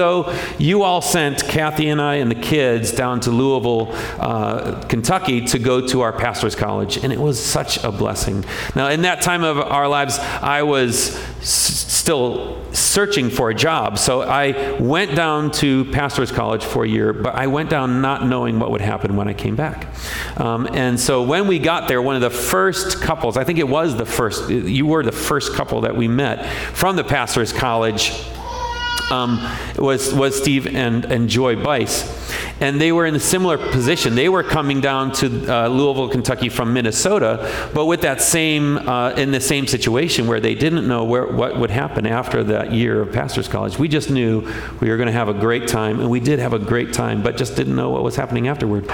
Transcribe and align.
So 0.00 0.36
you 0.58 0.82
all 0.82 1.00
sent 1.00 1.44
Kathy 1.44 1.88
and 1.88 2.02
I 2.02 2.16
and 2.16 2.28
the 2.28 2.34
kids 2.34 2.90
down 2.90 3.20
to 3.20 3.30
Louisville, 3.30 3.90
uh, 4.18 4.82
Kentucky 4.88 5.42
to 5.42 5.58
go 5.60 5.86
to 5.86 6.00
our 6.00 6.12
pastor's 6.12 6.56
college, 6.56 6.96
and 6.96 7.12
it 7.12 7.20
was 7.20 7.40
such 7.40 7.84
a 7.84 7.92
blessing. 7.92 8.44
Now, 8.74 8.88
in 8.88 9.02
that 9.02 9.22
time 9.22 9.44
of 9.44 9.56
our 9.56 9.86
lives, 9.86 10.18
I 10.18 10.64
was 10.64 11.14
s- 11.38 11.46
still 11.46 12.60
searching 12.72 13.30
for 13.30 13.50
a 13.50 13.54
job, 13.54 13.96
so 14.00 14.22
I 14.22 14.72
went 14.80 15.14
down 15.14 15.52
to 15.62 15.84
pastor's 15.92 16.32
college 16.32 16.64
for 16.64 16.82
a 16.82 16.88
year, 16.88 17.12
but 17.12 17.36
I 17.36 17.46
went 17.46 17.70
down 17.70 18.00
not 18.00 18.26
knowing 18.26 18.58
what 18.58 18.72
would 18.72 18.80
happen 18.80 19.14
when 19.14 19.28
I 19.28 19.32
came 19.32 19.54
back. 19.54 19.94
Um, 20.40 20.66
and 20.72 20.98
so 20.98 21.22
when 21.22 21.46
we 21.46 21.60
got 21.60 21.86
there, 21.86 22.02
one 22.02 22.16
of 22.16 22.20
the 22.20 22.30
first 22.30 23.00
couples, 23.00 23.36
I 23.36 23.44
think 23.44 23.60
it 23.60 23.68
was 23.68 23.94
the 23.96 24.06
first, 24.06 24.50
you 24.50 24.86
were 24.86 25.04
the 25.04 25.12
first 25.12 25.54
couple 25.54 25.82
that 25.82 25.96
we 25.96 26.08
met 26.08 26.44
from 26.72 26.96
the 26.96 27.04
pastor's 27.04 27.52
college 27.52 28.10
um, 29.10 29.40
was, 29.76 30.12
was 30.14 30.36
Steve 30.36 30.66
and, 30.66 31.04
and 31.04 31.28
Joy 31.28 31.56
Bice. 31.56 32.23
And 32.60 32.80
they 32.80 32.92
were 32.92 33.06
in 33.06 33.14
a 33.14 33.20
similar 33.20 33.58
position. 33.58 34.14
They 34.14 34.28
were 34.28 34.42
coming 34.42 34.80
down 34.80 35.12
to 35.12 35.26
uh, 35.52 35.68
Louisville, 35.68 36.08
Kentucky 36.08 36.48
from 36.48 36.72
Minnesota, 36.72 37.70
but 37.74 37.86
with 37.86 38.02
that 38.02 38.20
same, 38.20 38.78
uh, 38.88 39.10
in 39.10 39.32
the 39.32 39.40
same 39.40 39.66
situation 39.66 40.26
where 40.26 40.40
they 40.40 40.54
didn't 40.54 40.86
know 40.86 41.04
where, 41.04 41.26
what 41.26 41.58
would 41.58 41.70
happen 41.70 42.06
after 42.06 42.44
that 42.44 42.72
year 42.72 43.02
of 43.02 43.12
pastor's 43.12 43.48
college. 43.48 43.78
We 43.78 43.88
just 43.88 44.08
knew 44.08 44.48
we 44.80 44.88
were 44.88 44.96
going 44.96 45.08
to 45.08 45.12
have 45.12 45.28
a 45.28 45.34
great 45.34 45.66
time, 45.66 46.00
and 46.00 46.08
we 46.08 46.20
did 46.20 46.38
have 46.38 46.52
a 46.52 46.58
great 46.58 46.92
time, 46.92 47.22
but 47.22 47.36
just 47.36 47.56
didn't 47.56 47.74
know 47.74 47.90
what 47.90 48.04
was 48.04 48.14
happening 48.14 48.48
afterward. 48.48 48.88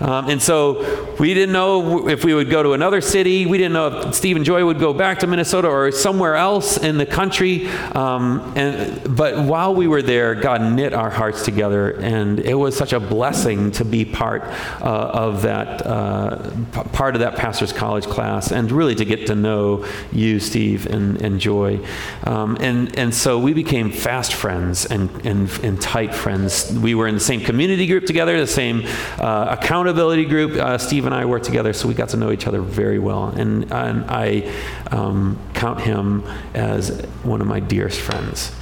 Um, 0.00 0.30
and 0.30 0.40
so 0.40 1.16
we 1.18 1.34
didn't 1.34 1.52
know 1.52 2.08
if 2.08 2.24
we 2.24 2.32
would 2.32 2.48
go 2.48 2.62
to 2.62 2.72
another 2.72 3.00
city. 3.00 3.44
We 3.44 3.58
didn't 3.58 3.72
know 3.72 3.88
if 3.88 4.14
Steve 4.14 4.36
and 4.36 4.44
Joy 4.44 4.64
would 4.64 4.78
go 4.78 4.94
back 4.94 5.18
to 5.20 5.26
Minnesota 5.26 5.68
or 5.68 5.90
somewhere 5.90 6.36
else 6.36 6.76
in 6.78 6.96
the 6.96 7.06
country. 7.06 7.66
Um, 7.68 8.52
and, 8.56 9.16
but 9.16 9.44
while 9.44 9.74
we 9.74 9.88
were 9.88 10.02
there, 10.02 10.34
God 10.34 10.62
knit 10.62 10.94
our 10.94 11.10
hearts 11.10 11.44
together, 11.44 11.90
and 12.00 12.38
it 12.40 12.54
was 12.54 12.76
such 12.76 12.92
a 12.92 12.99
blessing 13.00 13.70
to 13.72 13.84
be 13.84 14.04
part 14.04 14.42
uh, 14.80 15.10
of 15.12 15.42
that, 15.42 15.86
uh, 15.86 16.50
p- 16.72 16.88
part 16.92 17.14
of 17.14 17.20
that 17.20 17.36
pastor's 17.36 17.72
college 17.72 18.06
class, 18.06 18.52
and 18.52 18.70
really 18.70 18.94
to 18.94 19.04
get 19.04 19.26
to 19.26 19.34
know 19.34 19.86
you, 20.12 20.38
Steve, 20.40 20.86
and, 20.86 21.20
and 21.22 21.40
Joy. 21.40 21.80
Um, 22.24 22.56
and, 22.60 22.96
and 22.98 23.14
so 23.14 23.38
we 23.38 23.52
became 23.52 23.90
fast 23.90 24.34
friends 24.34 24.86
and, 24.86 25.10
and, 25.24 25.50
and 25.64 25.80
tight 25.80 26.14
friends. 26.14 26.72
We 26.72 26.94
were 26.94 27.08
in 27.08 27.14
the 27.14 27.20
same 27.20 27.40
community 27.40 27.86
group 27.86 28.06
together, 28.06 28.38
the 28.38 28.46
same 28.46 28.84
uh, 29.18 29.56
accountability 29.58 30.26
group. 30.26 30.52
Uh, 30.52 30.78
Steve 30.78 31.06
and 31.06 31.14
I 31.14 31.24
worked 31.24 31.46
together, 31.46 31.72
so 31.72 31.88
we 31.88 31.94
got 31.94 32.10
to 32.10 32.16
know 32.16 32.30
each 32.30 32.46
other 32.46 32.60
very 32.60 32.98
well. 32.98 33.28
And, 33.28 33.72
and 33.72 34.04
I 34.10 34.52
um, 34.90 35.38
count 35.54 35.80
him 35.80 36.24
as 36.54 37.04
one 37.22 37.40
of 37.40 37.46
my 37.46 37.60
dearest 37.60 38.00
friends. 38.00 38.52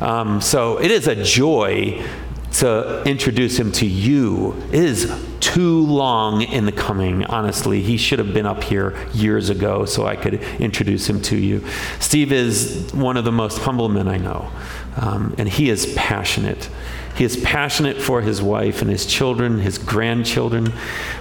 Um, 0.00 0.40
so 0.40 0.78
it 0.78 0.90
is 0.90 1.06
a 1.06 1.22
joy 1.22 2.04
to 2.54 3.02
introduce 3.04 3.58
him 3.58 3.72
to 3.72 3.86
you. 3.86 4.52
is 4.72 5.10
too 5.40 5.84
long 5.86 6.42
in 6.42 6.66
the 6.66 6.72
coming, 6.72 7.24
honestly. 7.24 7.82
He 7.82 7.96
should 7.96 8.18
have 8.18 8.32
been 8.32 8.46
up 8.46 8.62
here 8.62 8.96
years 9.12 9.50
ago 9.50 9.84
so 9.84 10.06
I 10.06 10.16
could 10.16 10.34
introduce 10.60 11.08
him 11.08 11.20
to 11.22 11.36
you. 11.36 11.64
Steve 11.98 12.32
is 12.32 12.90
one 12.94 13.16
of 13.16 13.24
the 13.24 13.32
most 13.32 13.58
humble 13.58 13.88
men 13.88 14.06
I 14.08 14.18
know, 14.18 14.50
um, 14.96 15.34
and 15.38 15.48
he 15.48 15.68
is 15.68 15.92
passionate. 15.96 16.70
He 17.16 17.24
is 17.24 17.36
passionate 17.36 18.00
for 18.00 18.22
his 18.22 18.40
wife 18.40 18.80
and 18.80 18.90
his 18.90 19.04
children, 19.04 19.58
his 19.58 19.78
grandchildren. 19.78 20.72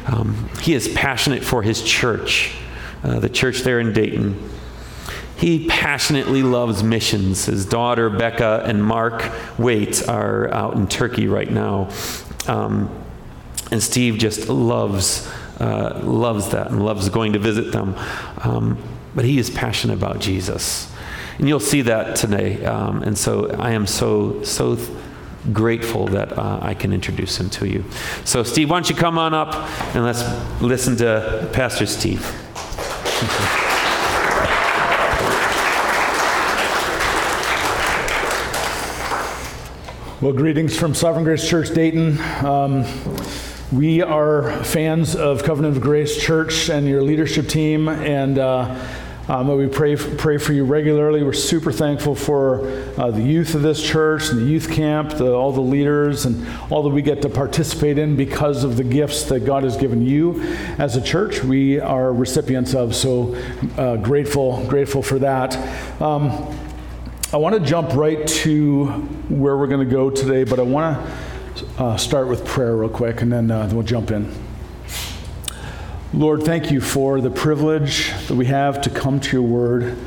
Um, 0.07 0.49
he 0.61 0.73
is 0.73 0.87
passionate 0.87 1.43
for 1.43 1.63
his 1.63 1.83
church, 1.83 2.53
uh, 3.03 3.19
the 3.19 3.29
church 3.29 3.61
there 3.61 3.79
in 3.79 3.91
Dayton. 3.91 4.37
He 5.41 5.65
passionately 5.65 6.43
loves 6.43 6.83
missions. 6.83 7.45
His 7.45 7.65
daughter, 7.65 8.11
Becca, 8.11 8.61
and 8.63 8.83
Mark 8.83 9.27
Waite 9.57 10.07
are 10.07 10.53
out 10.53 10.75
in 10.75 10.85
Turkey 10.85 11.27
right 11.27 11.49
now. 11.49 11.89
Um, 12.45 12.91
and 13.71 13.81
Steve 13.81 14.19
just 14.19 14.49
loves, 14.49 15.27
uh, 15.59 15.99
loves 16.03 16.49
that 16.49 16.67
and 16.69 16.85
loves 16.85 17.09
going 17.09 17.33
to 17.33 17.39
visit 17.39 17.71
them. 17.71 17.95
Um, 18.43 18.77
but 19.15 19.25
he 19.25 19.39
is 19.39 19.49
passionate 19.49 19.95
about 19.95 20.19
Jesus. 20.19 20.93
And 21.39 21.47
you'll 21.47 21.59
see 21.59 21.81
that 21.81 22.15
today. 22.15 22.63
Um, 22.63 23.01
and 23.01 23.17
so 23.17 23.49
I 23.49 23.71
am 23.71 23.87
so, 23.87 24.43
so 24.43 24.75
th- 24.75 24.87
grateful 25.51 26.05
that 26.09 26.37
uh, 26.37 26.59
I 26.61 26.75
can 26.75 26.93
introduce 26.93 27.39
him 27.39 27.49
to 27.49 27.67
you. 27.67 27.83
So, 28.25 28.43
Steve, 28.43 28.69
why 28.69 28.75
don't 28.75 28.91
you 28.91 28.95
come 28.95 29.17
on 29.17 29.33
up 29.33 29.55
and 29.95 30.03
let's 30.03 30.21
listen 30.61 30.97
to 30.97 31.49
Pastor 31.51 31.87
Steve. 31.87 32.21
Well, 40.21 40.33
greetings 40.33 40.77
from 40.77 40.93
Sovereign 40.93 41.23
Grace 41.23 41.49
Church 41.49 41.73
Dayton. 41.73 42.21
Um, 42.45 42.85
we 43.71 44.03
are 44.03 44.63
fans 44.63 45.15
of 45.15 45.41
Covenant 45.41 45.77
of 45.77 45.81
Grace 45.81 46.23
Church 46.23 46.69
and 46.69 46.87
your 46.87 47.01
leadership 47.01 47.47
team, 47.47 47.89
and 47.89 48.37
uh, 48.37 48.85
um, 49.27 49.47
we 49.47 49.65
pray 49.65 49.95
pray 49.95 50.37
for 50.37 50.53
you 50.53 50.63
regularly. 50.63 51.23
We're 51.23 51.33
super 51.33 51.71
thankful 51.71 52.13
for 52.13 52.67
uh, 52.99 53.09
the 53.09 53.23
youth 53.23 53.55
of 53.55 53.63
this 53.63 53.81
church 53.81 54.29
and 54.29 54.41
the 54.41 54.45
youth 54.45 54.69
camp, 54.69 55.09
the, 55.13 55.33
all 55.33 55.51
the 55.53 55.59
leaders, 55.59 56.25
and 56.25 56.45
all 56.69 56.83
that 56.83 56.89
we 56.89 57.01
get 57.01 57.23
to 57.23 57.29
participate 57.29 57.97
in 57.97 58.15
because 58.15 58.63
of 58.63 58.77
the 58.77 58.83
gifts 58.83 59.23
that 59.23 59.39
God 59.39 59.63
has 59.63 59.75
given 59.75 60.05
you 60.05 60.39
as 60.77 60.97
a 60.97 61.01
church. 61.01 61.43
We 61.43 61.79
are 61.79 62.13
recipients 62.13 62.75
of, 62.75 62.95
so 62.95 63.33
uh, 63.75 63.95
grateful 63.95 64.67
grateful 64.67 65.01
for 65.01 65.17
that. 65.17 65.57
Um, 65.99 66.60
I 67.33 67.37
want 67.37 67.55
to 67.55 67.61
jump 67.61 67.93
right 67.93 68.27
to 68.27 68.87
where 69.29 69.55
we're 69.55 69.67
going 69.67 69.87
to 69.87 69.89
go 69.89 70.09
today, 70.09 70.43
but 70.43 70.59
I 70.59 70.63
want 70.63 70.99
to 71.55 71.65
uh, 71.81 71.95
start 71.95 72.27
with 72.27 72.45
prayer 72.45 72.75
real 72.75 72.89
quick, 72.89 73.21
and 73.21 73.31
then, 73.31 73.49
uh, 73.49 73.69
we'll 73.71 73.83
jump 73.83 74.11
in. 74.11 74.29
Lord, 76.13 76.43
thank 76.43 76.71
you 76.71 76.81
for 76.81 77.21
the 77.21 77.29
privilege 77.31 78.11
that 78.27 78.35
we 78.35 78.47
have 78.47 78.81
to 78.81 78.89
come 78.89 79.21
to 79.21 79.37
your 79.37 79.47
word 79.47 79.97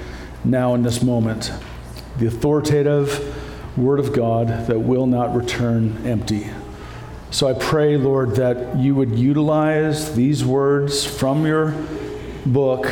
now 0.44 0.74
in 0.74 0.82
this 0.82 1.02
moment, 1.02 1.50
the 2.18 2.26
authoritative 2.26 3.74
word 3.78 4.00
of 4.00 4.12
God 4.12 4.66
that 4.66 4.80
will 4.80 5.06
not 5.06 5.34
return 5.34 6.06
empty. 6.06 6.50
So 7.30 7.48
I 7.48 7.54
pray, 7.54 7.96
Lord, 7.96 8.36
that 8.36 8.76
you 8.76 8.94
would 8.96 9.18
utilize 9.18 10.14
these 10.14 10.44
words 10.44 11.06
from 11.06 11.46
your 11.46 11.74
book 12.44 12.86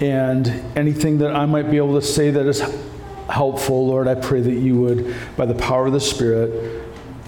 and 0.00 0.48
anything 0.74 1.18
that 1.18 1.36
I 1.36 1.44
might 1.44 1.70
be 1.70 1.76
able 1.76 2.00
to 2.00 2.06
say 2.06 2.30
that 2.30 2.46
is 2.46 2.62
helpful, 3.28 3.86
Lord, 3.86 4.08
I 4.08 4.14
pray 4.14 4.40
that 4.40 4.54
you 4.54 4.80
would, 4.80 5.14
by 5.36 5.46
the 5.46 5.54
power 5.54 5.86
of 5.86 5.92
the 5.92 6.00
Spirit, 6.00 6.84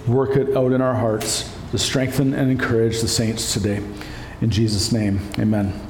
work 0.06 0.36
it 0.36 0.56
out 0.56 0.72
in 0.72 0.80
our 0.80 0.94
hearts 0.94 1.54
to 1.70 1.78
strengthen 1.78 2.34
and 2.34 2.50
encourage 2.50 3.00
the 3.00 3.08
saints 3.08 3.52
today. 3.52 3.82
In 4.40 4.50
Jesus' 4.50 4.92
name, 4.92 5.20
amen. 5.38 5.88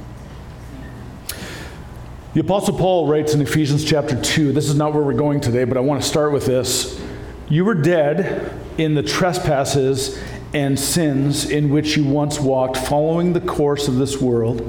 The 2.34 2.40
Apostle 2.40 2.76
Paul 2.76 3.06
writes 3.06 3.34
in 3.34 3.40
Ephesians 3.40 3.84
chapter 3.84 4.20
2, 4.20 4.52
this 4.52 4.68
is 4.68 4.74
not 4.74 4.92
where 4.92 5.02
we're 5.02 5.12
going 5.14 5.40
today, 5.40 5.64
but 5.64 5.76
I 5.76 5.80
want 5.80 6.02
to 6.02 6.08
start 6.08 6.32
with 6.32 6.46
this. 6.46 7.00
You 7.48 7.64
were 7.64 7.74
dead 7.74 8.52
in 8.76 8.94
the 8.94 9.02
trespasses 9.02 10.18
and 10.54 10.78
sins 10.78 11.48
in 11.48 11.70
which 11.70 11.96
you 11.96 12.04
once 12.04 12.38
walked, 12.38 12.76
following 12.76 13.32
the 13.32 13.40
course 13.40 13.88
of 13.88 13.96
this 13.96 14.20
world, 14.20 14.62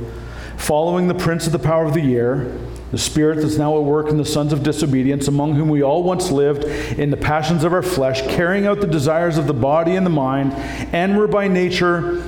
following 0.57 1.07
the 1.07 1.13
prince 1.15 1.45
of 1.45 1.53
the 1.53 1.59
power 1.59 1.85
of 1.85 1.93
the 1.93 2.15
air 2.15 2.51
the 2.91 2.97
spirit 2.97 3.41
that's 3.41 3.57
now 3.57 3.77
at 3.77 3.83
work 3.83 4.07
in 4.07 4.17
the 4.17 4.25
sons 4.25 4.51
of 4.51 4.63
disobedience, 4.63 5.27
among 5.27 5.53
whom 5.53 5.69
we 5.69 5.83
all 5.83 6.03
once 6.03 6.31
lived 6.31 6.63
in 6.97 7.11
the 7.11 7.17
passions 7.17 7.63
of 7.63 7.73
our 7.73 7.83
flesh, 7.83 8.21
carrying 8.23 8.65
out 8.65 8.81
the 8.81 8.87
desires 8.87 9.37
of 9.37 9.47
the 9.47 9.53
body 9.53 9.95
and 9.95 10.05
the 10.05 10.11
mind, 10.11 10.53
and 10.93 11.17
were 11.17 11.27
by 11.27 11.47
nature 11.47 12.23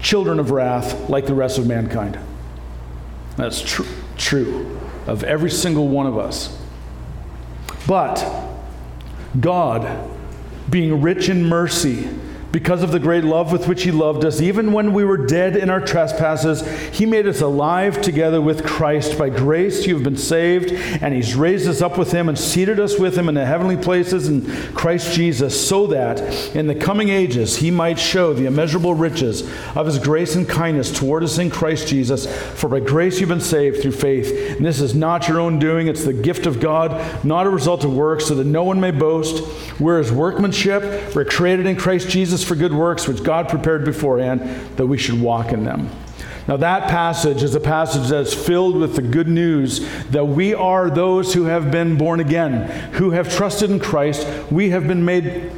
children 0.00 0.38
of 0.38 0.50
wrath 0.50 1.08
like 1.08 1.26
the 1.26 1.34
rest 1.34 1.58
of 1.58 1.66
mankind. 1.66 2.18
That's 3.36 3.60
tr- 3.60 3.82
true 4.16 4.78
of 5.06 5.24
every 5.24 5.50
single 5.50 5.88
one 5.88 6.06
of 6.06 6.16
us. 6.16 6.56
But 7.86 8.24
God, 9.40 10.08
being 10.70 11.02
rich 11.02 11.28
in 11.28 11.44
mercy, 11.44 12.08
because 12.52 12.82
of 12.82 12.92
the 12.92 12.98
great 12.98 13.24
love 13.24 13.52
with 13.52 13.68
which 13.68 13.82
He 13.82 13.90
loved 13.90 14.24
us, 14.24 14.40
even 14.40 14.72
when 14.72 14.92
we 14.92 15.04
were 15.04 15.18
dead 15.18 15.56
in 15.56 15.68
our 15.68 15.80
trespasses, 15.80 16.66
He 16.96 17.04
made 17.04 17.26
us 17.26 17.40
alive 17.40 18.00
together 18.00 18.40
with 18.40 18.64
Christ. 18.64 19.18
By 19.18 19.28
grace 19.28 19.86
you 19.86 19.94
have 19.94 20.04
been 20.04 20.16
saved, 20.16 20.72
and 20.72 21.12
He's 21.12 21.34
raised 21.34 21.68
us 21.68 21.82
up 21.82 21.98
with 21.98 22.12
Him 22.12 22.28
and 22.28 22.38
seated 22.38 22.80
us 22.80 22.98
with 22.98 23.16
Him 23.16 23.28
in 23.28 23.34
the 23.34 23.44
heavenly 23.44 23.76
places 23.76 24.28
in 24.28 24.46
Christ 24.72 25.14
Jesus, 25.14 25.68
so 25.68 25.86
that 25.88 26.20
in 26.54 26.66
the 26.66 26.74
coming 26.74 27.08
ages 27.08 27.56
He 27.56 27.70
might 27.70 27.98
show 27.98 28.32
the 28.32 28.46
immeasurable 28.46 28.94
riches 28.94 29.42
of 29.74 29.86
His 29.86 29.98
grace 29.98 30.34
and 30.34 30.48
kindness 30.48 30.96
toward 30.96 31.24
us 31.24 31.38
in 31.38 31.50
Christ 31.50 31.88
Jesus. 31.88 32.26
For 32.58 32.68
by 32.68 32.80
grace 32.80 33.20
you've 33.20 33.28
been 33.28 33.40
saved 33.40 33.82
through 33.82 33.92
faith. 33.92 34.56
And 34.56 34.64
this 34.64 34.80
is 34.80 34.94
not 34.94 35.28
your 35.28 35.40
own 35.40 35.58
doing, 35.58 35.88
it's 35.88 36.04
the 36.04 36.12
gift 36.12 36.46
of 36.46 36.60
God, 36.60 37.24
not 37.24 37.46
a 37.46 37.50
result 37.50 37.84
of 37.84 37.94
works, 37.94 38.26
so 38.26 38.34
that 38.36 38.46
no 38.46 38.64
one 38.64 38.80
may 38.80 38.92
boast. 38.92 39.42
We're 39.80 39.98
His 39.98 40.12
workmanship, 40.12 41.14
we're 41.14 41.24
created 41.24 41.66
in 41.66 41.76
Christ 41.76 42.08
Jesus 42.08 42.35
for 42.44 42.54
good 42.54 42.72
works 42.72 43.06
which 43.06 43.22
God 43.22 43.48
prepared 43.48 43.84
beforehand 43.84 44.40
that 44.76 44.86
we 44.86 44.98
should 44.98 45.20
walk 45.20 45.52
in 45.52 45.64
them. 45.64 45.90
Now, 46.48 46.56
that 46.58 46.88
passage 46.88 47.42
is 47.42 47.56
a 47.56 47.60
passage 47.60 48.08
that's 48.08 48.32
filled 48.32 48.76
with 48.76 48.94
the 48.94 49.02
good 49.02 49.26
news 49.26 49.80
that 50.10 50.24
we 50.26 50.54
are 50.54 50.88
those 50.88 51.34
who 51.34 51.44
have 51.44 51.72
been 51.72 51.98
born 51.98 52.20
again, 52.20 52.68
who 52.92 53.10
have 53.10 53.34
trusted 53.34 53.70
in 53.70 53.80
Christ. 53.80 54.26
We 54.50 54.70
have 54.70 54.86
been 54.86 55.04
made 55.04 55.50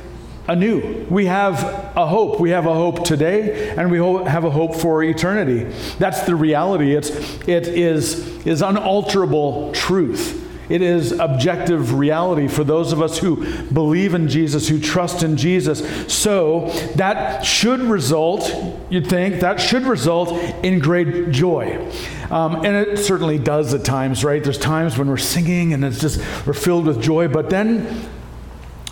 anew. 0.48 1.06
We 1.10 1.26
have 1.26 1.62
a 1.94 2.06
hope. 2.06 2.40
We 2.40 2.50
have 2.50 2.64
a 2.64 2.72
hope 2.72 3.04
today, 3.04 3.68
and 3.76 3.90
we 3.90 3.98
have 3.98 4.44
a 4.44 4.50
hope 4.50 4.76
for 4.76 5.02
eternity. 5.02 5.64
That's 5.98 6.22
the 6.22 6.34
reality. 6.34 6.96
It's, 6.96 7.10
it 7.46 7.68
is, 7.68 8.46
is 8.46 8.62
unalterable 8.62 9.72
truth. 9.72 10.37
It 10.68 10.82
is 10.82 11.12
objective 11.12 11.94
reality 11.94 12.46
for 12.46 12.62
those 12.62 12.92
of 12.92 13.00
us 13.00 13.18
who 13.18 13.62
believe 13.68 14.14
in 14.14 14.28
Jesus, 14.28 14.68
who 14.68 14.78
trust 14.78 15.22
in 15.22 15.36
Jesus. 15.36 16.12
So 16.12 16.68
that 16.96 17.42
should 17.44 17.80
result, 17.80 18.52
you'd 18.90 19.06
think, 19.06 19.40
that 19.40 19.60
should 19.60 19.84
result 19.84 20.32
in 20.62 20.78
great 20.78 21.30
joy. 21.30 21.90
Um, 22.30 22.56
and 22.56 22.76
it 22.76 22.98
certainly 22.98 23.38
does 23.38 23.72
at 23.72 23.84
times, 23.84 24.22
right? 24.24 24.44
There's 24.44 24.58
times 24.58 24.98
when 24.98 25.08
we're 25.08 25.16
singing 25.16 25.72
and 25.72 25.82
it's 25.84 26.00
just, 26.00 26.20
we're 26.46 26.52
filled 26.52 26.86
with 26.86 27.00
joy, 27.00 27.28
but 27.28 27.48
then 27.48 28.06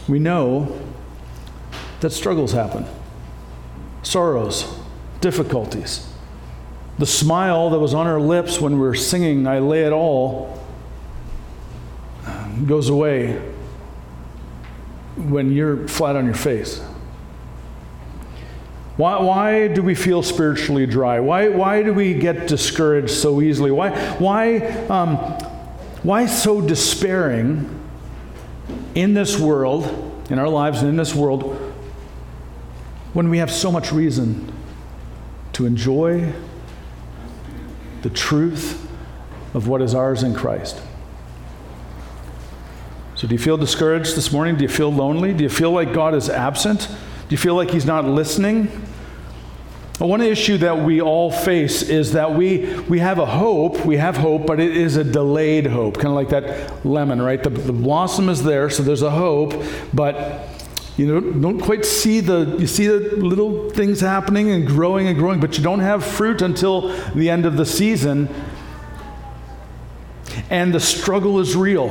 we 0.08 0.18
know 0.18 0.80
that 2.00 2.10
struggles 2.10 2.52
happen, 2.52 2.86
sorrows, 4.02 4.78
difficulties. 5.20 6.08
The 6.98 7.06
smile 7.06 7.68
that 7.70 7.78
was 7.78 7.92
on 7.92 8.06
our 8.06 8.20
lips 8.20 8.58
when 8.58 8.74
we 8.74 8.86
were 8.86 8.94
singing, 8.94 9.46
I 9.46 9.58
lay 9.58 9.84
it 9.84 9.92
all 9.92 10.65
goes 12.64 12.88
away 12.88 13.34
when 15.16 15.52
you're 15.52 15.88
flat 15.88 16.16
on 16.16 16.24
your 16.24 16.34
face. 16.34 16.82
Why, 18.96 19.20
why 19.20 19.68
do 19.68 19.82
we 19.82 19.94
feel 19.94 20.22
spiritually 20.22 20.86
dry? 20.86 21.20
Why, 21.20 21.48
why 21.48 21.82
do 21.82 21.92
we 21.92 22.14
get 22.14 22.46
discouraged 22.46 23.10
so 23.10 23.42
easily? 23.42 23.70
Why, 23.70 23.90
why, 24.16 24.58
um, 24.88 25.16
why 26.02 26.26
so 26.26 26.62
despairing 26.62 27.68
in 28.94 29.12
this 29.12 29.38
world, 29.38 29.84
in 30.30 30.38
our 30.38 30.48
lives 30.48 30.80
and 30.80 30.88
in 30.88 30.96
this 30.96 31.14
world, 31.14 31.56
when 33.12 33.28
we 33.28 33.38
have 33.38 33.50
so 33.50 33.70
much 33.70 33.92
reason 33.92 34.50
to 35.52 35.66
enjoy 35.66 36.32
the 38.02 38.10
truth 38.10 38.88
of 39.52 39.68
what 39.68 39.82
is 39.82 39.94
ours 39.94 40.22
in 40.22 40.34
Christ? 40.34 40.80
So, 43.16 43.26
do 43.26 43.34
you 43.34 43.38
feel 43.38 43.56
discouraged 43.56 44.14
this 44.14 44.30
morning? 44.30 44.56
Do 44.56 44.62
you 44.62 44.68
feel 44.68 44.92
lonely? 44.92 45.32
Do 45.32 45.42
you 45.42 45.48
feel 45.48 45.70
like 45.70 45.94
God 45.94 46.14
is 46.14 46.28
absent? 46.28 46.86
Do 46.86 47.30
you 47.30 47.38
feel 47.38 47.54
like 47.54 47.70
He's 47.70 47.86
not 47.86 48.04
listening? 48.04 48.68
Well, 49.98 50.10
one 50.10 50.20
issue 50.20 50.58
that 50.58 50.80
we 50.84 51.00
all 51.00 51.30
face 51.30 51.80
is 51.80 52.12
that 52.12 52.34
we, 52.34 52.78
we 52.80 52.98
have 52.98 53.18
a 53.18 53.24
hope, 53.24 53.86
we 53.86 53.96
have 53.96 54.18
hope, 54.18 54.46
but 54.46 54.60
it 54.60 54.76
is 54.76 54.98
a 54.98 55.04
delayed 55.04 55.66
hope, 55.66 55.94
kind 55.94 56.08
of 56.08 56.12
like 56.12 56.28
that 56.28 56.84
lemon, 56.84 57.22
right? 57.22 57.42
The, 57.42 57.48
the 57.48 57.72
blossom 57.72 58.28
is 58.28 58.42
there, 58.42 58.68
so 58.68 58.82
there's 58.82 59.00
a 59.00 59.10
hope, 59.10 59.64
but 59.94 60.50
you 60.98 61.06
know, 61.06 61.20
don't 61.20 61.58
quite 61.58 61.86
see 61.86 62.20
the, 62.20 62.56
you 62.58 62.66
see 62.66 62.86
the 62.86 63.16
little 63.16 63.70
things 63.70 64.02
happening 64.02 64.50
and 64.50 64.66
growing 64.66 65.06
and 65.06 65.16
growing, 65.16 65.40
but 65.40 65.56
you 65.56 65.64
don't 65.64 65.80
have 65.80 66.04
fruit 66.04 66.42
until 66.42 66.88
the 67.14 67.30
end 67.30 67.46
of 67.46 67.56
the 67.56 67.64
season. 67.64 68.28
And 70.50 70.74
the 70.74 70.80
struggle 70.80 71.40
is 71.40 71.56
real. 71.56 71.88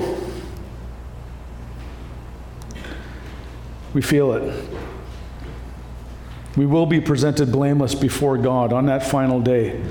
We 3.95 4.01
feel 4.01 4.33
it. 4.33 4.63
We 6.57 6.65
will 6.65 6.85
be 6.85 6.99
presented 6.99 7.49
blameless 7.49 7.95
before 7.95 8.37
God 8.37 8.73
on 8.73 8.87
that 8.87 9.07
final 9.07 9.39
day, 9.39 9.81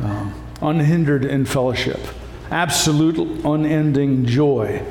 um, 0.00 0.34
unhindered 0.60 1.24
in 1.24 1.44
fellowship, 1.44 2.00
absolute 2.50 3.44
unending 3.44 4.26
joy. 4.26 4.84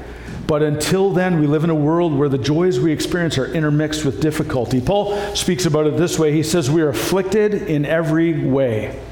But 0.48 0.64
until 0.64 1.12
then, 1.12 1.42
we 1.42 1.48
live 1.48 1.66
in 1.66 1.70
a 1.70 1.76
world 1.76 2.18
where 2.18 2.30
the 2.30 2.38
joys 2.38 2.80
we 2.80 2.94
experience 2.94 3.38
are 3.38 3.46
intermixed 3.54 4.06
with 4.06 4.22
difficulty. 4.22 4.80
Paul 4.80 5.36
speaks 5.36 5.66
about 5.66 5.86
it 5.86 5.98
this 5.98 6.18
way 6.18 6.32
He 6.32 6.42
says, 6.42 6.72
We 6.72 6.82
are 6.82 6.90
afflicted 6.90 7.54
in 7.54 7.86
every 7.86 8.46
way. 8.46 9.04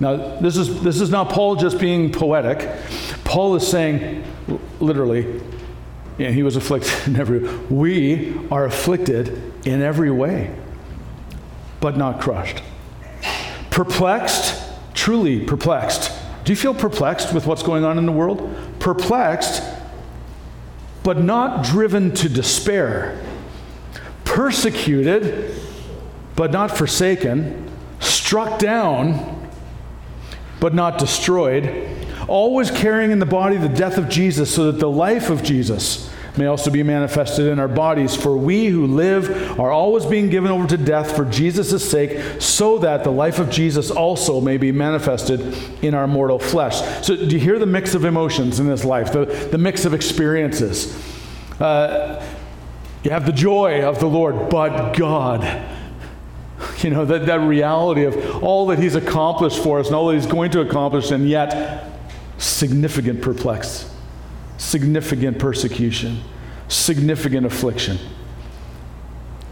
Now, 0.00 0.40
this 0.40 0.56
is, 0.56 0.82
this 0.82 1.00
is 1.00 1.08
not 1.08 1.30
Paul 1.30 1.54
just 1.54 1.78
being 1.78 2.10
poetic. 2.10 2.68
Paul 3.22 3.54
is 3.54 3.66
saying, 3.66 4.24
literally, 4.80 5.40
and 6.18 6.34
he 6.34 6.42
was 6.42 6.56
afflicted 6.56 6.92
in 7.06 7.16
every 7.16 7.40
we 7.68 8.36
are 8.50 8.64
afflicted 8.64 9.66
in 9.66 9.82
every 9.82 10.10
way 10.10 10.54
but 11.80 11.96
not 11.96 12.20
crushed. 12.20 12.62
Perplexed 13.70 14.62
truly 14.94 15.44
perplexed. 15.44 16.10
Do 16.44 16.52
you 16.52 16.56
feel 16.56 16.74
perplexed 16.74 17.32
with 17.32 17.46
what's 17.46 17.62
going 17.62 17.84
on 17.84 17.98
in 17.98 18.06
the 18.06 18.12
world? 18.12 18.52
Perplexed 18.80 19.62
but 21.04 21.20
not 21.20 21.64
driven 21.64 22.12
to 22.14 22.28
despair. 22.28 23.20
Persecuted 24.24 25.54
but 26.34 26.50
not 26.50 26.76
forsaken. 26.76 27.70
Struck 28.00 28.58
down 28.58 29.48
but 30.58 30.74
not 30.74 30.98
destroyed 30.98 31.88
always 32.28 32.70
carrying 32.70 33.10
in 33.10 33.18
the 33.18 33.26
body 33.26 33.56
the 33.56 33.68
death 33.68 33.98
of 33.98 34.08
Jesus, 34.08 34.54
so 34.54 34.70
that 34.70 34.78
the 34.78 34.90
life 34.90 35.30
of 35.30 35.42
Jesus 35.42 36.10
may 36.38 36.46
also 36.46 36.70
be 36.70 36.82
manifested 36.82 37.46
in 37.46 37.58
our 37.58 37.68
bodies. 37.68 38.14
For 38.14 38.36
we 38.36 38.66
who 38.66 38.86
live 38.86 39.58
are 39.58 39.70
always 39.70 40.04
being 40.04 40.28
given 40.28 40.50
over 40.50 40.66
to 40.66 40.76
death 40.76 41.16
for 41.16 41.24
Jesus' 41.24 41.88
sake, 41.88 42.40
so 42.40 42.78
that 42.78 43.04
the 43.04 43.10
life 43.10 43.38
of 43.38 43.50
Jesus 43.50 43.90
also 43.90 44.40
may 44.40 44.56
be 44.56 44.72
manifested 44.72 45.40
in 45.82 45.94
our 45.94 46.06
mortal 46.06 46.38
flesh. 46.38 46.80
So, 47.04 47.16
do 47.16 47.24
you 47.24 47.38
hear 47.38 47.58
the 47.58 47.66
mix 47.66 47.94
of 47.94 48.04
emotions 48.04 48.60
in 48.60 48.66
this 48.66 48.84
life, 48.84 49.12
the, 49.12 49.24
the 49.50 49.58
mix 49.58 49.84
of 49.84 49.94
experiences? 49.94 50.94
Uh, 51.60 52.24
you 53.02 53.10
have 53.10 53.24
the 53.24 53.32
joy 53.32 53.84
of 53.84 54.00
the 54.00 54.06
Lord, 54.06 54.50
but 54.50 54.92
God. 54.94 55.44
You 56.78 56.90
know, 56.90 57.04
that, 57.04 57.26
that 57.26 57.40
reality 57.40 58.04
of 58.04 58.42
all 58.42 58.66
that 58.66 58.78
He's 58.78 58.94
accomplished 58.94 59.62
for 59.62 59.78
us 59.78 59.86
and 59.86 59.96
all 59.96 60.08
that 60.08 60.14
He's 60.14 60.26
going 60.26 60.50
to 60.52 60.60
accomplish, 60.60 61.10
and 61.10 61.28
yet 61.28 61.95
significant 62.38 63.22
perplex, 63.22 63.90
significant 64.58 65.38
persecution, 65.38 66.20
significant 66.68 67.46
affliction. 67.46 67.98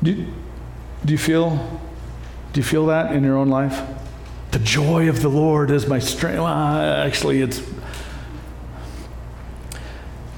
Do, 0.02 0.26
do 1.04 1.12
you 1.12 1.19
feel 1.19 1.81
do 2.52 2.60
you 2.60 2.64
feel 2.64 2.86
that 2.86 3.12
in 3.12 3.25
your 3.25 3.36
own 3.36 3.48
life? 3.48 3.82
The 4.52 4.60
joy 4.60 5.08
of 5.08 5.22
the 5.22 5.28
Lord 5.28 5.72
is 5.72 5.88
my 5.88 5.98
strength. 5.98 6.38
Well, 6.38 6.46
actually, 6.46 7.40
it's 7.40 7.61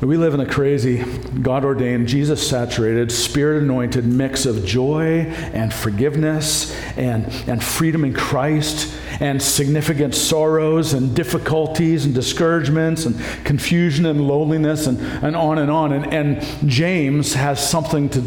we 0.00 0.18
live 0.18 0.34
in 0.34 0.40
a 0.40 0.46
crazy, 0.46 0.98
God 1.40 1.64
ordained, 1.64 2.06
Jesus 2.06 2.46
saturated, 2.46 3.10
spirit 3.10 3.62
anointed 3.62 4.04
mix 4.04 4.44
of 4.44 4.64
joy 4.64 5.22
and 5.52 5.72
forgiveness 5.72 6.70
and, 6.98 7.26
and 7.48 7.64
freedom 7.64 8.04
in 8.04 8.12
Christ 8.12 8.94
and 9.20 9.40
significant 9.40 10.14
sorrows 10.14 10.92
and 10.92 11.14
difficulties 11.14 12.04
and 12.04 12.14
discouragements 12.14 13.06
and 13.06 13.18
confusion 13.44 14.06
and 14.06 14.26
loneliness 14.26 14.86
and, 14.86 15.00
and 15.24 15.34
on 15.36 15.58
and 15.58 15.70
on. 15.70 15.92
And, 15.92 16.12
and 16.12 16.68
James 16.70 17.34
has 17.34 17.66
something 17.66 18.08
to 18.10 18.24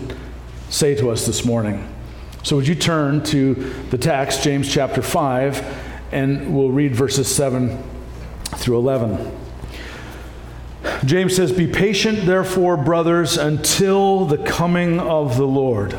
say 0.69 0.95
to 0.95 1.09
us 1.09 1.25
this 1.25 1.45
morning. 1.45 1.87
So, 2.43 2.55
would 2.55 2.67
you 2.67 2.75
turn 2.75 3.23
to 3.25 3.53
the 3.89 3.97
text, 3.97 4.43
James 4.43 4.71
chapter 4.71 5.01
5, 5.01 5.87
and 6.11 6.55
we'll 6.55 6.71
read 6.71 6.95
verses 6.95 7.33
7 7.33 7.83
through 8.55 8.77
11. 8.77 9.37
James 11.05 11.35
says, 11.35 11.51
Be 11.51 11.67
patient, 11.67 12.25
therefore, 12.25 12.77
brothers, 12.77 13.37
until 13.37 14.25
the 14.25 14.37
coming 14.37 14.99
of 14.99 15.37
the 15.37 15.45
Lord. 15.45 15.97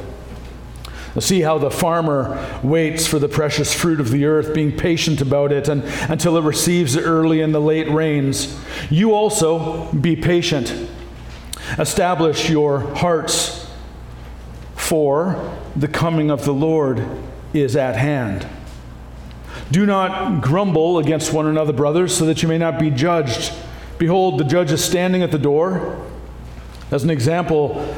See 1.19 1.41
how 1.41 1.59
the 1.59 1.71
farmer 1.71 2.61
waits 2.63 3.07
for 3.07 3.19
the 3.19 3.29
precious 3.29 3.75
fruit 3.75 3.99
of 4.01 4.11
the 4.11 4.27
earth, 4.27 4.55
being 4.55 4.77
patient 4.77 5.21
about 5.21 5.51
it 5.51 5.69
and, 5.69 5.83
until 6.09 6.37
it 6.37 6.45
receives 6.45 6.95
the 6.95 7.03
early 7.03 7.41
and 7.41 7.53
the 7.53 7.61
late 7.61 7.91
rains. 7.91 8.57
You 8.91 9.13
also 9.13 9.93
be 9.93 10.15
patient. 10.15 10.89
Establish 11.79 12.49
your 12.49 12.81
hearts, 12.95 13.69
for 14.77 15.57
the 15.77 15.89
coming 15.89 16.31
of 16.31 16.45
the 16.45 16.53
Lord 16.53 17.07
is 17.53 17.77
at 17.77 17.97
hand. 17.97 18.47
Do 19.71 19.87
not 19.87 20.43
grumble 20.43 20.99
against 20.99 21.33
one 21.33 21.47
another, 21.47 21.73
brothers, 21.73 22.17
so 22.17 22.27
that 22.27 22.43
you 22.43 22.49
may 22.49 22.59
not 22.59 22.79
be 22.79 22.91
judged. 22.91 23.53
Behold, 23.99 24.39
the 24.39 24.45
judge 24.45 24.73
is 24.73 24.83
standing 24.83 25.23
at 25.23 25.31
the 25.31 25.39
door. 25.39 26.05
As 26.91 27.05
an 27.05 27.11
example 27.11 27.95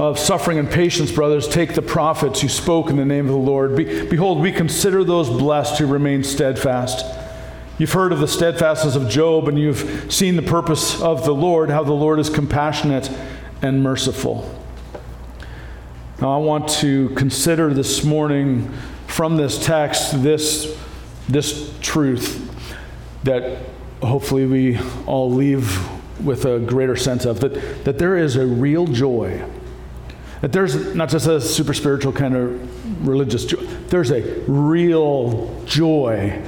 of 0.00 0.18
suffering 0.18 0.58
and 0.58 0.70
patience, 0.70 1.12
brothers, 1.12 1.46
take 1.46 1.74
the 1.74 1.82
prophets 1.82 2.40
who 2.40 2.48
spoke 2.48 2.88
in 2.88 2.96
the 2.96 3.04
name 3.04 3.26
of 3.26 3.32
the 3.32 3.36
Lord. 3.36 3.76
Be, 3.76 4.06
behold, 4.06 4.40
we 4.40 4.50
consider 4.50 5.04
those 5.04 5.28
blessed 5.28 5.78
who 5.78 5.86
remain 5.86 6.24
steadfast. 6.24 7.04
You've 7.76 7.92
heard 7.92 8.10
of 8.10 8.18
the 8.18 8.26
steadfastness 8.26 8.96
of 8.96 9.10
Job, 9.10 9.46
and 9.46 9.58
you've 9.58 10.10
seen 10.10 10.36
the 10.36 10.42
purpose 10.42 11.02
of 11.02 11.26
the 11.26 11.34
Lord, 11.34 11.68
how 11.68 11.84
the 11.84 11.92
Lord 11.92 12.18
is 12.18 12.30
compassionate 12.30 13.10
and 13.60 13.82
merciful. 13.82 14.50
Now, 16.18 16.32
I 16.32 16.38
want 16.38 16.70
to 16.80 17.10
consider 17.10 17.74
this 17.74 18.02
morning 18.02 18.72
from 19.06 19.36
this 19.36 19.62
text 19.62 20.22
this 20.22 20.78
this 21.28 21.74
truth 21.82 22.50
that 23.24 23.58
hopefully 24.02 24.46
we 24.46 24.78
all 25.04 25.30
leave 25.30 25.78
with 26.24 26.46
a 26.46 26.58
greater 26.58 26.96
sense 26.96 27.26
of 27.26 27.40
that, 27.40 27.84
that 27.84 27.98
there 27.98 28.16
is 28.16 28.36
a 28.36 28.46
real 28.46 28.86
joy. 28.86 29.44
That 30.40 30.52
there's 30.52 30.94
not 30.94 31.10
just 31.10 31.26
a 31.26 31.40
super 31.40 31.74
spiritual 31.74 32.12
kind 32.12 32.34
of 32.34 33.06
religious 33.06 33.44
joy, 33.44 33.58
there's 33.88 34.10
a 34.10 34.22
real 34.46 35.62
joy 35.66 36.42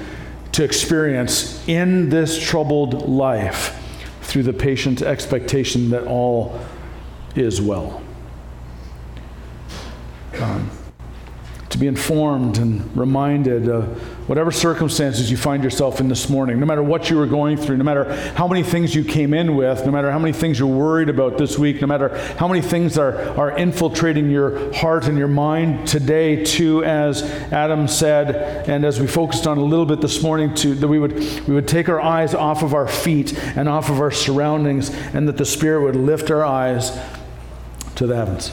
to 0.52 0.64
experience 0.64 1.66
in 1.68 2.08
this 2.08 2.38
troubled 2.42 3.08
life 3.08 3.78
through 4.22 4.44
the 4.44 4.52
patient 4.52 5.02
expectation 5.02 5.90
that 5.90 6.04
all 6.06 6.58
is 7.34 7.60
well. 7.60 8.02
Um, 10.40 10.70
to 11.68 11.78
be 11.78 11.86
informed 11.86 12.58
and 12.58 12.94
reminded 12.96 13.68
of 13.68 14.21
whatever 14.32 14.50
circumstances 14.50 15.30
you 15.30 15.36
find 15.36 15.62
yourself 15.62 16.00
in 16.00 16.08
this 16.08 16.30
morning, 16.30 16.58
no 16.58 16.64
matter 16.64 16.82
what 16.82 17.10
you 17.10 17.18
were 17.18 17.26
going 17.26 17.54
through, 17.54 17.76
no 17.76 17.84
matter 17.84 18.10
how 18.32 18.48
many 18.48 18.62
things 18.62 18.94
you 18.94 19.04
came 19.04 19.34
in 19.34 19.54
with, 19.56 19.84
no 19.84 19.92
matter 19.92 20.10
how 20.10 20.18
many 20.18 20.32
things 20.32 20.58
you're 20.58 20.66
worried 20.66 21.10
about 21.10 21.36
this 21.36 21.58
week, 21.58 21.82
no 21.82 21.86
matter 21.86 22.16
how 22.38 22.48
many 22.48 22.62
things 22.62 22.96
are, 22.96 23.14
are 23.38 23.50
infiltrating 23.58 24.30
your 24.30 24.72
heart 24.72 25.06
and 25.06 25.18
your 25.18 25.28
mind 25.28 25.86
today, 25.86 26.42
too, 26.46 26.82
as 26.82 27.22
Adam 27.52 27.86
said, 27.86 28.66
and 28.66 28.86
as 28.86 28.98
we 28.98 29.06
focused 29.06 29.46
on 29.46 29.58
a 29.58 29.62
little 29.62 29.84
bit 29.84 30.00
this 30.00 30.22
morning, 30.22 30.54
too, 30.54 30.74
that 30.76 30.88
we 30.88 30.98
would, 30.98 31.12
we 31.46 31.52
would 31.52 31.68
take 31.68 31.90
our 31.90 32.00
eyes 32.00 32.34
off 32.34 32.62
of 32.62 32.72
our 32.72 32.88
feet 32.88 33.38
and 33.54 33.68
off 33.68 33.90
of 33.90 34.00
our 34.00 34.10
surroundings, 34.10 34.88
and 35.12 35.28
that 35.28 35.36
the 35.36 35.44
Spirit 35.44 35.82
would 35.82 35.96
lift 35.96 36.30
our 36.30 36.42
eyes 36.42 36.98
to 37.96 38.06
the 38.06 38.16
heavens. 38.16 38.50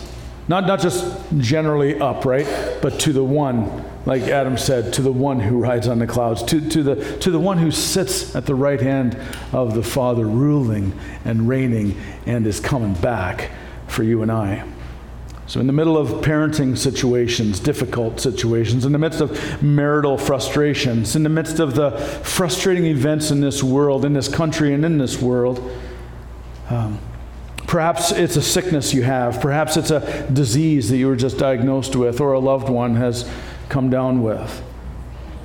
Not, 0.50 0.68
not 0.68 0.82
just 0.82 1.16
generally 1.38 2.02
up, 2.02 2.26
right? 2.26 2.48
But 2.82 3.00
to 3.00 3.14
the 3.14 3.24
one, 3.24 3.86
like 4.06 4.24
Adam 4.24 4.58
said, 4.58 4.94
to 4.94 5.02
the 5.02 5.12
one 5.12 5.40
who 5.40 5.58
rides 5.58 5.88
on 5.88 6.00
the 6.00 6.08
clouds, 6.08 6.42
to, 6.44 6.62
to, 6.70 6.84
the, 6.84 7.18
to 7.20 7.32
the 7.32 7.40
one 7.40 7.58
who 7.58 7.72
sits 7.72 8.36
at 8.36 8.46
the 8.46 8.56
right 8.56 8.82
hand 8.82 9.18
of 9.52 9.76
the 9.76 9.84
Father, 9.84 10.26
ruling 10.26 10.98
and 11.26 11.48
reigning 11.48 12.00
and 12.26 12.48
is 12.48 12.60
coming 12.60 12.94
back 12.94 13.52
for 13.88 14.04
you 14.04 14.22
and 14.22 14.32
I. 14.32 14.68
So, 15.48 15.60
in 15.60 15.66
the 15.66 15.74
middle 15.74 15.98
of 15.98 16.24
parenting 16.24 16.78
situations, 16.78 17.60
difficult 17.60 18.20
situations, 18.20 18.86
in 18.86 18.92
the 18.92 19.00
midst 19.00 19.20
of 19.20 19.64
marital 19.64 20.16
frustrations, 20.16 21.16
in 21.16 21.24
the 21.24 21.30
midst 21.30 21.60
of 21.60 21.74
the 21.74 21.92
frustrating 22.24 22.86
events 22.86 23.32
in 23.32 23.42
this 23.42 23.64
world, 23.64 24.06
in 24.06 24.14
this 24.14 24.28
country, 24.28 24.76
and 24.76 24.86
in 24.86 25.00
this 25.00 25.20
world, 25.20 25.60
um, 26.70 27.00
Perhaps 27.70 28.12
it's 28.12 28.36
a 28.36 28.42
sickness 28.42 28.96
you 28.96 29.04
have. 29.04 29.42
Perhaps 29.42 29.78
it's 29.78 29.92
a 29.92 30.28
disease 30.32 30.90
that 30.90 30.98
you 30.98 31.06
were 31.06 31.16
just 31.16 31.38
diagnosed 31.38 31.96
with 31.96 32.20
or 32.20 32.34
a 32.34 32.40
loved 32.40 32.68
one 32.68 32.96
has 32.96 33.30
come 33.70 33.90
down 33.90 34.22
with. 34.22 34.64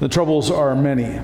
The 0.00 0.08
troubles 0.08 0.50
are 0.50 0.74
many. 0.74 1.20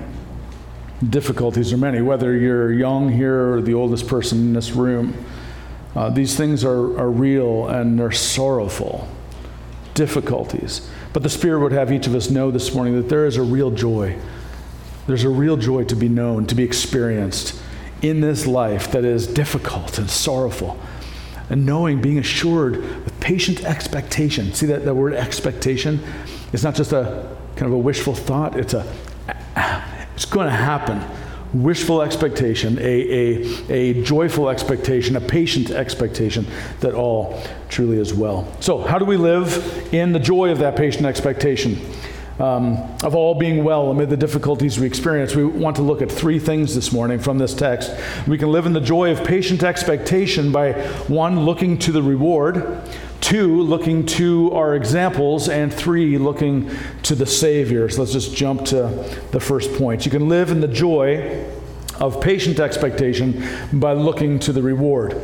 Difficulties 1.09 1.73
are 1.73 1.79
many, 1.79 2.03
whether 2.03 2.37
you're 2.37 2.73
young 2.73 3.11
here 3.11 3.55
or 3.55 3.63
the 3.63 3.75
oldest 3.75 4.07
person 4.07 4.39
in 4.39 4.53
this 4.53 4.73
room. 4.73 5.25
Uh, 5.97 6.11
these 6.11 6.37
things 6.37 6.65
are, 6.65 6.99
are 6.99 7.11
real 7.11 7.67
and 7.69 7.99
they're 7.99 8.13
sorrowful. 8.13 9.09
Difficulties. 9.95 10.89
But 11.13 11.23
the 11.23 11.31
Spirit 11.31 11.61
would 11.61 11.73
have 11.73 11.91
each 11.91 12.07
of 12.07 12.15
us 12.15 12.31
know 12.31 12.51
this 12.51 12.75
morning 12.75 12.97
that 12.97 13.09
there 13.09 13.27
is 13.27 13.37
a 13.37 13.43
real 13.43 13.71
joy. 13.71 14.17
There's 15.07 15.25
a 15.25 15.31
real 15.31 15.57
joy 15.57 15.85
to 15.85 15.97
be 15.97 16.09
known, 16.09 16.47
to 16.47 16.55
be 16.55 16.63
experienced 16.63 17.61
in 18.03 18.21
this 18.21 18.47
life 18.47 18.93
that 18.93 19.05
is 19.05 19.27
difficult 19.27 19.99
and 19.99 20.09
sorrowful 20.09 20.79
and 21.51 21.67
knowing, 21.67 22.01
being 22.01 22.19
assured 22.19 22.77
with 22.77 23.21
patient 23.21 23.65
expectation. 23.65 24.55
See 24.55 24.67
that, 24.67 24.85
that 24.85 24.95
word 24.95 25.15
expectation? 25.15 26.01
It's 26.53 26.63
not 26.63 26.75
just 26.75 26.93
a 26.93 27.37
kind 27.57 27.71
of 27.71 27.73
a 27.73 27.79
wishful 27.79 28.15
thought, 28.15 28.57
it's 28.57 28.75
a 28.75 28.87
it's 30.15 30.25
going 30.25 30.47
to 30.47 30.53
happen. 30.53 31.03
Wishful 31.53 32.03
expectation, 32.03 32.79
a, 32.79 32.83
a, 32.83 33.73
a 33.73 34.03
joyful 34.05 34.49
expectation, 34.49 35.17
a 35.17 35.21
patient 35.21 35.73
expectation 35.73 36.47
that 36.79 36.95
all 36.95 37.43
truly 37.69 37.99
is 37.99 38.15
well. 38.15 38.47
So, 38.61 38.79
how 38.79 39.01
do 39.01 39.05
we 39.05 39.17
live 39.17 39.93
in 39.93 40.13
the 40.13 40.21
joy 40.21 40.53
of 40.53 40.59
that 40.59 40.77
patient 40.77 41.07
expectation? 41.07 41.81
um, 42.41 42.79
of 43.05 43.15
all 43.15 43.35
being 43.35 43.63
well 43.65 43.91
amid 43.91 44.09
the 44.09 44.17
difficulties 44.17 44.81
we 44.81 44.87
experience, 44.87 45.37
we 45.37 45.45
want 45.45 45.77
to 45.77 45.83
look 45.83 46.01
at 46.01 46.11
three 46.11 46.39
things 46.39 46.75
this 46.75 46.91
morning 46.91 47.19
from 47.19 47.37
this 47.37 47.55
text. 47.55 47.93
We 48.27 48.39
can 48.39 48.51
live 48.51 48.65
in 48.65 48.73
the 48.73 48.81
joy 48.81 49.13
of 49.13 49.23
patient 49.25 49.63
expectation 49.63 50.51
by 50.51 50.73
one, 51.09 51.41
looking 51.45 51.79
to 51.81 51.93
the 51.93 52.03
reward, 52.03 52.81
two, 53.21 53.63
looking 53.63 54.07
to 54.07 54.53
our 54.53 54.75
examples, 54.75 55.49
and 55.49 55.73
three, 55.73 56.19
looking 56.19 56.71
to 57.03 57.15
the 57.15 57.27
Savior. 57.27 57.89
So 57.89 58.01
let's 58.01 58.13
just 58.13 58.35
jump 58.35 58.65
to 58.67 58.89
the 59.31 59.41
first 59.41 59.73
point. 59.75 60.05
You 60.05 60.11
can 60.11 60.29
live 60.29 60.51
in 60.51 60.61
the 60.61 60.69
joy 60.69 61.47
of 61.99 62.21
patient 62.21 62.59
expectation 62.59 63.45
by 63.73 63.93
looking 63.93 64.39
to 64.41 64.53
the 64.53 64.63
reward. 64.63 65.21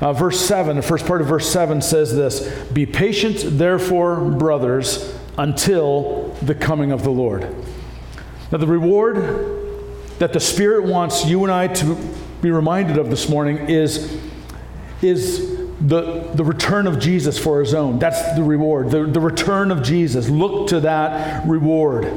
Uh, 0.00 0.12
verse 0.12 0.40
7, 0.40 0.76
the 0.76 0.82
first 0.82 1.06
part 1.06 1.20
of 1.20 1.28
verse 1.28 1.48
7 1.48 1.80
says 1.80 2.14
this 2.14 2.48
Be 2.72 2.86
patient, 2.86 3.38
therefore, 3.58 4.16
brothers 4.30 5.16
until 5.38 6.36
the 6.42 6.54
coming 6.54 6.92
of 6.92 7.04
the 7.04 7.10
Lord. 7.10 7.42
Now, 8.50 8.58
the 8.58 8.66
reward 8.66 9.16
that 10.18 10.32
the 10.32 10.40
Spirit 10.40 10.84
wants 10.84 11.24
you 11.24 11.42
and 11.44 11.52
I 11.52 11.68
to 11.68 11.96
be 12.42 12.50
reminded 12.50 12.98
of 12.98 13.08
this 13.08 13.28
morning 13.28 13.70
is, 13.70 14.20
is 15.00 15.61
the, 15.80 16.30
the 16.34 16.44
return 16.44 16.86
of 16.86 16.98
Jesus 16.98 17.38
for 17.38 17.60
his 17.60 17.74
own. 17.74 17.98
That's 17.98 18.34
the 18.34 18.42
reward, 18.42 18.90
the, 18.90 19.04
the 19.04 19.20
return 19.20 19.70
of 19.70 19.82
Jesus. 19.82 20.28
Look 20.28 20.68
to 20.68 20.80
that 20.80 21.46
reward. 21.46 22.12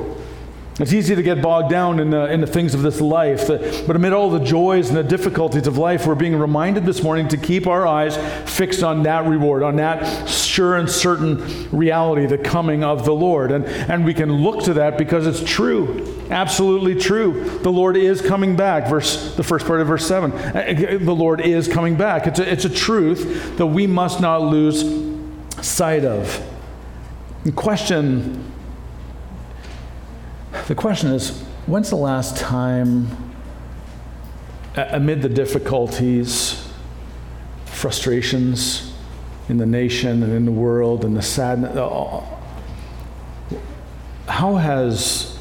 It's 0.78 0.92
easy 0.92 1.16
to 1.16 1.24
get 1.24 1.42
bogged 1.42 1.70
down 1.70 2.02
in 2.02 2.10
the, 2.10 2.30
in 2.30 2.42
the 2.42 2.48
things 2.48 2.74
of 2.74 2.82
this 2.82 3.00
life, 3.00 3.48
but 3.48 3.96
amid 3.96 4.12
all 4.12 4.30
the 4.30 4.44
joys 4.44 4.90
and 4.90 4.98
the 4.98 5.04
difficulties 5.04 5.68
of 5.68 5.78
life, 5.78 6.06
we're 6.06 6.16
being 6.16 6.36
reminded 6.36 6.86
this 6.86 7.02
morning 7.02 7.30
to 7.30 7.38
keep 7.38 7.66
our 7.66 7.88
eyes 7.88 8.18
fixed 8.50 8.84
on 8.84 9.04
that 9.04 9.26
reward, 9.26 9.64
on 9.64 9.78
that 9.78 10.28
sure 10.28 10.76
and 10.76 10.90
certain 10.90 11.70
reality, 11.72 12.26
the 12.26 12.38
coming 12.38 12.84
of 12.84 13.06
the 13.06 13.14
Lord. 13.14 13.52
And, 13.54 13.66
and 13.66 14.04
we 14.04 14.14
can 14.14 14.30
look 14.34 14.66
to 14.66 14.74
that 14.74 14.98
because 14.98 15.26
it's 15.26 15.50
true, 15.50 16.15
absolutely 16.30 16.96
true. 16.96 17.60
The 17.62 17.72
Lord 17.72 17.98
is 17.98 18.22
coming 18.22 18.56
back. 18.56 18.88
Verse, 18.88 19.36
the 19.36 19.44
first 19.44 19.66
part 19.66 19.82
of 19.82 19.88
verse 19.88 20.08
7. 20.08 20.32
The 21.06 21.16
Lord 21.16 21.42
is 21.42 21.68
coming 21.68 21.96
back. 21.96 22.28
It's 22.28 22.40
a, 22.40 22.52
it's 22.52 22.66
a 22.66 22.70
truth 22.70 23.58
that 23.58 23.68
we 23.68 23.88
must 23.88 24.22
not 24.22 24.42
lose 24.42 24.84
sight 25.62 26.06
of. 26.06 26.44
The 27.44 27.52
question 27.52 28.54
the 30.68 30.74
question 30.74 31.12
is 31.12 31.42
when's 31.68 31.92
the 31.92 31.96
last 31.96 32.38
time, 32.38 33.36
amid 34.76 35.22
the 35.22 35.30
difficulties, 35.30 36.68
frustrations 37.66 38.94
in 39.48 39.58
the 39.58 39.66
nation 39.66 40.24
and 40.24 40.34
in 40.34 40.46
the 40.46 40.52
world, 40.52 41.06
and 41.06 41.16
the 41.16 41.22
sadness, 41.22 41.78
uh, 41.78 42.24
how 44.28 44.56
has 44.56 45.35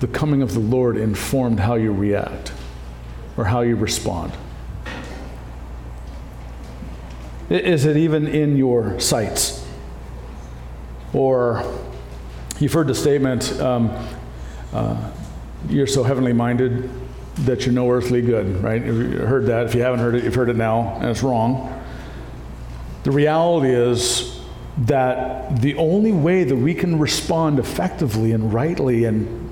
the 0.00 0.08
coming 0.08 0.42
of 0.42 0.54
the 0.54 0.60
Lord 0.60 0.96
informed 0.96 1.60
how 1.60 1.74
you 1.74 1.92
react 1.92 2.52
or 3.36 3.44
how 3.44 3.60
you 3.62 3.76
respond? 3.76 4.32
Is 7.50 7.84
it 7.84 7.96
even 7.96 8.26
in 8.26 8.56
your 8.56 8.98
sights? 9.00 9.66
Or 11.12 11.62
You've 12.60 12.72
heard 12.72 12.86
the 12.86 12.94
statement, 12.94 13.60
um, 13.60 13.90
uh, 14.72 15.10
you're 15.68 15.88
so 15.88 16.04
heavenly 16.04 16.32
minded 16.32 16.88
that 17.38 17.66
you're 17.66 17.74
no 17.74 17.90
earthly 17.90 18.22
good, 18.22 18.62
right? 18.62 18.84
You've 18.84 19.26
heard 19.26 19.46
that. 19.46 19.66
If 19.66 19.74
you 19.74 19.82
haven't 19.82 19.98
heard 19.98 20.14
it, 20.14 20.22
you've 20.22 20.36
heard 20.36 20.50
it 20.50 20.56
now, 20.56 20.94
and 21.00 21.06
it's 21.06 21.24
wrong. 21.24 21.82
The 23.02 23.10
reality 23.10 23.70
is 23.74 24.40
that 24.78 25.60
the 25.62 25.74
only 25.74 26.12
way 26.12 26.44
that 26.44 26.54
we 26.54 26.74
can 26.74 26.96
respond 27.00 27.58
effectively 27.58 28.30
and 28.30 28.54
rightly 28.54 29.04
and 29.04 29.43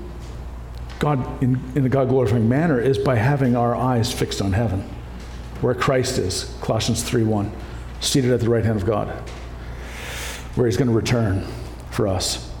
God 1.03 1.43
in, 1.43 1.61
in 1.75 1.85
a 1.85 1.89
God 1.89 2.07
glorifying 2.07 2.47
manner 2.47 2.79
is 2.79 2.97
by 2.97 3.15
having 3.15 3.57
our 3.57 3.75
eyes 3.75 4.13
fixed 4.13 4.41
on 4.41 4.53
heaven, 4.53 4.89
where 5.59 5.75
Christ 5.75 6.17
is, 6.17 6.55
Colossians 6.61 7.03
3:1, 7.03 7.51
seated 7.99 8.31
at 8.31 8.39
the 8.39 8.49
right 8.49 8.63
hand 8.63 8.77
of 8.77 8.85
God, 8.85 9.09
where 10.55 10.65
He's 10.65 10.77
going 10.77 10.87
to 10.87 10.93
return 10.93 11.45
for 11.91 12.07
us. 12.07 12.52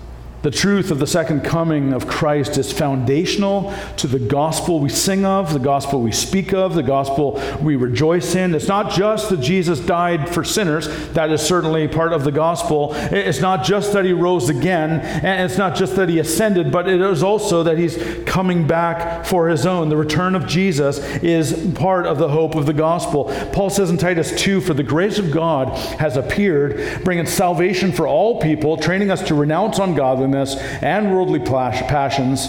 The 0.43 0.51
truth 0.51 0.91
of 0.91 0.99
the 0.99 1.07
second 1.07 1.45
coming 1.45 1.93
of 1.93 2.05
Christ 2.05 2.57
is 2.57 2.69
foundational 2.69 3.73
to 3.95 4.07
the 4.07 4.19
gospel 4.19 4.81
we 4.81 4.89
sing 4.89 5.23
of, 5.23 5.53
the 5.53 5.59
gospel 5.59 6.01
we 6.01 6.11
speak 6.11 6.53
of, 6.53 6.75
the 6.75 6.83
gospel 6.83 7.41
we 7.61 7.77
rejoice 7.77 8.35
in. 8.35 8.53
It's 8.53 8.67
not 8.67 8.91
just 8.91 9.29
that 9.29 9.39
Jesus 9.39 9.79
died 9.79 10.27
for 10.27 10.43
sinners, 10.43 10.89
that 11.11 11.31
is 11.31 11.41
certainly 11.41 11.87
part 11.87 12.11
of 12.11 12.25
the 12.25 12.31
gospel. 12.33 12.93
It's 12.93 13.39
not 13.39 13.63
just 13.63 13.93
that 13.93 14.03
he 14.03 14.11
rose 14.11 14.49
again, 14.49 14.99
and 14.99 15.49
it's 15.49 15.57
not 15.57 15.77
just 15.77 15.95
that 15.95 16.09
he 16.09 16.19
ascended, 16.19 16.73
but 16.73 16.89
it 16.89 16.99
is 16.99 17.23
also 17.23 17.63
that 17.63 17.77
he's 17.77 17.95
coming 18.25 18.67
back 18.67 19.25
for 19.25 19.47
his 19.47 19.65
own. 19.65 19.87
The 19.87 19.95
return 19.95 20.35
of 20.35 20.45
Jesus 20.45 20.99
is 21.23 21.73
part 21.73 22.05
of 22.05 22.17
the 22.17 22.27
hope 22.27 22.55
of 22.55 22.65
the 22.65 22.73
gospel. 22.73 23.33
Paul 23.53 23.69
says 23.69 23.89
in 23.89 23.97
Titus 23.97 24.37
2 24.41 24.59
For 24.59 24.73
the 24.73 24.83
grace 24.83 25.19
of 25.19 25.31
God 25.31 25.69
has 25.99 26.17
appeared, 26.17 27.01
bringing 27.05 27.27
salvation 27.27 27.93
for 27.93 28.09
all 28.09 28.41
people, 28.41 28.75
training 28.75 29.09
us 29.09 29.21
to 29.29 29.35
renounce 29.35 29.79
ungodliness 29.79 30.32
and 30.35 31.13
worldly 31.13 31.39
passions 31.39 32.47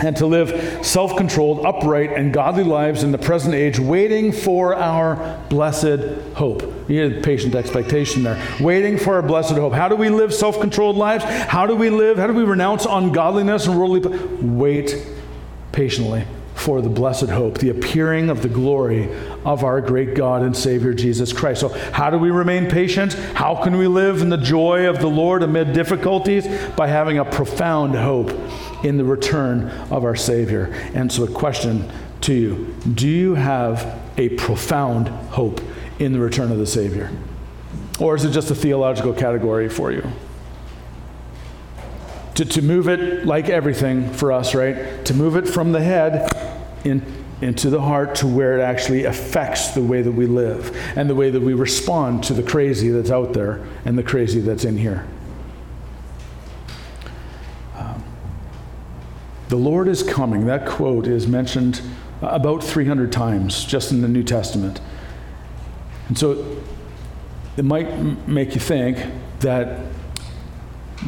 and 0.00 0.16
to 0.16 0.26
live 0.26 0.86
self 0.86 1.16
controlled, 1.16 1.64
upright, 1.66 2.12
and 2.12 2.32
godly 2.32 2.64
lives 2.64 3.02
in 3.02 3.12
the 3.12 3.18
present 3.18 3.54
age, 3.54 3.78
waiting 3.78 4.32
for 4.32 4.74
our 4.74 5.40
blessed 5.48 6.00
hope. 6.34 6.62
You 6.88 7.08
need 7.08 7.24
patient 7.24 7.54
expectation 7.54 8.22
there. 8.22 8.40
Waiting 8.60 8.96
for 8.96 9.16
our 9.16 9.22
blessed 9.22 9.54
hope. 9.54 9.72
How 9.72 9.88
do 9.88 9.96
we 9.96 10.08
live 10.08 10.32
self 10.32 10.60
controlled 10.60 10.96
lives? 10.96 11.24
How 11.24 11.66
do 11.66 11.74
we 11.74 11.90
live? 11.90 12.16
How 12.16 12.26
do 12.26 12.32
we 12.32 12.44
renounce 12.44 12.86
ungodliness 12.88 13.66
and 13.66 13.78
worldly? 13.78 14.00
Wait 14.40 14.94
patiently 15.72 16.24
for 16.58 16.82
the 16.82 16.88
blessed 16.88 17.28
hope, 17.28 17.58
the 17.58 17.70
appearing 17.70 18.30
of 18.30 18.42
the 18.42 18.48
glory 18.48 19.08
of 19.44 19.64
our 19.64 19.80
great 19.80 20.14
God 20.14 20.42
and 20.42 20.56
Savior 20.56 20.92
Jesus 20.92 21.32
Christ. 21.32 21.60
So, 21.60 21.68
how 21.92 22.10
do 22.10 22.18
we 22.18 22.30
remain 22.30 22.68
patient? 22.68 23.14
How 23.14 23.62
can 23.62 23.78
we 23.78 23.86
live 23.86 24.22
in 24.22 24.28
the 24.28 24.36
joy 24.36 24.88
of 24.88 25.00
the 25.00 25.08
Lord 25.08 25.42
amid 25.42 25.72
difficulties? 25.72 26.46
By 26.76 26.88
having 26.88 27.18
a 27.18 27.24
profound 27.24 27.94
hope 27.94 28.32
in 28.84 28.96
the 28.96 29.04
return 29.04 29.70
of 29.90 30.04
our 30.04 30.16
Savior. 30.16 30.72
And 30.94 31.10
so, 31.10 31.24
a 31.24 31.28
question 31.28 31.90
to 32.22 32.34
you 32.34 32.74
Do 32.94 33.08
you 33.08 33.34
have 33.34 34.00
a 34.16 34.30
profound 34.30 35.08
hope 35.08 35.60
in 35.98 36.12
the 36.12 36.20
return 36.20 36.50
of 36.50 36.58
the 36.58 36.66
Savior? 36.66 37.10
Or 38.00 38.14
is 38.14 38.24
it 38.24 38.30
just 38.30 38.50
a 38.50 38.54
theological 38.54 39.12
category 39.12 39.68
for 39.68 39.90
you? 39.90 40.08
To, 42.38 42.44
to 42.44 42.62
move 42.62 42.88
it 42.88 43.26
like 43.26 43.48
everything 43.48 44.12
for 44.12 44.30
us, 44.30 44.54
right? 44.54 45.04
To 45.06 45.12
move 45.12 45.34
it 45.34 45.48
from 45.48 45.72
the 45.72 45.82
head 45.82 46.30
in, 46.84 47.02
into 47.40 47.68
the 47.68 47.80
heart 47.80 48.14
to 48.14 48.28
where 48.28 48.56
it 48.56 48.62
actually 48.62 49.06
affects 49.06 49.72
the 49.72 49.82
way 49.82 50.02
that 50.02 50.12
we 50.12 50.26
live 50.26 50.72
and 50.96 51.10
the 51.10 51.16
way 51.16 51.30
that 51.30 51.40
we 51.40 51.52
respond 51.52 52.22
to 52.22 52.34
the 52.34 52.44
crazy 52.44 52.90
that's 52.90 53.10
out 53.10 53.32
there 53.32 53.66
and 53.84 53.98
the 53.98 54.04
crazy 54.04 54.38
that's 54.38 54.64
in 54.64 54.78
here. 54.78 55.04
Um, 57.74 58.04
the 59.48 59.56
Lord 59.56 59.88
is 59.88 60.04
coming. 60.04 60.46
That 60.46 60.64
quote 60.64 61.08
is 61.08 61.26
mentioned 61.26 61.82
about 62.22 62.62
300 62.62 63.10
times 63.10 63.64
just 63.64 63.90
in 63.90 64.00
the 64.00 64.06
New 64.06 64.22
Testament. 64.22 64.80
And 66.06 66.16
so 66.16 66.56
it 67.56 67.64
might 67.64 68.28
make 68.28 68.54
you 68.54 68.60
think 68.60 69.04
that 69.40 69.80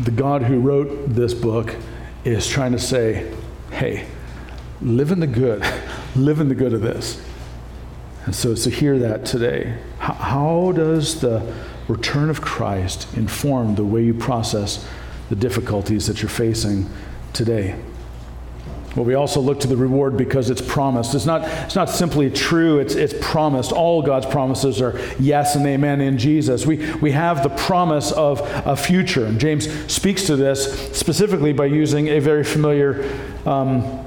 the 0.04 0.10
God 0.10 0.42
who 0.42 0.60
wrote 0.60 1.14
this 1.14 1.34
book 1.34 1.76
is 2.24 2.48
trying 2.48 2.72
to 2.72 2.78
say, 2.78 3.30
hey, 3.70 4.06
live 4.80 5.12
in 5.12 5.20
the 5.20 5.26
good, 5.26 5.62
live 6.16 6.40
in 6.40 6.48
the 6.48 6.54
good 6.54 6.72
of 6.72 6.80
this. 6.80 7.22
And 8.24 8.34
so 8.34 8.54
to 8.54 8.70
hear 8.70 8.98
that 8.98 9.24
today, 9.24 9.78
how, 9.98 10.14
how 10.14 10.72
does 10.72 11.20
the 11.20 11.54
return 11.88 12.30
of 12.30 12.40
Christ 12.40 13.12
inform 13.16 13.74
the 13.74 13.84
way 13.84 14.02
you 14.02 14.14
process 14.14 14.86
the 15.28 15.36
difficulties 15.36 16.06
that 16.06 16.22
you're 16.22 16.28
facing 16.30 16.88
today? 17.32 17.78
Well, 18.96 19.04
we 19.04 19.14
also 19.14 19.40
look 19.40 19.60
to 19.60 19.68
the 19.68 19.76
reward 19.76 20.16
because 20.16 20.50
it's 20.50 20.60
promised. 20.60 21.14
It's 21.14 21.26
not, 21.26 21.42
it's 21.64 21.76
not 21.76 21.88
simply 21.88 22.28
true, 22.28 22.80
it's, 22.80 22.96
it's 22.96 23.14
promised. 23.20 23.70
All 23.70 24.02
God's 24.02 24.26
promises 24.26 24.80
are 24.80 24.98
yes 25.20 25.54
and 25.54 25.64
amen 25.64 26.00
in 26.00 26.18
Jesus. 26.18 26.66
We, 26.66 26.92
we 26.96 27.12
have 27.12 27.44
the 27.44 27.50
promise 27.50 28.10
of 28.10 28.40
a 28.66 28.76
future. 28.76 29.26
And 29.26 29.38
James 29.38 29.68
speaks 29.92 30.26
to 30.26 30.34
this 30.34 30.96
specifically 30.96 31.52
by 31.52 31.66
using 31.66 32.08
a 32.08 32.18
very 32.18 32.42
familiar. 32.44 33.18
Um, 33.46 34.06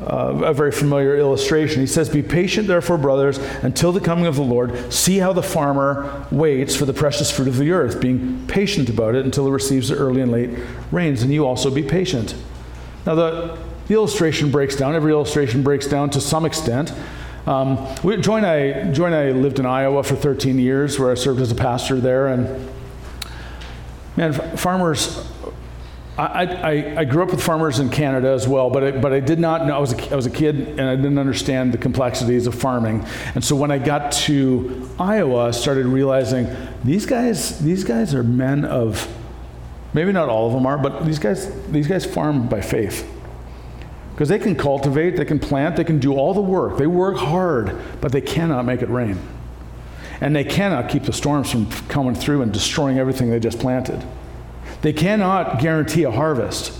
uh, 0.00 0.44
a 0.44 0.54
very 0.54 0.72
familiar 0.72 1.14
illustration. 1.18 1.78
He 1.78 1.86
says, 1.86 2.08
Be 2.08 2.22
patient, 2.22 2.66
therefore, 2.66 2.96
brothers, 2.96 3.36
until 3.62 3.92
the 3.92 4.00
coming 4.00 4.24
of 4.24 4.34
the 4.36 4.42
Lord. 4.42 4.90
See 4.90 5.18
how 5.18 5.34
the 5.34 5.42
farmer 5.42 6.26
waits 6.30 6.74
for 6.74 6.86
the 6.86 6.94
precious 6.94 7.30
fruit 7.30 7.48
of 7.48 7.58
the 7.58 7.70
earth, 7.70 8.00
being 8.00 8.46
patient 8.46 8.88
about 8.88 9.14
it 9.14 9.26
until 9.26 9.46
it 9.46 9.50
receives 9.50 9.90
the 9.90 9.96
early 9.96 10.22
and 10.22 10.32
late 10.32 10.58
rains. 10.90 11.22
And 11.22 11.30
you 11.30 11.46
also 11.46 11.70
be 11.70 11.82
patient. 11.82 12.34
Now, 13.04 13.14
the 13.14 13.58
the 13.90 13.96
illustration 13.96 14.52
breaks 14.52 14.76
down. 14.76 14.94
Every 14.94 15.10
illustration 15.10 15.64
breaks 15.64 15.88
down 15.88 16.10
to 16.10 16.20
some 16.20 16.44
extent. 16.44 16.92
Um, 17.44 17.92
we, 18.04 18.18
Joy, 18.18 18.36
and 18.36 18.46
I, 18.46 18.92
Joy 18.92 19.06
and 19.06 19.14
I 19.16 19.30
lived 19.32 19.58
in 19.58 19.66
Iowa 19.66 20.04
for 20.04 20.14
13 20.14 20.60
years, 20.60 20.96
where 20.96 21.10
I 21.10 21.14
served 21.14 21.40
as 21.40 21.50
a 21.50 21.56
pastor 21.56 21.98
there. 21.98 22.28
And 22.28 22.70
man, 24.16 24.32
farmers. 24.56 25.28
I, 26.16 26.44
I, 26.44 27.00
I 27.00 27.04
grew 27.04 27.24
up 27.24 27.32
with 27.32 27.42
farmers 27.42 27.80
in 27.80 27.88
Canada 27.88 28.28
as 28.28 28.46
well, 28.46 28.70
but 28.70 28.84
I, 28.84 28.90
but 28.92 29.12
I 29.12 29.18
did 29.18 29.40
not 29.40 29.66
know. 29.66 29.74
I 29.74 29.80
was, 29.80 29.92
a, 29.92 30.12
I 30.12 30.14
was 30.14 30.26
a 30.26 30.30
kid 30.30 30.78
and 30.78 30.82
I 30.82 30.94
didn't 30.94 31.18
understand 31.18 31.72
the 31.72 31.78
complexities 31.78 32.46
of 32.46 32.54
farming. 32.54 33.04
And 33.34 33.42
so 33.42 33.56
when 33.56 33.72
I 33.72 33.78
got 33.78 34.12
to 34.12 34.88
Iowa, 35.00 35.48
I 35.48 35.50
started 35.50 35.86
realizing 35.86 36.46
these 36.84 37.06
guys, 37.06 37.58
these 37.58 37.82
guys 37.82 38.14
are 38.14 38.22
men 38.22 38.64
of, 38.64 39.12
maybe 39.94 40.12
not 40.12 40.28
all 40.28 40.46
of 40.46 40.52
them 40.52 40.64
are, 40.64 40.78
but 40.78 41.04
these 41.04 41.18
guys, 41.18 41.50
these 41.72 41.88
guys 41.88 42.06
farm 42.06 42.48
by 42.48 42.60
faith. 42.60 43.04
Because 44.20 44.28
they 44.28 44.38
can 44.38 44.54
cultivate, 44.54 45.16
they 45.16 45.24
can 45.24 45.38
plant, 45.38 45.76
they 45.76 45.84
can 45.84 45.98
do 45.98 46.12
all 46.12 46.34
the 46.34 46.42
work. 46.42 46.76
They 46.76 46.86
work 46.86 47.16
hard, 47.16 47.74
but 48.02 48.12
they 48.12 48.20
cannot 48.20 48.66
make 48.66 48.82
it 48.82 48.90
rain. 48.90 49.18
And 50.20 50.36
they 50.36 50.44
cannot 50.44 50.90
keep 50.90 51.04
the 51.04 51.12
storms 51.14 51.50
from 51.50 51.70
coming 51.88 52.14
through 52.14 52.42
and 52.42 52.52
destroying 52.52 52.98
everything 52.98 53.30
they 53.30 53.40
just 53.40 53.58
planted. 53.58 54.04
They 54.82 54.92
cannot 54.92 55.58
guarantee 55.58 56.02
a 56.02 56.10
harvest. 56.10 56.78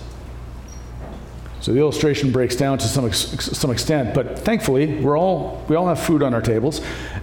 So 1.63 1.73
the 1.73 1.79
illustration 1.79 2.31
breaks 2.31 2.57
down 2.57 2.77
to 2.77 2.87
some, 2.87 3.07
ex- 3.07 3.57
some 3.57 3.71
extent, 3.71 4.15
but 4.15 4.41
thankfully, 4.41 5.01
we're 5.01 5.19
all, 5.19 5.65
we 5.67 5.77
all 5.77 5.89
have 5.89 5.99
food 5.99 6.23
on 6.23 6.35
our 6.35 6.43
tables. 6.43 6.83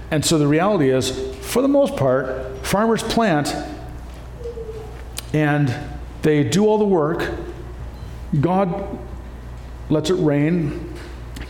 And 0.09 0.25
so 0.25 0.39
the 0.39 0.47
reality 0.47 0.89
is, 0.89 1.11
for 1.45 1.61
the 1.61 1.67
most 1.67 1.95
part, 1.95 2.65
farmers 2.65 3.03
plant 3.03 3.55
and 5.31 5.71
they 6.23 6.43
do 6.43 6.65
all 6.65 6.79
the 6.79 6.85
work. 6.85 7.37
God 8.41 8.97
lets 9.89 10.09
it 10.09 10.15
rain, 10.15 10.93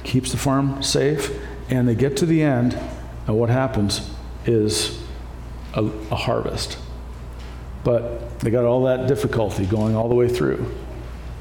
keeps 0.03 0.31
the 0.31 0.37
farm 0.37 0.81
safe, 0.83 1.31
and 1.69 1.87
they 1.87 1.95
get 1.95 2.17
to 2.17 2.25
the 2.25 2.41
end, 2.41 2.77
and 3.25 3.37
what 3.37 3.49
happens 3.49 4.09
is 4.45 5.01
a, 5.73 5.83
a 5.83 6.15
harvest. 6.15 6.77
But 7.83 8.39
they 8.39 8.49
got 8.49 8.65
all 8.65 8.83
that 8.85 9.07
difficulty 9.07 9.65
going 9.65 9.95
all 9.95 10.09
the 10.09 10.15
way 10.15 10.27
through. 10.27 10.73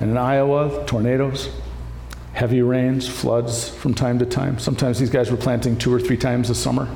And 0.01 0.11
in 0.11 0.17
Iowa, 0.17 0.85
tornadoes, 0.87 1.49
heavy 2.33 2.63
rains, 2.63 3.09
floods 3.09 3.69
from 3.69 3.95
time 3.95 4.19
to 4.19 4.27
time. 4.27 4.59
Sometimes 4.59 4.99
these 4.99 5.11
guys 5.11 5.31
were 5.31 5.37
planting 5.37 5.77
two 5.77 5.93
or 5.93 6.01
three 6.01 6.17
times 6.17 6.51
a 6.51 6.55
summer. 6.55 6.89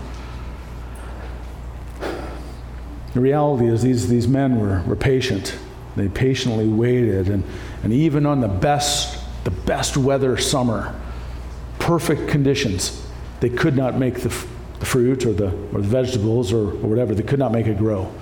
The 3.14 3.20
reality 3.20 3.66
is, 3.66 3.82
these, 3.82 4.08
these 4.08 4.28
men 4.28 4.60
were, 4.60 4.82
were 4.82 4.96
patient. 4.96 5.56
They 5.96 6.08
patiently 6.08 6.68
waited, 6.68 7.28
and, 7.28 7.42
and 7.82 7.92
even 7.92 8.24
on 8.24 8.40
the 8.40 8.48
best 8.48 9.19
the 9.44 9.50
best 9.50 9.96
weather 9.96 10.36
summer, 10.36 10.98
perfect 11.78 12.28
conditions, 12.28 13.04
they 13.40 13.48
could 13.48 13.76
not 13.76 13.98
make 13.98 14.20
the, 14.20 14.28
f- 14.28 14.46
the 14.78 14.86
fruit 14.86 15.24
or 15.24 15.32
the, 15.32 15.48
or 15.72 15.80
the 15.80 15.88
vegetables 15.88 16.52
or, 16.52 16.70
or 16.70 16.88
whatever, 16.88 17.14
they 17.14 17.22
could 17.22 17.38
not 17.38 17.52
make 17.52 17.66
it 17.66 17.78
grow. 17.78 18.12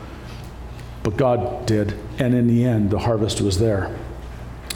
But 1.03 1.17
God 1.17 1.67
did, 1.67 1.95
and 2.19 2.35
in 2.35 2.47
the 2.47 2.65
end, 2.65 2.91
the 2.91 3.01
harvest 3.01 3.41
was 3.41 3.59
there. 3.59 3.97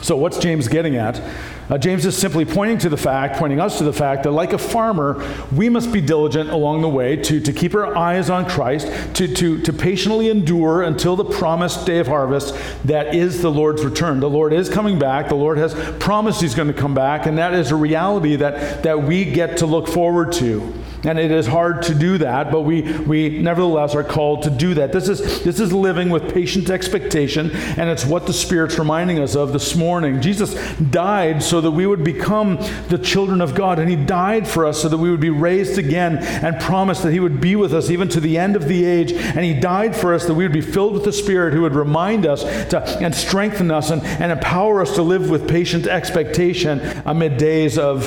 So, 0.03 0.17
what's 0.17 0.39
James 0.39 0.67
getting 0.67 0.97
at? 0.97 1.23
Uh, 1.71 1.79
James 1.79 2.05
is 2.05 2.19
simply 2.19 2.45
pointing 2.45 2.77
to 2.79 2.89
the 2.89 2.97
fact, 2.97 3.37
pointing 3.37 3.61
us 3.61 3.79
to 3.79 3.85
the 3.85 3.93
fact 3.93 4.25
that, 4.25 4.33
like 4.33 4.53
a 4.53 4.59
farmer, 4.59 5.25
we 5.55 5.69
must 5.69 5.93
be 5.93 6.01
diligent 6.01 6.51
along 6.51 6.83
the 6.83 6.89
way 6.89 7.15
to, 7.15 7.41
to 7.41 7.53
keep 7.53 7.73
our 7.77 7.97
eyes 7.97 8.29
on 8.29 8.45
Christ, 8.45 8.89
to, 9.15 9.33
to, 9.33 9.63
to 9.63 9.73
patiently 9.73 10.29
endure 10.29 10.83
until 10.83 11.15
the 11.15 11.25
promised 11.25 11.87
day 11.87 12.01
of 12.01 12.09
harvest 12.09 12.57
that 12.85 13.15
is 13.15 13.43
the 13.43 13.51
Lord's 13.51 13.85
return. 13.85 14.19
The 14.19 14.29
Lord 14.29 14.53
is 14.53 14.69
coming 14.69 14.99
back. 14.99 15.29
The 15.29 15.37
Lord 15.37 15.57
has 15.59 15.73
promised 16.01 16.41
He's 16.41 16.57
going 16.57 16.69
to 16.69 16.75
come 16.75 16.95
back, 16.95 17.27
and 17.27 17.39
that 17.39 17.55
is 17.55 17.71
a 17.71 17.77
reality 17.77 18.35
that, 18.37 18.83
that 18.83 19.05
we 19.05 19.25
get 19.25 19.59
to 19.59 19.67
look 19.67 19.87
forward 19.87 20.33
to. 20.33 20.75
And 21.05 21.19
it 21.19 21.33
is 21.33 21.49
hard 21.49 21.83
to 21.83 21.95
do 21.95 22.19
that, 22.19 22.53
but 22.53 22.61
we, 22.61 22.83
we 22.83 23.41
nevertheless 23.41 23.95
are 23.97 24.05
called 24.05 24.45
to 24.45 24.51
do 24.51 24.75
that. 24.75 24.93
This 24.93 25.09
is, 25.09 25.43
this 25.43 25.59
is 25.59 25.73
living 25.73 26.11
with 26.11 26.33
patient 26.33 26.71
expectation, 26.71 27.51
and 27.51 27.91
it's 27.91 28.05
what 28.05 28.27
the 28.27 28.33
Spirit's 28.33 28.79
reminding 28.79 29.19
us 29.19 29.35
of 29.35 29.53
this 29.53 29.75
morning. 29.75 30.21
Jesus 30.21 30.55
died 30.77 31.43
so 31.43 31.61
that 31.61 31.73
we 31.73 31.87
would 31.87 32.05
become 32.05 32.57
the 32.89 32.99
children 33.03 33.41
of 33.41 33.57
God. 33.57 33.81
And 33.81 33.91
He 33.91 33.97
died 33.97 34.47
for 34.47 34.65
us 34.65 34.81
so 34.81 34.89
that 34.89 34.99
we 34.99 35.11
would 35.11 35.21
be 35.21 35.31
raised 35.31 35.77
again 35.77 36.19
and 36.19 36.61
promised 36.61 37.03
that 37.03 37.13
He 37.13 37.21
would 37.21 37.41
be 37.41 37.57
with 37.57 37.75
us 37.75 37.91
even 37.91 38.09
to 38.11 38.21
the 38.21 38.39
end 38.39 38.55
of 38.55 38.69
the 38.69 38.85
age. 38.85 39.13
And 39.13 39.41
He 39.41 39.55
died 39.59 39.97
for 39.97 40.15
us 40.15 40.27
that 40.27 40.35
we 40.35 40.45
would 40.45 40.53
be 40.53 40.61
filled 40.61 40.93
with 40.93 41.05
the 41.05 41.13
Spirit 41.13 41.53
who 41.53 41.63
would 41.63 41.75
remind 41.75 42.27
us 42.27 42.43
to, 42.69 42.81
and 43.01 43.13
strengthen 43.13 43.73
us 43.73 43.91
and, 43.91 44.03
and 44.05 44.31
empower 44.31 44.81
us 44.81 44.95
to 44.95 45.03
live 45.03 45.29
with 45.29 45.49
patient 45.49 45.89
expectation 45.89 46.81
amid 47.05 47.39
days 47.39 47.77
of 47.77 48.07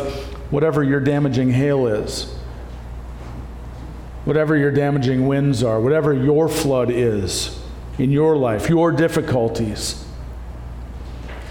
whatever 0.49 0.81
your 0.81 1.01
damaging 1.01 1.51
hail 1.51 1.87
is. 1.87 2.33
Whatever 4.25 4.57
your 4.57 4.71
damaging 4.71 5.27
winds 5.27 5.63
are, 5.63 5.79
whatever 5.79 6.13
your 6.13 6.49
flood 6.49 6.89
is 6.91 7.59
in 7.97 8.11
your 8.11 8.35
life, 8.35 8.69
your 8.69 8.91
difficulties. 8.91 10.04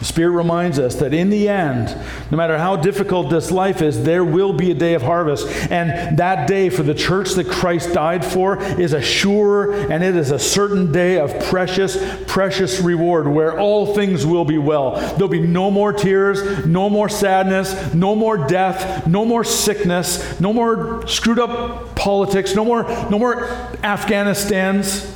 The 0.00 0.04
Spirit 0.04 0.30
reminds 0.30 0.78
us 0.78 0.96
that 0.96 1.14
in 1.14 1.30
the 1.30 1.48
end, 1.48 1.96
no 2.30 2.36
matter 2.36 2.58
how 2.58 2.76
difficult 2.76 3.30
this 3.30 3.50
life 3.50 3.80
is, 3.80 4.02
there 4.04 4.24
will 4.24 4.52
be 4.52 4.70
a 4.70 4.74
day 4.74 4.94
of 4.94 5.02
harvest. 5.02 5.46
And 5.70 6.18
that 6.18 6.48
day 6.48 6.68
for 6.68 6.82
the 6.82 6.94
church 6.94 7.32
that 7.32 7.48
Christ 7.48 7.94
died 7.94 8.24
for 8.24 8.60
is 8.62 8.92
a 8.92 9.00
sure 9.00 9.72
and 9.90 10.02
it 10.02 10.16
is 10.16 10.30
a 10.30 10.38
certain 10.38 10.92
day 10.92 11.18
of 11.18 11.44
precious, 11.44 11.96
precious 12.26 12.80
reward 12.80 13.28
where 13.28 13.58
all 13.58 13.94
things 13.94 14.26
will 14.26 14.44
be 14.44 14.58
well. 14.58 14.96
There'll 15.14 15.28
be 15.28 15.40
no 15.40 15.70
more 15.70 15.92
tears, 15.92 16.66
no 16.66 16.90
more 16.90 17.08
sadness, 17.08 17.94
no 17.94 18.14
more 18.14 18.36
death, 18.36 19.06
no 19.06 19.24
more 19.24 19.44
sickness, 19.44 20.40
no 20.40 20.52
more 20.52 21.06
screwed 21.06 21.38
up 21.38 21.94
politics, 21.94 22.54
no 22.54 22.64
more, 22.64 22.82
no 23.10 23.18
more 23.18 23.46
Afghanistans. 23.82 25.13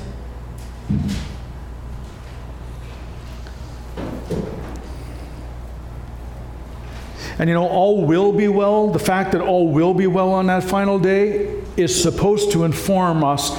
And 7.38 7.48
you 7.48 7.54
know, 7.54 7.68
all 7.68 8.04
will 8.04 8.32
be 8.32 8.48
well, 8.48 8.90
the 8.90 8.98
fact 8.98 9.32
that 9.32 9.40
all 9.40 9.68
will 9.68 9.94
be 9.94 10.06
well 10.06 10.30
on 10.32 10.46
that 10.46 10.64
final 10.64 10.98
day 10.98 11.62
is 11.76 12.00
supposed 12.00 12.50
to 12.52 12.64
inform 12.64 13.22
us 13.22 13.56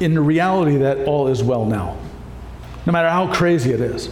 in 0.00 0.14
the 0.14 0.20
reality 0.20 0.78
that 0.78 1.06
all 1.06 1.28
is 1.28 1.42
well 1.42 1.64
now, 1.64 1.96
no 2.86 2.92
matter 2.92 3.08
how 3.08 3.32
crazy 3.32 3.72
it 3.72 3.80
is. 3.80 4.10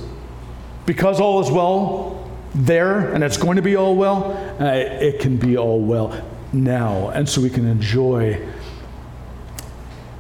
Because 0.87 1.21
all 1.21 1.41
is 1.41 1.51
well 1.51 2.31
there, 2.55 3.13
and 3.13 3.25
it's 3.25 3.37
going 3.37 3.57
to 3.57 3.63
be 3.63 3.77
all 3.77 3.97
well, 3.97 4.35
uh, 4.61 4.67
it 4.67 5.21
can 5.21 5.37
be 5.37 5.57
all 5.57 5.81
well 5.81 6.25
now. 6.53 7.09
And 7.09 7.29
so 7.29 7.41
we 7.41 7.51
can 7.51 7.67
enjoy 7.67 8.41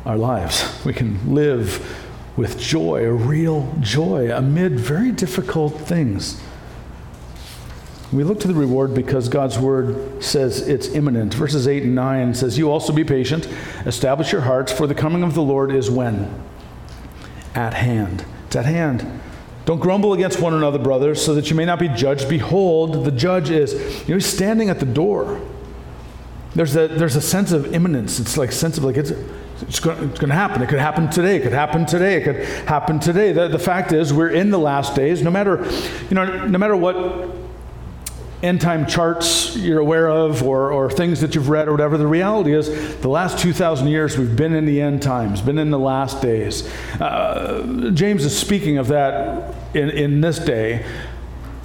our 0.04 0.16
lives. 0.16 0.84
We 0.84 0.92
can 0.92 1.34
live 1.34 1.98
with 2.36 2.58
joy, 2.58 3.04
a 3.04 3.12
real 3.12 3.72
joy, 3.80 4.34
amid 4.34 4.80
very 4.80 5.12
difficult 5.12 5.78
things. 5.80 6.40
We 8.12 8.24
look 8.24 8.40
to 8.40 8.48
the 8.48 8.54
reward 8.54 8.94
because 8.94 9.30
God's 9.30 9.58
word 9.58 10.22
says 10.22 10.68
it's 10.68 10.88
imminent. 10.88 11.32
Verses 11.32 11.66
8 11.66 11.84
and 11.84 11.94
9 11.94 12.34
says, 12.34 12.58
You 12.58 12.70
also 12.70 12.92
be 12.92 13.04
patient, 13.04 13.48
establish 13.86 14.32
your 14.32 14.42
hearts, 14.42 14.70
for 14.70 14.86
the 14.86 14.94
coming 14.94 15.22
of 15.22 15.34
the 15.34 15.42
Lord 15.42 15.72
is 15.72 15.90
when? 15.90 16.42
At 17.54 17.72
hand. 17.72 18.26
It's 18.46 18.56
at 18.56 18.66
hand. 18.66 19.20
Don't 19.64 19.80
grumble 19.80 20.12
against 20.12 20.40
one 20.40 20.52
another, 20.52 20.78
brothers, 20.78 21.24
so 21.24 21.34
that 21.34 21.48
you 21.48 21.56
may 21.56 21.64
not 21.64 21.78
be 21.78 21.88
judged. 21.88 22.28
Behold, 22.28 23.04
the 23.04 23.12
judge 23.12 23.48
is, 23.48 23.72
you 24.06 24.08
know, 24.08 24.14
he's 24.16 24.26
standing 24.26 24.68
at 24.68 24.78
the 24.78 24.86
door. 24.86 25.40
There's 26.54 26.76
a, 26.76 26.88
there's 26.88 27.16
a 27.16 27.20
sense 27.22 27.50
of 27.52 27.72
imminence. 27.72 28.20
It's 28.20 28.36
like 28.36 28.52
sense 28.52 28.76
of 28.76 28.84
like 28.84 28.98
it's, 28.98 29.12
it's 29.62 29.80
going, 29.80 30.12
to 30.12 30.26
happen. 30.34 30.60
It 30.60 30.68
could 30.68 30.80
happen 30.80 31.08
today. 31.08 31.36
It 31.36 31.44
could 31.44 31.52
happen 31.52 31.86
today. 31.86 32.16
It 32.16 32.24
could 32.24 32.44
happen 32.68 33.00
today. 33.00 33.32
The, 33.32 33.48
the 33.48 33.58
fact 33.58 33.92
is, 33.92 34.12
we're 34.12 34.30
in 34.30 34.50
the 34.50 34.58
last 34.58 34.94
days. 34.94 35.22
No 35.22 35.30
matter, 35.30 35.64
you 36.10 36.14
know, 36.14 36.46
no 36.46 36.58
matter 36.58 36.76
what 36.76 37.41
end 38.42 38.60
time 38.60 38.86
charts 38.86 39.56
you're 39.56 39.78
aware 39.78 40.10
of 40.10 40.42
or, 40.42 40.72
or 40.72 40.90
things 40.90 41.20
that 41.20 41.34
you've 41.34 41.48
read 41.48 41.68
or 41.68 41.72
whatever, 41.72 41.96
the 41.96 42.06
reality 42.06 42.52
is 42.52 42.96
the 42.96 43.08
last 43.08 43.38
2,000 43.38 43.86
years 43.86 44.18
we've 44.18 44.36
been 44.36 44.54
in 44.54 44.64
the 44.64 44.80
end 44.80 45.00
times, 45.02 45.40
been 45.40 45.58
in 45.58 45.70
the 45.70 45.78
last 45.78 46.20
days. 46.20 46.68
Uh, 47.00 47.90
James 47.94 48.24
is 48.24 48.36
speaking 48.36 48.78
of 48.78 48.88
that 48.88 49.54
in, 49.74 49.90
in 49.90 50.20
this 50.20 50.38
day. 50.38 50.84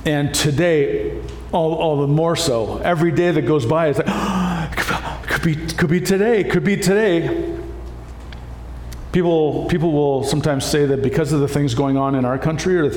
And 0.06 0.34
today, 0.34 1.22
all, 1.52 1.74
all 1.74 2.02
the 2.02 2.08
more 2.08 2.36
so. 2.36 2.78
Every 2.78 3.12
day 3.12 3.32
that 3.32 3.42
goes 3.42 3.66
by 3.66 3.88
is 3.88 3.98
like, 3.98 4.78
could, 5.28 5.44
be, 5.44 5.56
could 5.56 5.90
be 5.90 6.00
today, 6.00 6.44
could 6.44 6.64
be 6.64 6.78
today. 6.78 7.56
People, 9.12 9.66
people 9.66 9.92
will 9.94 10.24
sometimes 10.24 10.64
say 10.64 10.86
that 10.86 11.02
because 11.02 11.34
of 11.34 11.40
the 11.40 11.48
things 11.48 11.74
going 11.74 11.98
on 11.98 12.14
in 12.14 12.24
our 12.24 12.38
country 12.38 12.78
or 12.78 12.92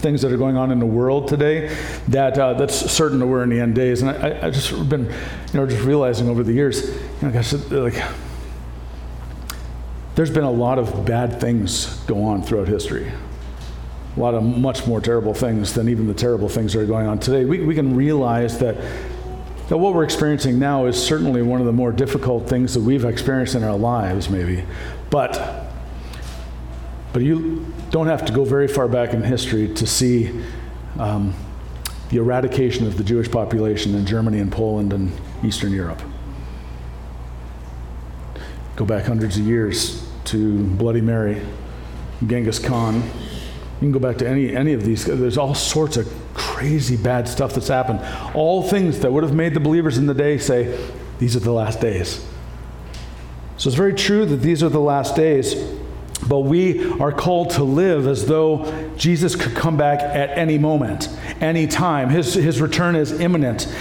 things 0.00 0.22
that 0.22 0.32
are 0.32 0.36
going 0.36 0.56
on 0.56 0.72
in 0.72 0.78
the 0.78 0.86
world 0.86 1.28
today, 1.28 1.74
that 2.08 2.38
uh, 2.38 2.54
that's 2.54 2.74
certain 2.74 3.18
that 3.20 3.26
we're 3.26 3.42
in 3.42 3.50
the 3.50 3.60
end 3.60 3.74
days. 3.74 4.02
And 4.02 4.10
I, 4.10 4.46
I 4.46 4.50
just 4.50 4.88
been, 4.88 5.04
you 5.04 5.54
know, 5.54 5.66
just 5.66 5.84
realizing 5.84 6.28
over 6.28 6.42
the 6.42 6.52
years, 6.52 6.88
you 7.22 7.30
know, 7.30 7.82
like, 7.82 8.02
there's 10.14 10.30
been 10.30 10.44
a 10.44 10.50
lot 10.50 10.78
of 10.78 11.06
bad 11.06 11.40
things 11.40 12.02
go 12.06 12.24
on 12.24 12.42
throughout 12.42 12.68
history. 12.68 13.10
A 14.16 14.20
lot 14.20 14.34
of 14.34 14.42
much 14.42 14.86
more 14.86 15.00
terrible 15.00 15.32
things 15.32 15.72
than 15.72 15.88
even 15.88 16.06
the 16.08 16.14
terrible 16.14 16.48
things 16.48 16.72
that 16.72 16.80
are 16.80 16.86
going 16.86 17.06
on 17.06 17.18
today. 17.18 17.44
We, 17.44 17.60
we 17.60 17.74
can 17.74 17.94
realize 17.94 18.58
that, 18.58 18.76
that 19.68 19.78
what 19.78 19.94
we're 19.94 20.02
experiencing 20.02 20.58
now 20.58 20.86
is 20.86 21.00
certainly 21.00 21.42
one 21.42 21.60
of 21.60 21.66
the 21.66 21.72
more 21.72 21.92
difficult 21.92 22.48
things 22.48 22.74
that 22.74 22.80
we've 22.80 23.04
experienced 23.04 23.54
in 23.54 23.62
our 23.62 23.76
lives, 23.76 24.28
maybe. 24.28 24.64
But 25.10 25.59
but 27.12 27.22
you 27.22 27.66
don't 27.90 28.06
have 28.06 28.24
to 28.26 28.32
go 28.32 28.44
very 28.44 28.68
far 28.68 28.88
back 28.88 29.12
in 29.12 29.22
history 29.22 29.72
to 29.74 29.86
see 29.86 30.42
um, 30.98 31.34
the 32.10 32.18
eradication 32.18 32.86
of 32.86 32.96
the 32.96 33.04
Jewish 33.04 33.30
population 33.30 33.94
in 33.94 34.06
Germany 34.06 34.38
and 34.38 34.50
Poland 34.50 34.92
and 34.92 35.12
Eastern 35.44 35.72
Europe. 35.72 36.00
Go 38.76 38.84
back 38.84 39.04
hundreds 39.04 39.36
of 39.36 39.46
years 39.46 40.08
to 40.26 40.64
Bloody 40.64 41.00
Mary, 41.00 41.40
Genghis 42.26 42.58
Khan. 42.58 42.96
You 42.96 43.86
can 43.86 43.92
go 43.92 43.98
back 43.98 44.18
to 44.18 44.28
any, 44.28 44.54
any 44.54 44.72
of 44.72 44.84
these. 44.84 45.04
There's 45.04 45.38
all 45.38 45.54
sorts 45.54 45.96
of 45.96 46.12
crazy 46.34 46.96
bad 46.96 47.28
stuff 47.28 47.54
that's 47.54 47.68
happened. 47.68 48.00
All 48.34 48.62
things 48.62 49.00
that 49.00 49.12
would 49.12 49.22
have 49.22 49.34
made 49.34 49.54
the 49.54 49.60
believers 49.60 49.98
in 49.98 50.06
the 50.06 50.14
day 50.14 50.38
say, 50.38 50.78
These 51.18 51.36
are 51.36 51.40
the 51.40 51.52
last 51.52 51.80
days. 51.80 52.26
So 53.56 53.68
it's 53.68 53.76
very 53.76 53.94
true 53.94 54.24
that 54.26 54.36
these 54.36 54.62
are 54.62 54.68
the 54.68 54.80
last 54.80 55.16
days. 55.16 55.54
But 56.28 56.40
we 56.40 56.90
are 57.00 57.12
called 57.12 57.50
to 57.50 57.64
live 57.64 58.06
as 58.06 58.26
though 58.26 58.90
Jesus 58.96 59.36
could 59.36 59.54
come 59.54 59.76
back 59.76 60.00
at 60.00 60.36
any 60.36 60.58
moment, 60.58 61.08
any 61.40 61.66
time. 61.66 62.10
His, 62.10 62.34
his 62.34 62.60
return 62.60 62.94
is 62.94 63.20
imminent. 63.20 63.72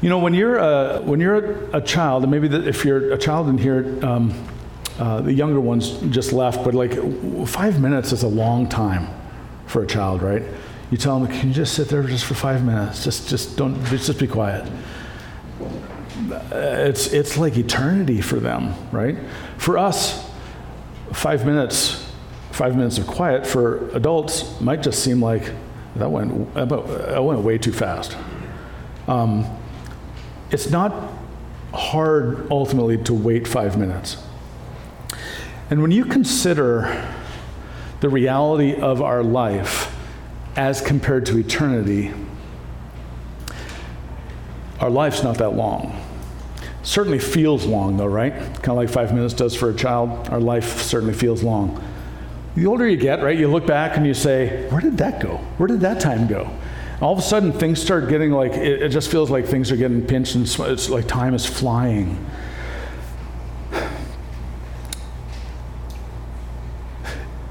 You 0.00 0.08
know, 0.08 0.18
when 0.18 0.34
you're 0.34 0.56
a, 0.56 1.00
when 1.02 1.20
you're 1.20 1.74
a 1.74 1.80
child, 1.80 2.22
and 2.22 2.30
maybe 2.30 2.48
the, 2.48 2.66
if 2.66 2.84
you're 2.84 3.12
a 3.12 3.18
child 3.18 3.48
in 3.48 3.58
here, 3.58 3.98
um, 4.04 4.34
uh, 4.98 5.20
the 5.20 5.32
younger 5.32 5.60
ones 5.60 5.98
just 6.10 6.32
left, 6.32 6.64
but 6.64 6.74
like 6.74 6.92
five 7.46 7.80
minutes 7.80 8.12
is 8.12 8.22
a 8.22 8.28
long 8.28 8.68
time 8.68 9.08
for 9.66 9.82
a 9.82 9.86
child, 9.86 10.22
right? 10.22 10.42
You 10.90 10.96
tell 10.96 11.18
them, 11.18 11.28
can 11.28 11.48
you 11.48 11.54
just 11.54 11.74
sit 11.74 11.88
there 11.88 12.02
just 12.04 12.24
for 12.24 12.34
five 12.34 12.64
minutes? 12.64 13.04
Just, 13.04 13.28
just 13.28 13.56
don't, 13.56 13.84
just 13.86 14.18
be 14.18 14.26
quiet. 14.26 14.70
It's, 16.50 17.12
it's 17.12 17.36
like 17.36 17.56
eternity 17.56 18.20
for 18.20 18.36
them, 18.36 18.74
right? 18.92 19.16
For 19.58 19.76
us, 19.76 20.25
five 21.16 21.46
minutes, 21.46 22.06
five 22.52 22.76
minutes 22.76 22.98
of 22.98 23.06
quiet 23.06 23.46
for 23.46 23.88
adults 23.90 24.60
might 24.60 24.82
just 24.82 25.02
seem 25.02 25.20
like 25.20 25.50
that 25.96 26.10
went, 26.10 26.54
that 26.54 27.24
went 27.24 27.40
way 27.40 27.56
too 27.56 27.72
fast. 27.72 28.16
Um, 29.08 29.46
it's 30.50 30.68
not 30.68 31.12
hard 31.72 32.46
ultimately 32.50 32.98
to 33.04 33.14
wait 33.14 33.48
five 33.48 33.78
minutes. 33.78 34.22
And 35.70 35.80
when 35.80 35.90
you 35.90 36.04
consider 36.04 37.12
the 38.00 38.10
reality 38.10 38.74
of 38.74 39.00
our 39.00 39.22
life 39.22 39.96
as 40.54 40.82
compared 40.82 41.24
to 41.26 41.38
eternity, 41.38 42.12
our 44.80 44.90
life's 44.90 45.22
not 45.22 45.38
that 45.38 45.54
long. 45.54 45.98
Certainly 46.86 47.18
feels 47.18 47.66
long, 47.66 47.96
though, 47.96 48.06
right? 48.06 48.32
Kind 48.32 48.68
of 48.68 48.76
like 48.76 48.88
five 48.88 49.12
minutes 49.12 49.34
does 49.34 49.56
for 49.56 49.70
a 49.70 49.74
child. 49.74 50.28
Our 50.28 50.38
life 50.38 50.82
certainly 50.82 51.14
feels 51.14 51.42
long. 51.42 51.84
The 52.54 52.66
older 52.66 52.88
you 52.88 52.96
get, 52.96 53.24
right, 53.24 53.36
you 53.36 53.48
look 53.48 53.66
back 53.66 53.96
and 53.96 54.06
you 54.06 54.14
say, 54.14 54.68
Where 54.70 54.80
did 54.80 54.96
that 54.98 55.20
go? 55.20 55.38
Where 55.58 55.66
did 55.66 55.80
that 55.80 55.98
time 55.98 56.28
go? 56.28 56.48
All 57.00 57.12
of 57.12 57.18
a 57.18 57.22
sudden, 57.22 57.52
things 57.52 57.82
start 57.82 58.08
getting 58.08 58.30
like, 58.30 58.52
it, 58.52 58.82
it 58.82 58.88
just 58.90 59.10
feels 59.10 59.30
like 59.32 59.46
things 59.46 59.72
are 59.72 59.76
getting 59.76 60.00
pinched 60.06 60.36
and 60.36 60.44
it's 60.46 60.88
like 60.88 61.08
time 61.08 61.34
is 61.34 61.44
flying. 61.44 62.24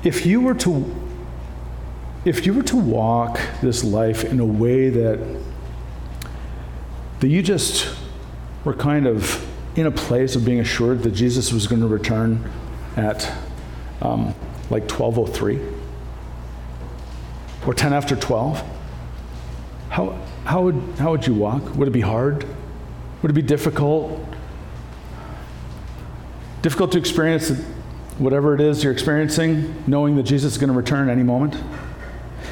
If 0.05 0.25
you 0.25 0.39
were 0.39 0.55
to 0.55 0.95
if 2.23 2.45
you 2.45 2.53
were 2.53 2.63
to 2.63 2.77
walk 2.77 3.37
this 3.61 3.83
life 3.83 4.23
in 4.23 4.39
a 4.39 4.45
way 4.45 4.89
that 4.89 5.19
that 7.19 7.27
you 7.27 7.41
just 7.41 7.93
were 8.65 8.73
kind 8.73 9.07
of 9.07 9.47
in 9.75 9.85
a 9.85 9.91
place 9.91 10.35
of 10.35 10.43
being 10.43 10.59
assured 10.59 11.03
that 11.03 11.11
Jesus 11.11 11.53
was 11.53 11.67
going 11.67 11.81
to 11.81 11.87
return 11.87 12.51
at 12.97 13.31
um, 14.01 14.33
like 14.69 14.89
1203 14.89 15.59
or 17.65 17.73
10 17.73 17.93
after 17.93 18.15
12? 18.15 18.63
How, 19.89 20.19
how, 20.43 20.63
would, 20.63 20.75
how 20.97 21.11
would 21.11 21.25
you 21.25 21.35
walk? 21.35 21.75
Would 21.75 21.87
it 21.87 21.91
be 21.91 22.01
hard? 22.01 22.45
Would 23.21 23.31
it 23.31 23.33
be 23.35 23.41
difficult? 23.41 24.19
Difficult 26.61 26.91
to 26.93 26.97
experience 26.97 27.51
whatever 28.17 28.55
it 28.55 28.61
is 28.61 28.83
you're 28.83 28.93
experiencing, 28.93 29.83
knowing 29.87 30.15
that 30.15 30.23
Jesus 30.23 30.53
is 30.53 30.57
going 30.57 30.69
to 30.69 30.75
return 30.75 31.09
any 31.09 31.23
moment? 31.23 31.55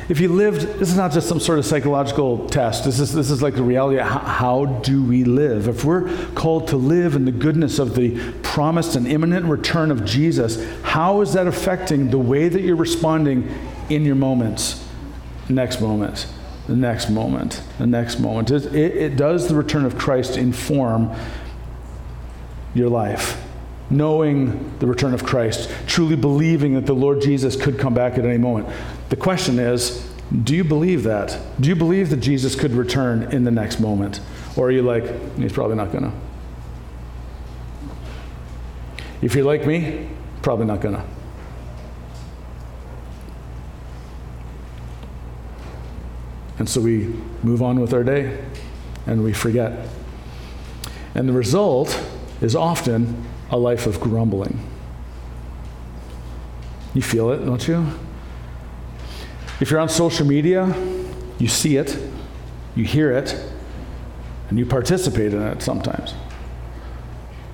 If 0.10 0.20
you 0.20 0.30
lived, 0.30 0.62
this 0.80 0.90
is 0.90 0.98
not 0.98 1.12
just 1.12 1.28
some 1.28 1.40
sort 1.40 1.60
of 1.60 1.66
psychological 1.66 2.48
test. 2.50 2.86
This 2.86 3.00
is, 3.00 3.14
this 3.14 3.32
is 3.32 3.42
like 3.42 3.56
the 3.56 3.64
reality 3.64 4.00
how, 4.00 4.20
how 4.20 4.66
do 4.66 5.04
we 5.04 5.24
live? 5.24 5.68
If 5.68 5.86
we're 5.86 6.14
called 6.34 6.68
to 6.70 6.78
live 6.78 7.16
in 7.16 7.26
the 7.26 7.32
goodness 7.32 7.80
of 7.80 7.96
the 7.96 8.34
promised 8.42 8.96
and 8.96 9.08
imminent 9.08 9.46
return 9.46 9.92
of 9.92 10.06
Jesus, 10.06 10.64
how 10.84 11.22
is 11.22 11.34
that 11.34 11.48
affecting 11.48 12.10
the 12.10 12.20
way 12.20 12.50
that 12.50 12.62
you're 12.62 12.76
responding 12.76 13.50
in 13.90 14.06
your 14.06 14.16
moments, 14.16 14.86
next 15.50 15.82
moments? 15.82 16.28
the 16.68 16.76
next 16.76 17.10
moment, 17.10 17.62
the 17.78 17.88
next 17.88 18.20
moment. 18.20 18.52
It, 18.52 18.66
it, 18.74 18.96
it 18.96 19.16
does 19.18 19.48
the 19.48 19.56
return 19.56 19.86
of 19.86 19.98
Christ 19.98 20.38
inform 20.38 21.14
your 22.74 22.90
life? 22.90 23.42
Knowing 23.90 24.78
the 24.80 24.88
return 24.88 25.14
of 25.14 25.26
Christ, 25.26 25.70
truly 25.88 26.16
believing 26.16 26.74
that 26.76 26.86
the 26.86 26.96
Lord 26.96 27.22
Jesus 27.22 27.62
could 27.62 27.78
come 27.78 27.94
back 27.94 28.18
at 28.18 28.26
any 28.26 28.38
moment. 28.38 28.70
The 29.14 29.20
question 29.20 29.60
is, 29.60 30.12
do 30.44 30.56
you 30.56 30.64
believe 30.64 31.04
that? 31.04 31.38
Do 31.60 31.70
you 31.70 31.76
believe 31.76 32.10
that 32.10 32.18
Jesus 32.18 32.56
could 32.56 32.72
return 32.72 33.32
in 33.32 33.44
the 33.44 33.52
next 33.52 33.80
moment? 33.80 34.22
Or 34.56 34.70
are 34.70 34.72
you 34.72 34.82
like, 34.82 35.04
he's 35.38 35.54
probably 35.54 35.76
not 35.76 35.92
going 35.92 36.06
to? 36.06 36.12
If 39.22 39.36
you're 39.36 39.46
like 39.46 39.68
me, 39.68 40.10
probably 40.42 40.66
not 40.66 40.82
going 40.82 40.96
to. 40.96 41.04
And 46.58 46.68
so 46.68 46.82
we 46.82 47.14
move 47.44 47.62
on 47.62 47.80
with 47.80 47.94
our 47.94 48.04
day 48.04 48.44
and 49.06 49.24
we 49.24 49.32
forget. 49.32 49.90
And 51.14 51.30
the 51.30 51.34
result 51.34 52.04
is 52.42 52.56
often 52.56 53.24
a 53.52 53.58
life 53.58 53.86
of 53.86 54.00
grumbling. 54.00 54.60
You 56.96 57.04
feel 57.04 57.30
it, 57.30 57.46
don't 57.46 57.68
you? 57.68 57.86
If 59.64 59.72
you're 59.72 59.80
on 59.80 59.88
social 59.88 60.28
media, 60.28 60.76
you 61.40 61.48
see 61.48 61.78
it, 61.78 61.98
you 62.76 62.84
hear 62.84 63.14
it, 63.14 63.34
and 64.50 64.60
you 64.60 64.66
participate 64.66 65.34
in 65.34 65.42
it 65.42 65.62
sometimes. 65.62 66.14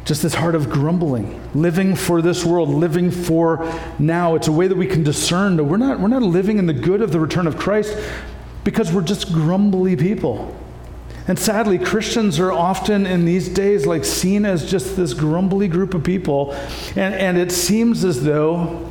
Just 0.06 0.24
this 0.24 0.34
heart 0.34 0.56
of 0.56 0.72
grumbling, 0.72 1.39
living 1.54 1.95
for 1.95 2.24
this 2.24 2.43
world, 2.43 2.69
living 2.69 3.12
for 3.12 3.72
now. 4.00 4.34
It's 4.34 4.48
a 4.48 4.52
way 4.52 4.67
that 4.67 4.76
we 4.76 4.88
can 4.88 5.04
discern 5.04 5.56
that 5.58 5.65
we're 5.65 5.78
not, 5.78 6.00
we're 6.00 6.08
not 6.08 6.24
living 6.24 6.58
in 6.58 6.65
the 6.65 6.74
good 6.74 7.04
of 7.04 7.12
the 7.12 7.19
return 7.19 7.45
of 7.45 7.60
Christ 7.60 7.95
because 8.63 8.91
we're 8.91 9.04
just 9.04 9.32
grumbly 9.32 9.95
people. 9.95 10.58
And 11.28 11.38
sadly, 11.38 11.78
Christians 11.78 12.39
are 12.39 12.52
often 12.52 13.06
in 13.06 13.26
these 13.26 13.50
days 13.50 13.86
like 13.86 14.04
seen 14.04 14.45
as 14.45 14.67
just 14.67 14.95
this 14.95 15.13
grumbly 15.13 15.67
group 15.67 15.93
of 15.93 16.04
people. 16.04 16.54
And, 16.95 17.13
and 17.13 17.38
it 17.38 17.52
seems 17.52 18.04
as 18.04 18.24
though 18.24 18.89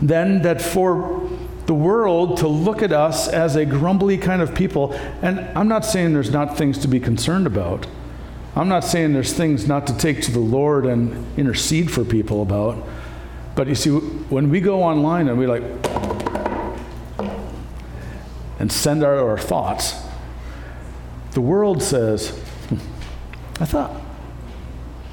then 0.00 0.42
that 0.42 0.62
for 0.62 1.27
the 1.68 1.74
world 1.74 2.38
to 2.38 2.48
look 2.48 2.82
at 2.82 2.92
us 2.92 3.28
as 3.28 3.54
a 3.54 3.66
grumbly 3.66 4.16
kind 4.16 4.40
of 4.40 4.54
people, 4.54 4.94
and 5.20 5.38
I'm 5.54 5.68
not 5.68 5.84
saying 5.84 6.14
there's 6.14 6.30
not 6.30 6.56
things 6.56 6.78
to 6.78 6.88
be 6.88 6.98
concerned 6.98 7.46
about. 7.46 7.86
I'm 8.56 8.70
not 8.70 8.84
saying 8.84 9.12
there's 9.12 9.34
things 9.34 9.68
not 9.68 9.86
to 9.88 9.96
take 9.98 10.22
to 10.22 10.32
the 10.32 10.40
Lord 10.40 10.86
and 10.86 11.26
intercede 11.38 11.90
for 11.90 12.06
people 12.06 12.40
about. 12.40 12.82
But 13.54 13.66
you 13.66 13.74
see, 13.74 13.90
when 13.90 14.48
we 14.48 14.62
go 14.62 14.82
online 14.82 15.28
and 15.28 15.38
we 15.38 15.46
like, 15.46 15.62
and 18.58 18.72
send 18.72 19.04
out 19.04 19.18
our 19.18 19.36
thoughts, 19.36 19.94
the 21.32 21.42
world 21.42 21.82
says, 21.82 22.30
hmm, 22.70 22.78
I 23.60 23.66
thought, 23.66 24.00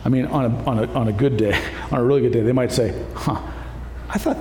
I 0.05 0.09
mean, 0.09 0.25
on 0.27 0.45
a, 0.45 0.63
on, 0.63 0.79
a, 0.79 0.93
on 0.93 1.07
a 1.09 1.13
good 1.13 1.35
day, 1.35 1.61
on 1.91 1.99
a 1.99 2.03
really 2.03 2.21
good 2.21 2.31
day, 2.31 2.43
they 2.43 2.53
might 2.53 2.71
say, 2.71 2.97
huh, 3.13 3.41
I 4.07 4.17
thought, 4.17 4.37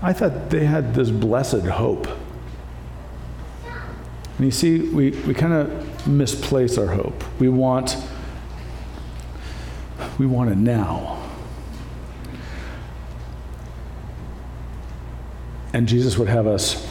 I 0.00 0.12
thought 0.12 0.50
they 0.50 0.64
had 0.64 0.94
this 0.94 1.10
blessed 1.10 1.66
hope. 1.66 2.06
And 4.36 4.46
you 4.46 4.52
see, 4.52 4.78
we, 4.78 5.10
we 5.10 5.34
kind 5.34 5.52
of 5.52 6.06
misplace 6.06 6.78
our 6.78 6.86
hope. 6.86 7.24
We 7.40 7.48
want, 7.48 7.96
we 10.18 10.26
want 10.26 10.50
it 10.50 10.56
now. 10.56 11.20
And 15.72 15.88
Jesus 15.88 16.16
would 16.16 16.28
have 16.28 16.46
us 16.46 16.88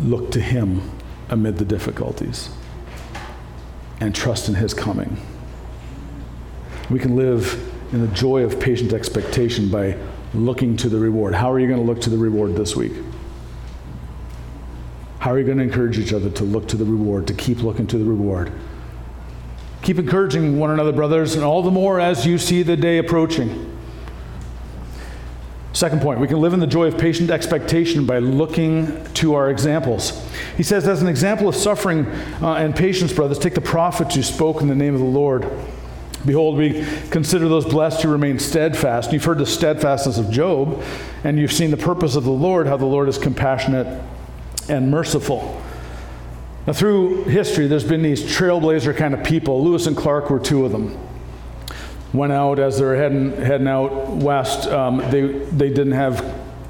look 0.00 0.32
to 0.32 0.40
Him 0.40 0.90
amid 1.28 1.58
the 1.58 1.64
difficulties 1.64 2.50
and 4.00 4.12
trust 4.12 4.48
in 4.48 4.56
His 4.56 4.74
coming. 4.74 5.16
We 6.90 6.98
can 6.98 7.14
live 7.14 7.54
in 7.92 8.00
the 8.00 8.12
joy 8.12 8.42
of 8.42 8.58
patient 8.58 8.92
expectation 8.92 9.70
by 9.70 9.96
looking 10.34 10.76
to 10.78 10.88
the 10.88 10.98
reward. 10.98 11.34
How 11.34 11.52
are 11.52 11.58
you 11.58 11.66
going 11.66 11.80
to 11.80 11.86
look 11.86 12.00
to 12.02 12.10
the 12.10 12.18
reward 12.18 12.56
this 12.56 12.74
week? 12.74 12.92
How 15.18 15.30
are 15.30 15.38
you 15.38 15.44
going 15.44 15.58
to 15.58 15.64
encourage 15.64 15.98
each 15.98 16.12
other 16.12 16.30
to 16.30 16.44
look 16.44 16.66
to 16.68 16.76
the 16.76 16.84
reward, 16.84 17.26
to 17.28 17.34
keep 17.34 17.62
looking 17.62 17.86
to 17.88 17.98
the 17.98 18.04
reward? 18.04 18.52
Keep 19.82 19.98
encouraging 19.98 20.58
one 20.58 20.70
another, 20.70 20.92
brothers, 20.92 21.34
and 21.34 21.44
all 21.44 21.62
the 21.62 21.70
more 21.70 22.00
as 22.00 22.26
you 22.26 22.38
see 22.38 22.62
the 22.62 22.76
day 22.76 22.98
approaching. 22.98 23.68
Second 25.72 26.02
point, 26.02 26.20
we 26.20 26.28
can 26.28 26.40
live 26.40 26.52
in 26.52 26.60
the 26.60 26.66
joy 26.66 26.86
of 26.86 26.98
patient 26.98 27.30
expectation 27.30 28.04
by 28.04 28.18
looking 28.18 29.04
to 29.14 29.34
our 29.34 29.50
examples. 29.50 30.28
He 30.56 30.62
says, 30.62 30.86
as 30.86 31.02
an 31.02 31.08
example 31.08 31.48
of 31.48 31.56
suffering 31.56 32.06
uh, 32.42 32.54
and 32.54 32.76
patience, 32.76 33.12
brothers, 33.12 33.38
take 33.38 33.54
the 33.54 33.60
prophets 33.60 34.14
who 34.14 34.22
spoke 34.22 34.60
in 34.60 34.68
the 34.68 34.74
name 34.74 34.94
of 34.94 35.00
the 35.00 35.06
Lord. 35.06 35.46
Behold, 36.24 36.56
we 36.56 36.84
consider 37.10 37.48
those 37.48 37.64
blessed 37.64 38.02
who 38.02 38.10
remain 38.10 38.38
steadfast. 38.38 39.12
You've 39.12 39.24
heard 39.24 39.38
the 39.38 39.46
steadfastness 39.46 40.18
of 40.18 40.30
Job, 40.30 40.82
and 41.24 41.38
you've 41.38 41.52
seen 41.52 41.70
the 41.70 41.76
purpose 41.76 42.14
of 42.14 42.24
the 42.24 42.30
Lord, 42.30 42.66
how 42.66 42.76
the 42.76 42.86
Lord 42.86 43.08
is 43.08 43.18
compassionate 43.18 44.02
and 44.68 44.90
merciful. 44.90 45.60
Now, 46.66 46.72
through 46.72 47.24
history, 47.24 47.66
there's 47.66 47.84
been 47.84 48.02
these 48.02 48.22
trailblazer 48.22 48.96
kind 48.96 49.14
of 49.14 49.24
people. 49.24 49.64
Lewis 49.64 49.86
and 49.86 49.96
Clark 49.96 50.30
were 50.30 50.38
two 50.38 50.64
of 50.64 50.70
them 50.70 50.96
went 52.12 52.32
out 52.32 52.58
as 52.58 52.78
they're 52.78 52.96
heading, 52.96 53.32
heading 53.36 53.68
out 53.68 54.08
west. 54.08 54.68
Um, 54.68 54.98
they, 55.10 55.22
they 55.22 55.68
didn't 55.68 55.92
have 55.92 56.22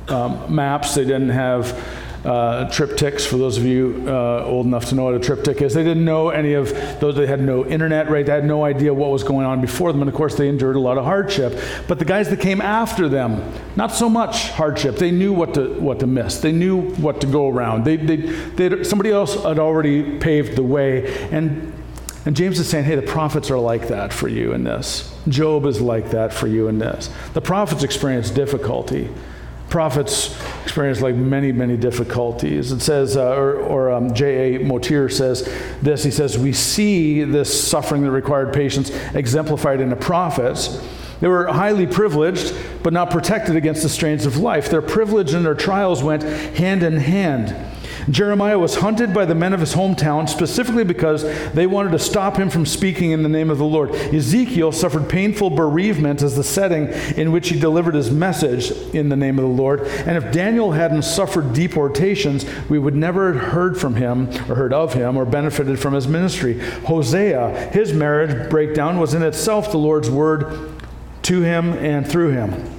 um, 0.09 0.55
maps, 0.55 0.95
they 0.95 1.05
didn't 1.05 1.31
have 1.31 1.79
uh, 2.25 2.67
TripTiks, 2.67 3.27
for 3.27 3.37
those 3.37 3.59
of 3.59 3.65
you 3.65 4.05
uh, 4.07 4.45
old 4.45 4.67
enough 4.67 4.87
to 4.87 4.95
know 4.95 5.05
what 5.05 5.15
a 5.15 5.19
TripTik 5.19 5.61
is. 5.61 5.75
They 5.75 5.83
didn't 5.83 6.05
know 6.05 6.31
any 6.31 6.53
of 6.55 6.71
those, 7.01 7.17
they 7.17 7.27
had 7.27 7.41
no 7.41 7.67
internet, 7.67 8.09
right? 8.09 8.25
They 8.25 8.33
had 8.33 8.45
no 8.45 8.65
idea 8.65 8.95
what 8.95 9.11
was 9.11 9.25
going 9.25 9.45
on 9.45 9.61
before 9.61 9.93
them, 9.93 10.03
and 10.03 10.09
of 10.09 10.15
course, 10.15 10.37
they 10.37 10.49
endured 10.49 10.77
a 10.77 10.81
lot 10.81 10.99
of 10.99 11.05
hardship. 11.05 11.59
But 11.89 11.99
the 11.99 12.05
guys 12.05 12.31
that 12.31 12.41
came 12.41 12.61
after 12.61 13.09
them, 13.09 13.53
not 13.75 13.93
so 13.93 14.09
much 14.09 14.51
hardship. 14.51 14.97
They 14.97 15.11
knew 15.11 15.33
what 15.33 15.55
to, 15.55 15.81
what 15.81 16.01
to 16.01 16.07
miss, 16.07 16.39
they 16.39 16.53
knew 16.53 16.93
what 16.95 17.21
to 17.23 17.27
go 17.27 17.49
around. 17.49 17.85
They, 17.85 17.97
they, 17.97 18.85
somebody 18.85 19.11
else 19.11 19.43
had 19.43 19.59
already 19.59 20.19
paved 20.19 20.57
the 20.57 20.63
way, 20.63 21.29
and 21.31 21.73
and 22.25 22.37
James 22.37 22.61
is 22.61 22.69
saying, 22.69 22.85
hey, 22.85 22.95
the 22.95 23.03
prophets 23.03 23.51
are 23.51 23.59
like 23.59 23.89
that 23.89 24.13
for 24.13 24.29
you 24.29 24.53
in 24.53 24.63
this. 24.63 25.13
Job 25.27 25.67
is 25.67 25.81
like 25.81 26.11
that 26.11 26.33
for 26.33 26.47
you 26.47 26.69
in 26.69 26.79
this. 26.79 27.11
The 27.35 27.41
prophets 27.41 27.83
experience 27.83 28.31
difficulty. 28.31 29.09
Prophets 29.73 30.39
experience 30.65 31.01
like 31.01 31.15
many, 31.15 31.51
many 31.51 31.79
difficulties. 31.79 32.73
It 32.73 32.81
says, 32.81 33.17
uh, 33.17 33.35
or, 33.35 33.55
or 33.55 33.91
um, 33.91 34.13
J.A. 34.13 34.63
Motyer 34.63 35.09
says 35.09 35.51
this. 35.81 36.05
He 36.05 36.11
says, 36.11 36.37
We 36.37 36.53
see 36.53 37.25
this 37.25 37.69
suffering 37.71 38.03
that 38.03 38.11
required 38.11 38.53
patience 38.53 38.91
exemplified 39.15 39.81
in 39.81 39.89
the 39.89 39.97
prophets. 39.97 40.79
They 41.21 41.29
were 41.29 41.47
highly 41.47 41.87
privileged, 41.87 42.55
but 42.83 42.93
not 42.93 43.11
protected 43.11 43.57
against 43.57 43.83
the 43.83 43.89
strains 43.89 44.27
of 44.27 44.37
life. 44.37 44.69
Their 44.69 44.83
privilege 44.83 45.33
and 45.33 45.43
their 45.43 45.55
trials 45.55 46.03
went 46.03 46.23
hand 46.23 46.83
in 46.83 46.99
hand. 46.99 47.72
Jeremiah 48.11 48.59
was 48.59 48.77
hunted 48.77 49.15
by 49.15 49.25
the 49.25 49.35
men 49.35 49.53
of 49.53 49.61
his 49.61 49.75
hometown 49.75 50.29
specifically 50.29 50.85
because 50.85 51.23
they 51.53 51.67
wanted 51.67 51.93
to 51.93 51.99
stop 51.99 52.37
him 52.37 52.51
from 52.51 52.67
speaking 52.67 53.11
in 53.11 53.23
the 53.23 53.29
name 53.29 53.51
of 53.51 53.59
the 53.59 53.65
Lord. 53.65 53.91
Ezekiel 53.91 54.73
suffered 54.73 55.09
painful 55.09 55.51
bereavement 55.51 56.23
as 56.23 56.37
the 56.37 56.45
setting 56.45 56.89
in 57.17 57.33
which 57.33 57.49
he 57.49 57.59
delivered 57.59 57.95
his 57.95 58.11
message 58.11 58.71
in 58.95 59.09
the 59.09 59.17
name 59.17 59.39
of 59.39 59.45
the 59.45 59.51
Lord. 59.51 59.83
And 59.83 60.17
if 60.17 60.33
Daniel 60.33 60.73
hadn't 60.73 61.03
suffered 61.03 61.53
deportations, 61.53 62.45
we 62.69 62.79
would 62.79 62.95
never 62.95 63.33
have 63.33 63.53
heard 63.53 63.79
from 63.79 63.97
him 63.97 64.29
or 64.51 64.55
heard 64.55 64.73
of 64.73 64.95
him 64.95 65.17
or 65.17 65.25
benefited 65.25 65.79
from 65.79 65.95
his 65.95 66.09
ministry. 66.09 66.59
Hosea, 66.59 67.71
his 67.73 67.93
marriage 67.93 68.51
breakdown 68.51 68.99
was 68.99 69.15
in 69.15 69.23
itself 69.23 69.71
the 69.71 69.79
Lord's 69.79 70.11
word 70.11 70.73
to 71.23 71.41
him 71.43 71.73
and 71.75 72.09
through 72.09 72.31
him. 72.31 72.71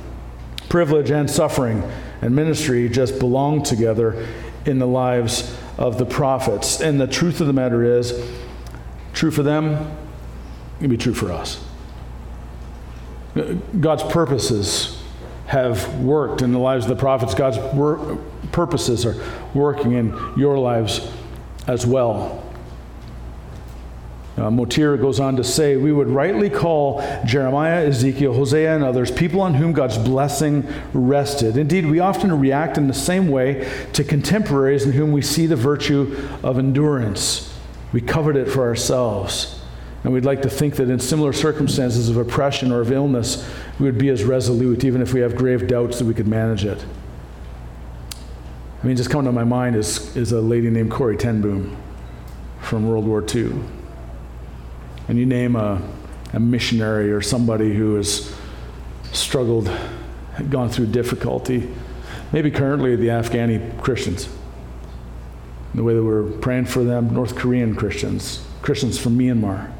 Privilege 0.70 1.12
and 1.12 1.30
suffering 1.30 1.84
and 2.22 2.36
ministry 2.36 2.90
just 2.90 3.20
belong 3.20 3.64
together 3.64 4.28
in 4.66 4.80
the 4.80 4.88
lives 4.88 5.56
of 5.78 5.98
the 5.98 6.06
prophets. 6.06 6.82
And 6.82 7.00
the 7.00 7.08
truth 7.08 7.42
of 7.42 7.48
the 7.48 7.54
matter 7.54 7.84
is, 7.84 8.14
true 9.14 9.32
for 9.32 9.44
them, 9.44 9.96
can 10.80 10.90
be 10.90 10.98
true 10.98 11.14
for 11.14 11.32
us. 11.32 11.64
God's 13.80 14.04
purposes 14.04 15.02
have 15.48 16.00
worked 16.00 16.42
in 16.42 16.52
the 16.52 16.60
lives 16.60 16.86
of 16.86 16.90
the 16.90 16.96
prophets. 16.96 17.34
God's 17.34 17.58
wor- 17.74 18.18
purposes 18.52 19.06
are 19.06 19.16
working 19.54 19.94
in 19.94 20.16
your 20.38 20.58
lives 20.58 21.12
as 21.68 21.86
well. 21.86 22.43
Uh, 24.36 24.50
Motyer 24.50 24.98
goes 24.98 25.20
on 25.20 25.36
to 25.36 25.44
say, 25.44 25.78
we 25.78 25.92
would 25.92 26.10
rightly 26.10 26.50
call 26.50 27.02
Jeremiah, 27.24 27.86
Ezekiel, 27.86 28.34
Hosea, 28.34 28.76
and 28.76 28.84
others 28.84 29.12
people 29.12 29.42
on 29.42 29.54
whom 29.54 29.74
God's 29.74 29.98
blessing 30.00 30.68
rested. 30.92 31.56
Indeed, 31.56 31.86
we 31.86 32.00
often 32.00 32.40
react 32.40 32.78
in 32.78 32.88
the 32.88 32.96
same 32.96 33.28
way 33.28 33.72
to 33.94 34.04
contemporaries 34.04 34.86
in 34.86 34.94
whom 34.94 35.12
we 35.12 35.22
see 35.22 35.46
the 35.46 35.56
virtue 35.56 36.18
of 36.42 36.58
endurance. 36.58 37.56
We 37.92 38.02
covet 38.02 38.36
it 38.36 38.50
for 38.50 38.64
ourselves. 38.64 39.62
And 40.04 40.12
we'd 40.12 40.26
like 40.26 40.42
to 40.42 40.50
think 40.50 40.78
that 40.78 40.90
in 40.90 41.00
similar 41.00 41.32
circumstances 41.32 42.10
of 42.10 42.18
oppression 42.18 42.72
or 42.72 42.82
of 42.82 42.92
illness, 42.92 43.48
we 43.80 43.86
would 43.86 44.00
be 44.00 44.10
as 44.10 44.24
resolute, 44.24 44.84
even 44.84 45.02
if 45.02 45.14
we 45.14 45.20
have 45.20 45.36
grave 45.36 45.68
doubts 45.68 46.00
that 46.00 46.06
we 46.06 46.14
could 46.16 46.28
manage 46.28 46.66
it. 46.66 46.84
I 48.82 48.88
mean, 48.88 48.98
just 48.98 49.12
coming 49.12 49.28
to 49.28 49.32
my 49.32 49.46
mind 49.46 49.76
is, 49.76 50.14
is 50.18 50.32
a 50.32 50.42
lady 50.42 50.72
named 50.72 50.92
Corrie 50.92 51.18
ten 51.18 51.40
Boom 51.40 51.78
from 52.60 52.90
World 52.90 53.06
War 53.06 53.24
II. 53.24 53.54
And 55.08 55.18
you 55.18 55.26
name 55.26 55.56
a, 55.56 55.82
a 56.34 56.40
missionary 56.40 57.12
or 57.12 57.22
somebody 57.22 57.74
who 57.74 57.96
has 57.96 58.34
struggled, 59.12 59.70
gone 60.50 60.70
through 60.70 60.88
difficulty, 60.88 61.70
maybe 62.32 62.50
currently 62.50 62.96
the 62.96 63.08
Afghani 63.08 63.82
Christians, 63.82 64.30
the 65.76 65.84
way 65.84 65.94
that 65.94 66.04
we're 66.04 66.32
praying 66.40 66.66
for 66.66 66.84
them, 66.84 67.14
North 67.14 67.36
Korean 67.36 67.76
Christians, 67.76 68.46
Christians 68.62 68.98
from 68.98 69.18
Myanmar. 69.18 69.72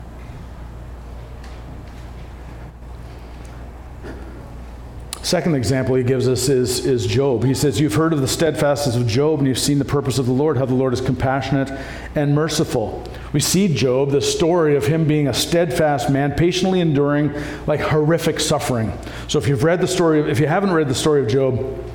Second 5.24 5.56
example 5.56 5.96
he 5.96 6.04
gives 6.04 6.28
us 6.28 6.50
is, 6.50 6.86
is 6.86 7.08
Job. 7.08 7.46
He 7.46 7.54
says, 7.54 7.80
You've 7.80 7.96
heard 7.96 8.12
of 8.12 8.20
the 8.20 8.28
steadfastness 8.28 8.98
of 8.98 9.08
Job, 9.08 9.40
and 9.40 9.48
you've 9.48 9.58
seen 9.58 9.80
the 9.80 9.86
purpose 9.86 10.20
of 10.20 10.26
the 10.26 10.34
Lord, 10.34 10.58
how 10.58 10.66
the 10.66 10.74
Lord 10.74 10.92
is 10.92 11.00
compassionate 11.00 11.72
and 12.14 12.36
merciful. 12.36 13.02
We 13.32 13.40
see 13.40 13.74
Job, 13.74 14.12
the 14.12 14.22
story 14.22 14.76
of 14.76 14.86
him 14.86 15.08
being 15.08 15.30
a 15.30 15.34
steadfast 15.34 16.10
man, 16.10 16.34
patiently 16.34 16.82
enduring 16.82 17.34
like 17.66 17.80
horrific 17.80 18.42
suffering. 18.42 18.92
So 19.30 19.40
if 19.40 19.48
you've 19.48 19.64
read 19.64 19.80
the 19.80 19.88
story, 19.88 20.30
if 20.30 20.42
you 20.42 20.48
haven't 20.48 20.74
read 20.74 20.90
the 20.90 20.96
story 20.96 21.22
of 21.22 21.30
Job, 21.30 21.90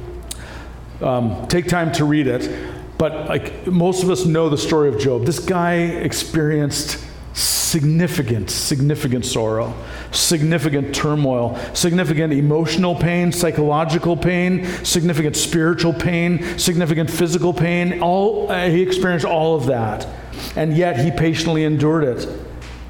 um, 1.03 1.47
take 1.49 1.69
time 1.69 1.93
to 1.93 2.07
read 2.07 2.29
it. 2.29 2.51
But 2.97 3.29
like 3.29 3.67
most 3.67 4.03
of 4.03 4.09
us 4.09 4.25
know 4.25 4.49
the 4.49 4.57
story 4.57 4.89
of 4.89 4.99
Job. 4.99 5.27
This 5.27 5.39
guy 5.39 5.75
experienced 5.75 7.05
significant, 7.35 8.51
significant 8.51 9.27
sorrow, 9.27 9.75
significant 10.11 10.95
turmoil, 10.95 11.59
significant 11.75 12.33
emotional 12.33 12.95
pain, 12.95 13.33
psychological 13.33 14.17
pain, 14.17 14.65
significant 14.85 15.37
spiritual 15.37 15.93
pain, 15.93 16.59
significant 16.59 17.11
physical 17.11 17.53
pain. 17.53 18.01
All, 18.03 18.51
uh, 18.51 18.69
he 18.69 18.83
experienced 18.83 19.27
all 19.27 19.57
of 19.57 19.67
that. 19.67 20.07
And 20.57 20.77
yet 20.77 20.99
he 20.99 21.11
patiently 21.11 21.65
endured 21.65 22.05
it. 22.05 22.29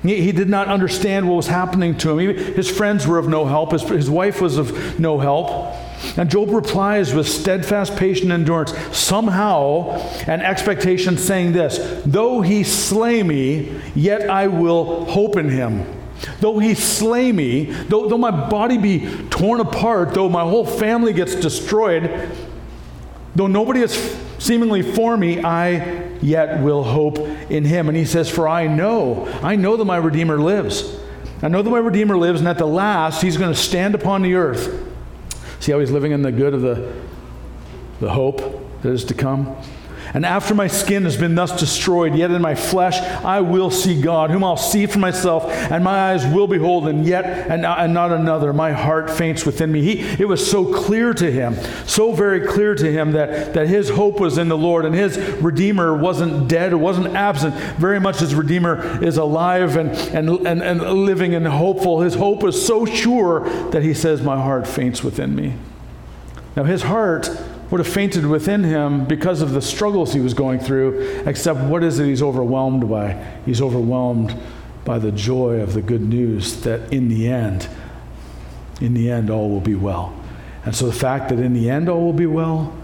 He, 0.02 0.20
he 0.20 0.32
did 0.32 0.48
not 0.48 0.68
understand 0.68 1.28
what 1.28 1.36
was 1.36 1.48
happening 1.48 1.96
to 1.98 2.18
him. 2.18 2.36
He, 2.36 2.52
his 2.52 2.70
friends 2.70 3.06
were 3.06 3.18
of 3.18 3.28
no 3.28 3.44
help, 3.46 3.72
his, 3.72 3.82
his 3.82 4.10
wife 4.10 4.40
was 4.40 4.58
of 4.58 5.00
no 5.00 5.18
help. 5.18 5.74
And 6.16 6.30
Job 6.30 6.50
replies 6.50 7.12
with 7.12 7.28
steadfast, 7.28 7.96
patient 7.96 8.30
endurance, 8.30 8.72
somehow 8.96 9.90
an 10.28 10.40
expectation 10.42 11.18
saying 11.18 11.52
this 11.52 12.02
Though 12.06 12.40
he 12.40 12.62
slay 12.62 13.22
me, 13.22 13.80
yet 13.96 14.30
I 14.30 14.46
will 14.46 15.06
hope 15.06 15.36
in 15.36 15.48
him. 15.48 15.97
Though 16.40 16.58
he 16.58 16.74
slay 16.74 17.32
me, 17.32 17.64
though, 17.64 18.08
though 18.08 18.18
my 18.18 18.30
body 18.30 18.78
be 18.78 19.08
torn 19.28 19.60
apart, 19.60 20.14
though 20.14 20.28
my 20.28 20.42
whole 20.42 20.66
family 20.66 21.12
gets 21.12 21.34
destroyed, 21.34 22.30
though 23.34 23.46
nobody 23.46 23.80
is 23.80 24.16
seemingly 24.38 24.82
for 24.82 25.16
me, 25.16 25.42
I 25.42 26.08
yet 26.20 26.62
will 26.62 26.82
hope 26.82 27.18
in 27.50 27.64
him. 27.64 27.88
And 27.88 27.96
he 27.96 28.04
says, 28.04 28.30
For 28.30 28.48
I 28.48 28.66
know, 28.66 29.26
I 29.42 29.56
know 29.56 29.76
that 29.76 29.84
my 29.84 29.96
Redeemer 29.96 30.38
lives. 30.38 30.98
I 31.42 31.48
know 31.48 31.62
that 31.62 31.70
my 31.70 31.78
Redeemer 31.78 32.16
lives, 32.16 32.40
and 32.40 32.48
at 32.48 32.58
the 32.58 32.66
last 32.66 33.22
he's 33.22 33.36
going 33.36 33.52
to 33.52 33.58
stand 33.58 33.94
upon 33.94 34.22
the 34.22 34.34
earth. 34.34 34.86
See 35.60 35.72
how 35.72 35.78
he's 35.78 35.90
living 35.90 36.12
in 36.12 36.22
the 36.22 36.32
good 36.32 36.54
of 36.54 36.62
the, 36.62 36.92
the 38.00 38.10
hope 38.10 38.82
that 38.82 38.90
is 38.90 39.04
to 39.04 39.14
come? 39.14 39.56
And 40.14 40.24
after 40.24 40.54
my 40.54 40.66
skin 40.66 41.04
has 41.04 41.16
been 41.16 41.34
thus 41.34 41.58
destroyed, 41.58 42.14
yet 42.14 42.30
in 42.30 42.40
my 42.40 42.54
flesh 42.54 43.00
I 43.24 43.40
will 43.40 43.70
see 43.70 44.00
God, 44.00 44.30
whom 44.30 44.42
I'll 44.42 44.56
see 44.56 44.86
for 44.86 44.98
myself, 44.98 45.44
and 45.50 45.84
my 45.84 46.12
eyes 46.12 46.26
will 46.26 46.46
behold, 46.46 46.88
and 46.88 47.04
yet 47.04 47.24
and, 47.24 47.66
and 47.66 47.92
not 47.92 48.12
another. 48.12 48.52
My 48.52 48.72
heart 48.72 49.10
faints 49.10 49.44
within 49.44 49.70
me. 49.70 49.82
He, 49.82 50.22
it 50.22 50.26
was 50.26 50.48
so 50.48 50.72
clear 50.72 51.12
to 51.14 51.30
him, 51.30 51.56
so 51.86 52.12
very 52.12 52.46
clear 52.46 52.74
to 52.74 52.90
him 52.90 53.12
that, 53.12 53.54
that 53.54 53.68
his 53.68 53.90
hope 53.90 54.20
was 54.20 54.38
in 54.38 54.48
the 54.48 54.56
Lord, 54.56 54.84
and 54.84 54.94
his 54.94 55.18
Redeemer 55.18 55.94
wasn't 55.94 56.48
dead, 56.48 56.72
or 56.72 56.78
wasn't 56.78 57.14
absent. 57.14 57.54
Very 57.78 58.00
much 58.00 58.20
his 58.20 58.34
Redeemer 58.34 59.02
is 59.04 59.16
alive 59.16 59.76
and, 59.76 59.90
and, 59.90 60.46
and, 60.46 60.62
and 60.62 60.82
living 61.04 61.34
and 61.34 61.46
hopeful. 61.46 62.00
His 62.00 62.14
hope 62.14 62.44
is 62.44 62.64
so 62.64 62.84
sure 62.84 63.48
that 63.70 63.82
he 63.82 63.94
says, 63.94 64.22
My 64.22 64.40
heart 64.40 64.66
faints 64.66 65.02
within 65.04 65.34
me. 65.34 65.54
Now, 66.56 66.64
his 66.64 66.82
heart 66.82 67.30
would 67.70 67.78
have 67.78 67.92
fainted 67.92 68.26
within 68.26 68.64
him 68.64 69.04
because 69.04 69.42
of 69.42 69.52
the 69.52 69.60
struggles 69.60 70.12
he 70.14 70.20
was 70.20 70.34
going 70.34 70.58
through, 70.58 71.22
except 71.26 71.60
what 71.60 71.84
is 71.84 71.98
it 71.98 72.06
he's 72.06 72.22
overwhelmed 72.22 72.88
by? 72.88 73.12
He's 73.44 73.60
overwhelmed 73.60 74.34
by 74.84 74.98
the 74.98 75.12
joy 75.12 75.60
of 75.60 75.74
the 75.74 75.82
good 75.82 76.00
news 76.00 76.62
that 76.62 76.92
in 76.92 77.08
the 77.08 77.28
end, 77.28 77.68
in 78.80 78.94
the 78.94 79.10
end, 79.10 79.28
all 79.28 79.50
will 79.50 79.60
be 79.60 79.74
well. 79.74 80.14
And 80.64 80.74
so 80.74 80.86
the 80.86 80.92
fact 80.92 81.28
that 81.28 81.38
in 81.38 81.52
the 81.52 81.68
end 81.68 81.88
all 81.88 82.02
will 82.02 82.12
be 82.12 82.26
well, 82.26 82.74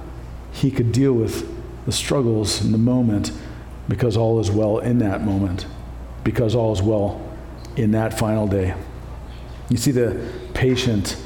he 0.52 0.70
could 0.70 0.92
deal 0.92 1.12
with 1.12 1.50
the 1.86 1.92
struggles 1.92 2.64
in 2.64 2.72
the 2.72 2.78
moment 2.78 3.32
because 3.88 4.16
all 4.16 4.40
is 4.40 4.50
well 4.50 4.78
in 4.78 4.98
that 4.98 5.22
moment, 5.22 5.66
because 6.24 6.54
all 6.54 6.72
is 6.72 6.82
well 6.82 7.20
in 7.76 7.90
that 7.92 8.18
final 8.18 8.46
day. 8.46 8.74
You 9.68 9.76
see 9.76 9.90
the 9.90 10.30
patient 10.52 11.16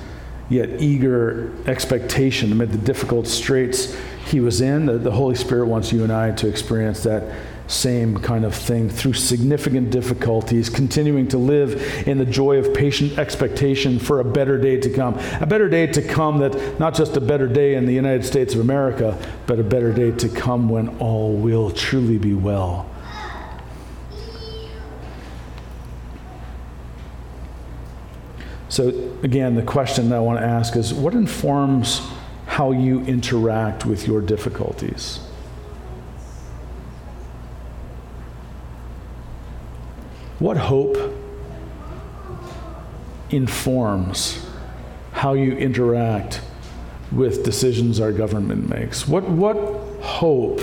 yet 0.51 0.81
eager 0.81 1.53
expectation 1.67 2.53
amid 2.53 2.73
the 2.73 2.79
difficult 2.79 3.27
straits 3.27 3.97
he 4.27 4.41
was 4.41 4.61
in. 4.61 4.87
The, 4.87 4.99
the, 4.99 5.11
Holy 5.11 5.35
Spirit 5.35 5.67
wants 5.67 5.93
you 5.93 6.05
and 6.05 6.13
I 6.13 6.33
to 6.33 6.49
experience 6.49 7.03
that 7.03 7.35
same 7.67 8.17
kind 8.19 8.47
of 8.47 8.55
thing 8.55 8.89
through 8.89 9.13
significant 9.13 9.91
difficulties, 9.91 10.71
continuing 10.71 11.29
to 11.29 11.39
live 11.39 12.09
in 12.09 12.17
the 12.17 12.25
joy 12.25 12.57
of 12.57 12.73
patient 12.73 13.19
expectation 13.19 13.99
for 13.99 14.21
a 14.21 14.25
better 14.25 14.59
day 14.59 14.79
to 14.81 14.91
come. 14.91 15.19
A 15.41 15.47
better 15.47 15.69
day 15.69 15.87
to 15.87 16.03
come 16.03 16.39
that 16.39 16.81
not 16.81 16.95
just 16.95 17.17
a 17.17 17.21
better 17.21 17.47
day 17.47 17.75
in 17.75 17.85
the 17.85 17.93
United 17.93 18.25
States 18.25 18.55
of 18.55 18.61
America, 18.61 19.19
but 19.47 19.59
a 19.59 19.65
better 19.65 19.93
day 19.93 20.13
to 20.13 20.29
come 20.31 20.69
when 20.71 20.89
all 20.99 21.35
will 21.35 21.71
truly 21.71 22.17
be 22.17 22.33
well. 22.33 22.89
So, 28.79 28.91
again, 29.25 29.57
the 29.57 29.63
question 29.65 30.09
that 30.11 30.15
I 30.15 30.21
want 30.21 30.39
to 30.39 30.47
ask 30.47 30.77
is 30.77 30.95
what 30.95 31.13
informs 31.13 32.01
how 32.47 32.71
you 32.71 33.01
interact 33.07 33.85
with 33.85 34.07
your 34.07 34.21
difficulties? 34.21 35.17
What 40.39 40.59
hope 40.59 40.97
informs 43.31 44.47
how 45.11 45.33
you 45.33 45.57
interact 45.57 46.41
with 47.11 47.43
decisions 47.43 47.99
our 47.99 48.13
government 48.13 48.69
makes? 48.71 49.09
What, 49.09 49.25
what 49.25 49.57
hope 50.03 50.63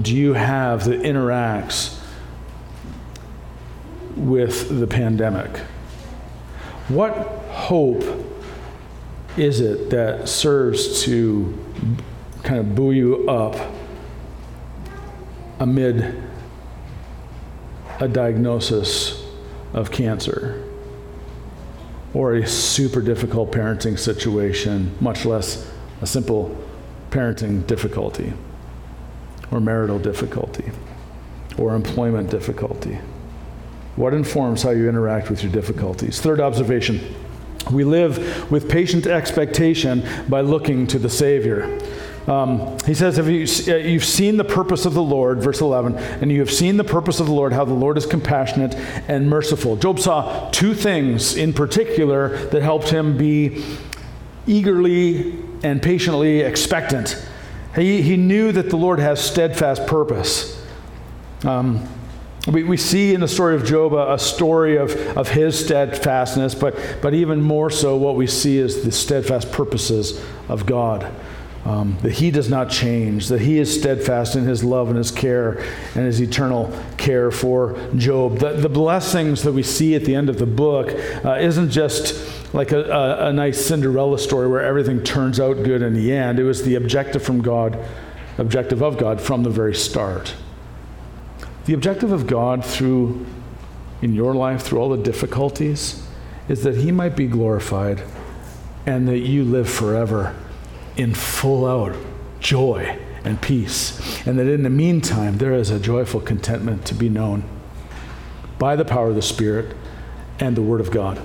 do 0.00 0.16
you 0.16 0.32
have 0.32 0.86
that 0.86 1.02
interacts 1.02 2.00
with 4.16 4.80
the 4.80 4.86
pandemic? 4.86 5.60
What 6.92 7.16
hope 7.48 8.04
is 9.38 9.60
it 9.60 9.88
that 9.88 10.28
serves 10.28 11.02
to 11.04 11.58
kind 12.42 12.60
of 12.60 12.74
buoy 12.74 12.96
you 12.96 13.26
up 13.30 13.56
amid 15.58 16.22
a 17.98 18.08
diagnosis 18.08 19.24
of 19.72 19.90
cancer 19.90 20.62
or 22.12 22.34
a 22.34 22.46
super 22.46 23.00
difficult 23.00 23.52
parenting 23.52 23.98
situation, 23.98 24.94
much 25.00 25.24
less 25.24 25.66
a 26.02 26.06
simple 26.06 26.54
parenting 27.08 27.66
difficulty 27.66 28.34
or 29.50 29.60
marital 29.60 29.98
difficulty 29.98 30.70
or 31.56 31.74
employment 31.74 32.28
difficulty? 32.28 32.98
What 33.96 34.14
informs 34.14 34.62
how 34.62 34.70
you 34.70 34.88
interact 34.88 35.28
with 35.30 35.42
your 35.42 35.52
difficulties? 35.52 36.20
Third 36.20 36.40
observation 36.40 37.00
we 37.70 37.84
live 37.84 38.50
with 38.50 38.68
patient 38.68 39.06
expectation 39.06 40.06
by 40.28 40.40
looking 40.40 40.86
to 40.88 40.98
the 40.98 41.08
Savior. 41.08 41.78
Um, 42.26 42.76
he 42.86 42.94
says, 42.94 43.16
Have 43.16 43.28
you, 43.28 43.46
uh, 43.72 43.76
You've 43.76 44.04
seen 44.04 44.36
the 44.36 44.44
purpose 44.44 44.84
of 44.84 44.94
the 44.94 45.02
Lord, 45.02 45.40
verse 45.40 45.60
11, 45.60 45.96
and 45.96 46.30
you 46.30 46.40
have 46.40 46.50
seen 46.50 46.76
the 46.76 46.84
purpose 46.84 47.20
of 47.20 47.26
the 47.26 47.32
Lord, 47.32 47.52
how 47.52 47.64
the 47.64 47.74
Lord 47.74 47.98
is 47.98 48.06
compassionate 48.06 48.74
and 49.08 49.28
merciful. 49.28 49.76
Job 49.76 49.98
saw 49.98 50.50
two 50.50 50.74
things 50.74 51.36
in 51.36 51.52
particular 51.52 52.36
that 52.48 52.62
helped 52.62 52.90
him 52.90 53.16
be 53.16 53.64
eagerly 54.46 55.38
and 55.62 55.82
patiently 55.82 56.40
expectant. 56.40 57.24
He, 57.74 58.02
he 58.02 58.16
knew 58.16 58.52
that 58.52 58.70
the 58.70 58.76
Lord 58.76 58.98
has 58.98 59.20
steadfast 59.20 59.86
purpose. 59.86 60.64
Um, 61.44 61.88
we, 62.48 62.64
we 62.64 62.76
see 62.76 63.14
in 63.14 63.20
the 63.20 63.28
story 63.28 63.54
of 63.54 63.64
Job 63.64 63.92
a, 63.92 64.14
a, 64.14 64.18
story 64.18 64.76
of, 64.76 64.94
of 65.16 65.28
his 65.28 65.58
steadfastness, 65.64 66.54
but, 66.54 66.76
but 67.00 67.14
even 67.14 67.40
more 67.40 67.70
so, 67.70 67.96
what 67.96 68.16
we 68.16 68.26
see 68.26 68.58
is 68.58 68.84
the 68.84 68.92
steadfast 68.92 69.52
purposes 69.52 70.20
of 70.48 70.66
God. 70.66 71.12
um, 71.64 71.96
that 72.02 72.12
he 72.12 72.30
does 72.30 72.48
not 72.48 72.70
change, 72.70 73.28
that 73.28 73.40
he 73.40 73.58
is 73.58 73.72
steadfast 73.72 74.34
in 74.34 74.44
his 74.44 74.64
love 74.64 74.88
and 74.88 74.98
his 74.98 75.10
care 75.10 75.58
and 75.94 76.06
his 76.06 76.20
eternal 76.20 76.76
care 76.96 77.30
for 77.30 77.78
Job. 77.96 78.38
The, 78.38 78.54
the 78.54 78.68
blessings 78.68 79.42
that 79.42 79.52
we 79.52 79.62
see 79.62 79.94
at 79.94 80.04
the 80.04 80.14
end 80.14 80.28
of 80.28 80.38
the 80.38 80.46
book 80.46 80.90
uh, 81.24 81.34
isn't 81.34 81.70
just 81.70 82.28
like 82.52 82.72
a, 82.72 82.82
a, 82.82 83.28
a 83.28 83.32
nice 83.32 83.64
Cinderella 83.64 84.18
story 84.18 84.48
where 84.48 84.62
everything 84.62 85.04
turns 85.04 85.38
out 85.38 85.62
good 85.62 85.82
in 85.82 85.94
the 85.94 86.12
end. 86.12 86.40
It 86.40 86.44
was 86.44 86.64
the 86.64 86.74
objective 86.74 87.22
from 87.22 87.42
God, 87.42 87.78
objective 88.38 88.82
of 88.82 88.98
God 88.98 89.20
from 89.20 89.44
the 89.44 89.50
very 89.50 89.74
start. 89.74 90.34
The 91.64 91.74
objective 91.74 92.10
of 92.10 92.26
God 92.26 92.64
through 92.64 93.26
in 94.00 94.14
your 94.14 94.34
life, 94.34 94.62
through 94.62 94.80
all 94.80 94.88
the 94.88 95.02
difficulties, 95.02 96.06
is 96.48 96.64
that 96.64 96.76
He 96.76 96.90
might 96.90 97.16
be 97.16 97.26
glorified 97.26 98.02
and 98.84 99.06
that 99.06 99.20
you 99.20 99.44
live 99.44 99.70
forever 99.70 100.34
in 100.96 101.14
full 101.14 101.64
out 101.66 101.96
joy 102.40 102.98
and 103.24 103.40
peace. 103.40 104.26
And 104.26 104.38
that 104.38 104.48
in 104.48 104.64
the 104.64 104.70
meantime, 104.70 105.38
there 105.38 105.54
is 105.54 105.70
a 105.70 105.78
joyful 105.78 106.20
contentment 106.20 106.84
to 106.86 106.94
be 106.94 107.08
known 107.08 107.44
by 108.58 108.74
the 108.74 108.84
power 108.84 109.08
of 109.08 109.14
the 109.14 109.22
Spirit 109.22 109.76
and 110.40 110.56
the 110.56 110.62
Word 110.62 110.80
of 110.80 110.90
God. 110.90 111.20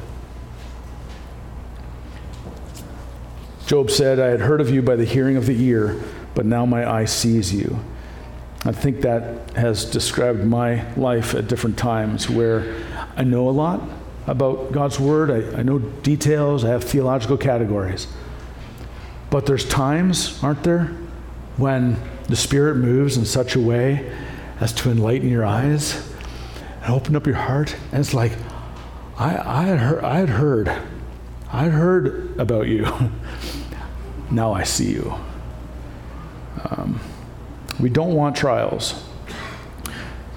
Job 3.66 3.90
said, 3.90 4.20
I 4.20 4.28
had 4.28 4.40
heard 4.40 4.62
of 4.62 4.70
you 4.70 4.82
by 4.82 4.96
the 4.96 5.04
hearing 5.04 5.36
of 5.36 5.46
the 5.46 5.62
ear, 5.62 6.00
but 6.36 6.46
now 6.46 6.66
my 6.66 6.90
eye 6.90 7.06
sees 7.06 7.54
you. 7.54 7.80
I 8.68 8.74
think 8.74 9.00
that 9.04 9.52
has 9.56 9.86
described 9.86 10.44
my 10.44 10.94
life 10.96 11.34
at 11.34 11.48
different 11.48 11.78
times 11.78 12.30
where 12.30 12.76
I 13.16 13.24
know 13.24 13.48
a 13.48 13.52
lot 13.52 13.82
about 14.28 14.74
God's 14.74 15.00
Word, 15.00 15.32
I, 15.32 15.60
I 15.60 15.64
know 15.64 15.80
details, 15.80 16.66
I 16.66 16.72
have 16.72 16.84
theological 16.84 17.38
categories. 17.38 18.08
But 19.30 19.46
there's 19.46 19.64
times, 19.64 20.44
aren't 20.44 20.64
there, 20.64 20.88
when 21.56 21.96
the 22.28 22.36
Spirit 22.36 22.76
moves 22.76 23.16
in 23.16 23.24
such 23.24 23.56
a 23.56 23.62
way 23.62 24.12
as 24.60 24.74
to 24.74 24.92
enlighten 24.92 25.30
your 25.30 25.46
eyes 25.46 26.06
and 26.84 26.94
open 26.94 27.16
up 27.16 27.26
your 27.26 27.38
heart. 27.38 27.74
And 27.94 28.02
it's 28.02 28.14
like, 28.14 28.34
I, 29.18 29.38
I, 29.38 29.64
had, 29.64 29.80
heard, 29.80 30.04
I 30.04 30.18
had 30.18 30.30
heard, 30.30 30.68
I 31.54 31.64
had 31.64 31.72
heard 31.72 32.38
about 32.38 32.68
you. 32.68 32.86
now 34.30 34.52
I 34.52 34.64
see 34.64 34.92
you. 34.92 35.14
Um, 36.70 37.00
we 37.80 37.90
don't 37.90 38.14
want 38.14 38.36
trials. 38.36 39.04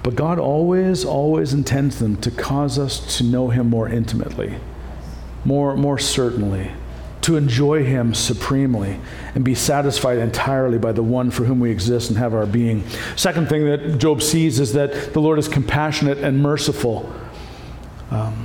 But 0.03 0.15
God 0.15 0.39
always, 0.39 1.05
always 1.05 1.53
intends 1.53 1.99
them 1.99 2.17
to 2.17 2.31
cause 2.31 2.79
us 2.79 3.17
to 3.17 3.23
know 3.23 3.49
Him 3.49 3.69
more 3.69 3.87
intimately, 3.87 4.55
more, 5.45 5.75
more 5.77 5.99
certainly, 5.99 6.71
to 7.21 7.37
enjoy 7.37 7.83
Him 7.83 8.15
supremely 8.15 8.99
and 9.35 9.45
be 9.45 9.53
satisfied 9.53 10.17
entirely 10.17 10.79
by 10.79 10.91
the 10.91 11.03
one 11.03 11.29
for 11.29 11.43
whom 11.43 11.59
we 11.59 11.69
exist 11.69 12.09
and 12.09 12.17
have 12.17 12.33
our 12.33 12.47
being. 12.47 12.87
Second 13.15 13.47
thing 13.47 13.65
that 13.65 13.99
Job 13.99 14.23
sees 14.23 14.59
is 14.59 14.73
that 14.73 15.13
the 15.13 15.21
Lord 15.21 15.37
is 15.37 15.47
compassionate 15.47 16.17
and 16.17 16.41
merciful. 16.41 17.13
Um, 18.09 18.40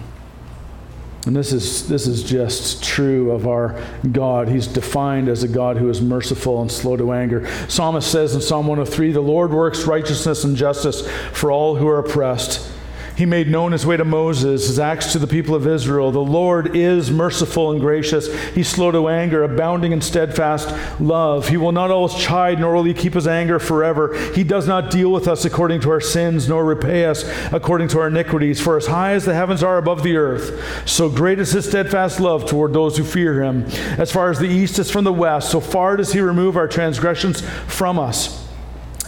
and 1.27 1.35
this 1.35 1.53
is, 1.53 1.89
this 1.89 2.07
is 2.07 2.23
just 2.23 2.85
true 2.85 3.33
of 3.33 3.49
our 3.49 3.83
God. 4.13 4.49
He's 4.49 4.69
defined 4.69 5.29
as 5.29 5.43
a 5.43 5.49
God 5.49 5.77
who 5.77 5.91
is 5.91 6.01
merciful 6.01 6.63
and 6.63 6.71
slow 6.71 6.97
to 6.97 7.13
anger. 7.13 7.49
Psalmist 7.69 8.11
says 8.11 8.37
in 8.37 8.41
Psalm 8.41 8.69
103 8.69 9.11
The 9.11 9.21
Lord 9.21 9.51
works 9.51 9.87
righteousness 9.87 10.45
and 10.45 10.57
justice 10.57 11.07
for 11.33 11.51
all 11.51 11.75
who 11.75 11.89
are 11.89 11.99
oppressed. 11.99 12.73
He 13.17 13.25
made 13.25 13.49
known 13.49 13.73
his 13.73 13.87
way 13.87 13.97
to 13.97 14.05
Moses, 14.05 14.67
his 14.67 14.79
acts 14.79 15.13
to 15.13 15.19
the 15.19 15.27
people 15.27 15.55
of 15.55 15.67
Israel. 15.67 16.13
The 16.13 16.19
Lord 16.19 16.77
is 16.77 17.11
merciful 17.11 17.71
and 17.71 17.81
gracious. 17.81 18.33
He's 18.55 18.69
slow 18.69 18.91
to 18.91 19.09
anger, 19.09 19.43
abounding 19.43 19.93
in 19.93 20.03
steadfast 20.03 20.69
love. 21.01 21.49
He 21.49 21.57
will 21.57 21.73
not 21.73 21.91
always 21.91 22.15
chide, 22.15 22.61
nor 22.61 22.75
will 22.75 22.85
he 22.85 22.93
keep 22.93 23.15
his 23.15 23.27
anger 23.27 23.59
forever. 23.59 24.15
He 24.35 24.45
does 24.45 24.69
not 24.69 24.91
deal 24.91 25.11
with 25.11 25.29
us 25.29 25.47
according 25.47 25.81
to 25.81 25.91
our 25.91 26.01
sins, 26.01 26.47
nor 26.47 26.63
repay 26.63 27.07
us 27.07 27.25
according 27.53 27.89
to 27.89 28.01
our 28.01 28.09
iniquities. 28.09 28.61
For 28.61 28.77
as 28.77 28.87
high 28.87 29.13
as 29.13 29.25
the 29.25 29.35
heavens 29.35 29.63
are 29.63 29.79
above 29.79 30.03
the 30.03 30.17
earth, 30.17 30.87
so 30.87 31.09
great 31.09 31.39
is 31.39 31.53
his 31.53 31.67
steadfast 31.67 32.21
love 32.21 32.45
toward 32.45 32.75
those 32.75 32.99
who 32.99 33.05
fear 33.05 33.43
him. 33.43 33.65
As 33.99 34.13
far 34.13 34.31
as 34.31 34.39
the 34.39 34.47
east 34.47 34.79
is 34.79 34.91
from 34.91 35.05
the 35.05 35.13
west, 35.13 35.51
so 35.51 35.61
far 35.61 35.97
does 35.97 36.13
he 36.13 36.21
remove 36.21 36.57
our 36.57 36.69
transgressions 36.69 37.41
from 37.67 37.99
us. 37.99 38.46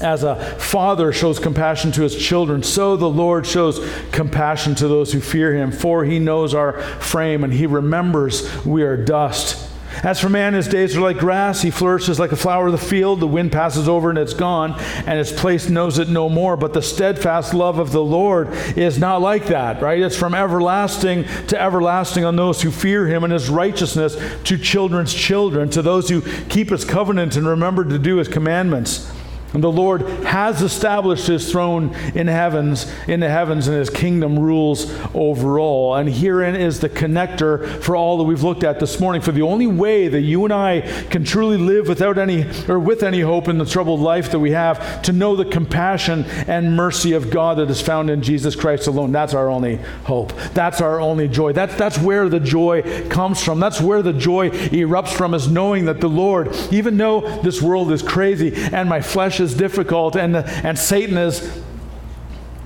As 0.01 0.23
a 0.23 0.37
father 0.59 1.13
shows 1.13 1.39
compassion 1.39 1.91
to 1.93 2.03
his 2.03 2.17
children, 2.17 2.63
so 2.63 2.97
the 2.97 3.11
Lord 3.11 3.47
shows 3.47 3.81
compassion 4.13 4.75
to 4.77 4.89
those 4.89 5.13
who 5.13 5.21
fear 5.21 5.55
him, 5.55 5.73
for 5.73 6.05
he 6.05 6.19
knows 6.19 6.55
our 6.55 6.81
frame 7.01 7.43
and 7.43 7.53
he 7.53 7.67
remembers 7.67 8.65
we 8.65 8.83
are 8.83 8.97
dust. 8.97 9.69
As 10.05 10.21
for 10.21 10.29
man, 10.29 10.55
his 10.55 10.69
days 10.69 10.97
are 10.97 11.01
like 11.01 11.19
grass. 11.19 11.63
He 11.63 11.71
flourishes 11.71 12.21
like 12.21 12.31
a 12.31 12.37
flower 12.37 12.67
of 12.67 12.73
the 12.73 12.79
field. 12.79 13.19
The 13.19 13.27
wind 13.27 13.51
passes 13.51 13.89
over 13.89 14.11
and 14.11 14.19
it's 14.19 14.35
gone, 14.35 14.79
and 14.79 15.19
its 15.19 15.33
place 15.33 15.69
knows 15.69 15.99
it 15.99 16.09
no 16.09 16.29
more. 16.29 16.57
But 16.57 16.73
the 16.73 16.83
steadfast 16.83 17.53
love 17.53 17.79
of 17.79 17.91
the 17.91 18.03
Lord 18.03 18.53
is 18.77 18.99
not 18.99 19.21
like 19.21 19.47
that, 19.47 19.83
right? 19.83 20.01
It's 20.01 20.17
from 20.17 20.35
everlasting 20.35 21.25
to 21.49 21.61
everlasting 21.61 22.25
on 22.25 22.37
those 22.37 22.63
who 22.63 22.71
fear 22.71 23.09
him, 23.09 23.25
and 23.25 23.33
his 23.33 23.51
righteousness 23.51 24.17
to 24.45 24.57
children's 24.57 25.13
children, 25.13 25.69
to 25.71 25.83
those 25.83 26.09
who 26.09 26.23
keep 26.49 26.71
his 26.71 26.85
covenant 26.85 27.37
and 27.37 27.49
remember 27.49 27.85
to 27.85 27.99
do 27.99 28.17
his 28.17 28.29
commandments. 28.29 29.11
And 29.55 29.65
the 29.65 29.73
Lord 29.73 30.03
has 30.25 30.61
established 30.61 31.27
his 31.27 31.51
throne 31.51 31.95
in 32.15 32.27
heavens, 32.27 32.93
in 33.07 33.21
the 33.21 33.31
heavens, 33.31 33.67
and 33.67 33.77
his 33.79 33.89
kingdom 33.89 34.39
rules 34.39 34.93
over 35.15 35.59
all. 35.59 35.95
And 35.95 36.09
herein 36.09 36.55
is 36.55 36.81
the 36.81 36.91
connector 36.91 37.67
for 37.83 37.97
all 37.97 38.19
that 38.19 38.25
we've 38.25 38.43
looked 38.43 38.63
at 38.63 38.79
this 38.79 39.01
morning. 39.01 39.23
For 39.23 39.33
the 39.33 39.43
only 39.43 39.67
way 39.67 40.09
that 40.09 40.21
you 40.21 40.45
and 40.45 40.53
I 40.53 40.83
can 41.09 41.25
truly 41.25 41.57
live 41.57 41.89
without 41.89 42.19
any 42.19 42.47
or 42.69 42.79
with 42.79 43.03
any 43.03 43.21
hope 43.21 43.49
in 43.49 43.57
the 43.57 43.65
troubled 43.65 44.01
life 44.01 44.31
that 44.33 44.39
we 44.39 44.51
have, 44.51 45.01
to 45.03 45.13
know 45.13 45.35
the 45.35 45.47
compassion 45.47 46.25
and 46.47 46.77
mercy 46.77 47.13
of 47.15 47.31
God 47.31 47.57
that 47.57 47.71
is 47.71 47.81
found 47.81 48.11
in 48.11 48.21
Jesus 48.23 48.55
Christ 48.55 48.87
alone. 48.87 49.13
That's 49.13 49.33
our 49.33 49.49
only 49.49 49.77
hope. 50.05 50.35
That's 50.53 50.83
our 50.83 51.01
only 51.01 51.27
joy. 51.27 51.53
That's 51.53 51.75
that's 51.77 51.99
where 51.99 52.29
the 52.29 52.41
joy 52.41 53.09
comes 53.09 53.43
from. 53.43 53.61
That's 53.61 53.81
where 53.81 54.03
the 54.03 54.13
joy 54.13 54.51
erupts 54.51 55.13
from, 55.13 55.33
is 55.33 55.49
knowing 55.49 55.87
that 55.87 56.01
the 56.01 56.09
Lord, 56.09 56.55
even 56.71 56.99
though 56.99 57.41
this 57.43 57.63
world 57.63 57.91
is 57.93 58.03
crazy 58.03 58.55
and 58.55 58.89
my 58.89 59.01
flesh 59.01 59.38
is 59.41 59.55
difficult, 59.55 60.17
and, 60.17 60.37
and 60.37 60.79
Satan 60.79 61.17
is 61.17 61.63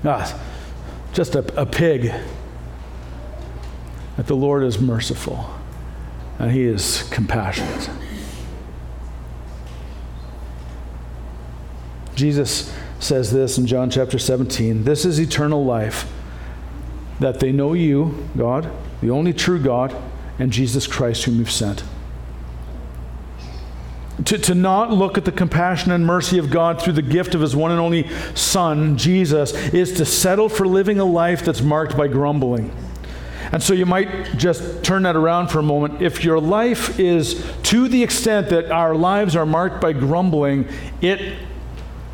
ah, 0.03 0.39
just 1.13 1.35
a, 1.35 1.61
a 1.61 1.65
pig. 1.65 2.13
That 4.17 4.27
the 4.27 4.35
Lord 4.35 4.63
is 4.63 4.79
merciful 4.79 5.49
and 6.39 6.51
He 6.51 6.63
is 6.63 7.03
compassionate. 7.09 7.89
Jesus 12.15 12.75
says 12.99 13.31
this 13.31 13.57
in 13.57 13.65
John 13.65 13.89
chapter 13.89 14.19
17 14.19 14.83
This 14.83 15.05
is 15.05 15.19
eternal 15.19 15.65
life, 15.65 16.11
that 17.19 17.39
they 17.39 17.51
know 17.51 17.73
you, 17.73 18.27
God, 18.37 18.69
the 19.01 19.09
only 19.09 19.33
true 19.33 19.59
God, 19.59 19.95
and 20.39 20.51
Jesus 20.51 20.87
Christ, 20.87 21.23
whom 21.23 21.39
you've 21.39 21.51
sent. 21.51 21.83
To, 24.25 24.37
to 24.37 24.53
not 24.53 24.91
look 24.91 25.17
at 25.17 25.25
the 25.25 25.31
compassion 25.31 25.91
and 25.91 26.05
mercy 26.05 26.37
of 26.37 26.51
God 26.51 26.81
through 26.81 26.93
the 26.93 27.01
gift 27.01 27.33
of 27.33 27.41
his 27.41 27.55
one 27.55 27.71
and 27.71 27.79
only 27.79 28.07
Son, 28.35 28.95
Jesus, 28.97 29.53
is 29.73 29.93
to 29.93 30.05
settle 30.05 30.49
for 30.49 30.67
living 30.67 30.99
a 30.99 31.05
life 31.05 31.43
that's 31.43 31.61
marked 31.61 31.97
by 31.97 32.07
grumbling. 32.07 32.71
And 33.51 33.61
so 33.61 33.73
you 33.73 33.85
might 33.85 34.37
just 34.37 34.83
turn 34.83 35.03
that 35.03 35.15
around 35.15 35.47
for 35.47 35.59
a 35.59 35.63
moment. 35.63 36.01
If 36.01 36.23
your 36.23 36.39
life 36.39 36.99
is 36.99 37.43
to 37.63 37.87
the 37.87 38.01
extent 38.03 38.49
that 38.49 38.71
our 38.71 38.95
lives 38.95 39.35
are 39.35 39.45
marked 39.45 39.81
by 39.81 39.93
grumbling, 39.93 40.67
it 41.01 41.37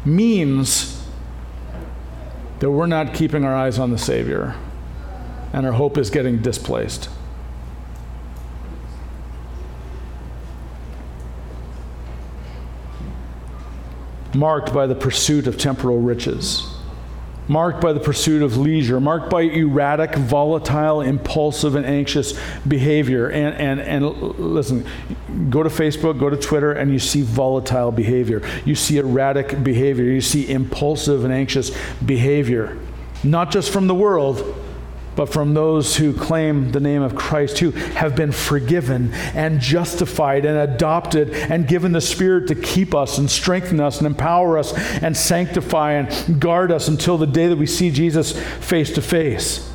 means 0.05 1.05
that 2.59 2.71
we're 2.71 2.87
not 2.87 3.13
keeping 3.13 3.43
our 3.43 3.55
eyes 3.55 3.79
on 3.79 3.91
the 3.91 3.97
Savior 3.97 4.55
and 5.53 5.65
our 5.65 5.71
hope 5.73 5.97
is 5.97 6.09
getting 6.09 6.41
displaced. 6.41 7.09
Marked 14.34 14.73
by 14.73 14.88
the 14.88 14.95
pursuit 14.95 15.47
of 15.47 15.57
temporal 15.57 15.99
riches, 15.99 16.67
marked 17.47 17.82
by 17.82 17.93
the 17.93 17.99
pursuit 17.99 18.41
of 18.41 18.57
leisure, 18.57 18.99
marked 18.99 19.30
by 19.30 19.41
erratic, 19.41 20.15
volatile, 20.15 21.01
impulsive, 21.01 21.75
and 21.75 21.86
anxious 21.86 22.39
behavior. 22.67 23.30
And, 23.30 23.55
and, 23.55 23.80
and 23.80 24.05
listen, 24.39 24.86
go 25.49 25.63
to 25.63 25.69
Facebook, 25.69 26.19
go 26.19 26.30
to 26.30 26.38
Twitter, 26.38 26.73
and 26.73 26.91
you 26.91 26.99
see 26.99 27.21
volatile 27.21 27.91
behavior. 27.91 28.47
You 28.65 28.75
see 28.75 28.97
erratic 28.97 29.63
behavior. 29.63 30.05
You 30.05 30.21
see 30.21 30.51
impulsive 30.51 31.23
and 31.23 31.34
anxious 31.34 31.75
behavior, 32.05 32.77
not 33.23 33.51
just 33.51 33.71
from 33.71 33.88
the 33.88 33.95
world 33.95 34.59
but 35.20 35.28
from 35.28 35.53
those 35.53 35.97
who 35.97 36.13
claim 36.13 36.72
the 36.72 36.80
name 36.80 37.01
of 37.01 37.13
Christ, 37.13 37.59
who 37.59 37.72
have 37.72 38.15
been 38.15 38.32
forgiven 38.32 39.11
and 39.36 39.59
justified 39.59 40.45
and 40.45 40.57
adopted 40.57 41.32
and 41.32 41.67
given 41.67 41.91
the 41.91 41.99
Spirit 41.99 42.47
to 42.47 42.55
keep 42.55 42.95
us 42.95 43.17
and 43.17 43.30
strengthen 43.30 43.82
us 43.82 43.97
and 43.97 44.07
empower 44.07 44.57
us 44.57 44.72
and 45.01 45.17
sanctify 45.17 45.91
and 45.91 46.39
guard 46.39 46.72
us 46.72 46.88
until 46.88 47.17
the 47.17 47.28
day 47.28 47.47
that 47.47 47.57
we 47.57 47.65
see 47.65 47.91
Jesus 47.91 48.32
face 48.59 48.93
to 48.93 49.01
face. 49.01 49.70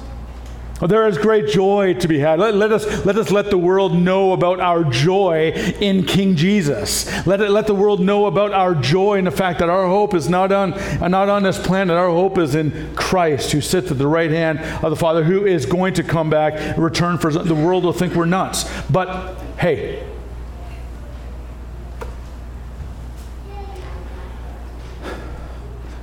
There 0.86 1.06
is 1.08 1.16
great 1.16 1.48
joy 1.48 1.94
to 1.94 2.08
be 2.08 2.18
had. 2.18 2.38
Let, 2.38 2.54
let, 2.54 2.70
us, 2.70 3.06
let 3.06 3.16
us 3.16 3.30
let 3.30 3.48
the 3.48 3.56
world 3.56 3.94
know 3.94 4.32
about 4.32 4.60
our 4.60 4.84
joy 4.84 5.52
in 5.80 6.04
King 6.04 6.36
Jesus. 6.36 7.06
Let, 7.26 7.40
it, 7.40 7.50
let 7.50 7.66
the 7.66 7.74
world 7.74 8.00
know 8.00 8.26
about 8.26 8.52
our 8.52 8.74
joy 8.74 9.14
in 9.14 9.24
the 9.24 9.30
fact 9.30 9.60
that 9.60 9.70
our 9.70 9.86
hope 9.86 10.12
is 10.14 10.28
not 10.28 10.52
on, 10.52 10.70
not 11.10 11.30
on 11.30 11.42
this 11.42 11.58
planet. 11.58 11.96
Our 11.96 12.10
hope 12.10 12.36
is 12.36 12.54
in 12.54 12.94
Christ, 12.94 13.52
who 13.52 13.62
sits 13.62 13.90
at 13.90 13.96
the 13.96 14.06
right 14.06 14.30
hand 14.30 14.58
of 14.84 14.90
the 14.90 14.96
Father, 14.96 15.24
who 15.24 15.46
is 15.46 15.64
going 15.64 15.94
to 15.94 16.02
come 16.02 16.28
back 16.28 16.76
return 16.76 17.16
for 17.16 17.32
the 17.32 17.54
world 17.54 17.84
will 17.84 17.92
think 17.92 18.14
we're 18.14 18.26
nuts. 18.26 18.64
But 18.90 19.38
hey, 19.58 20.06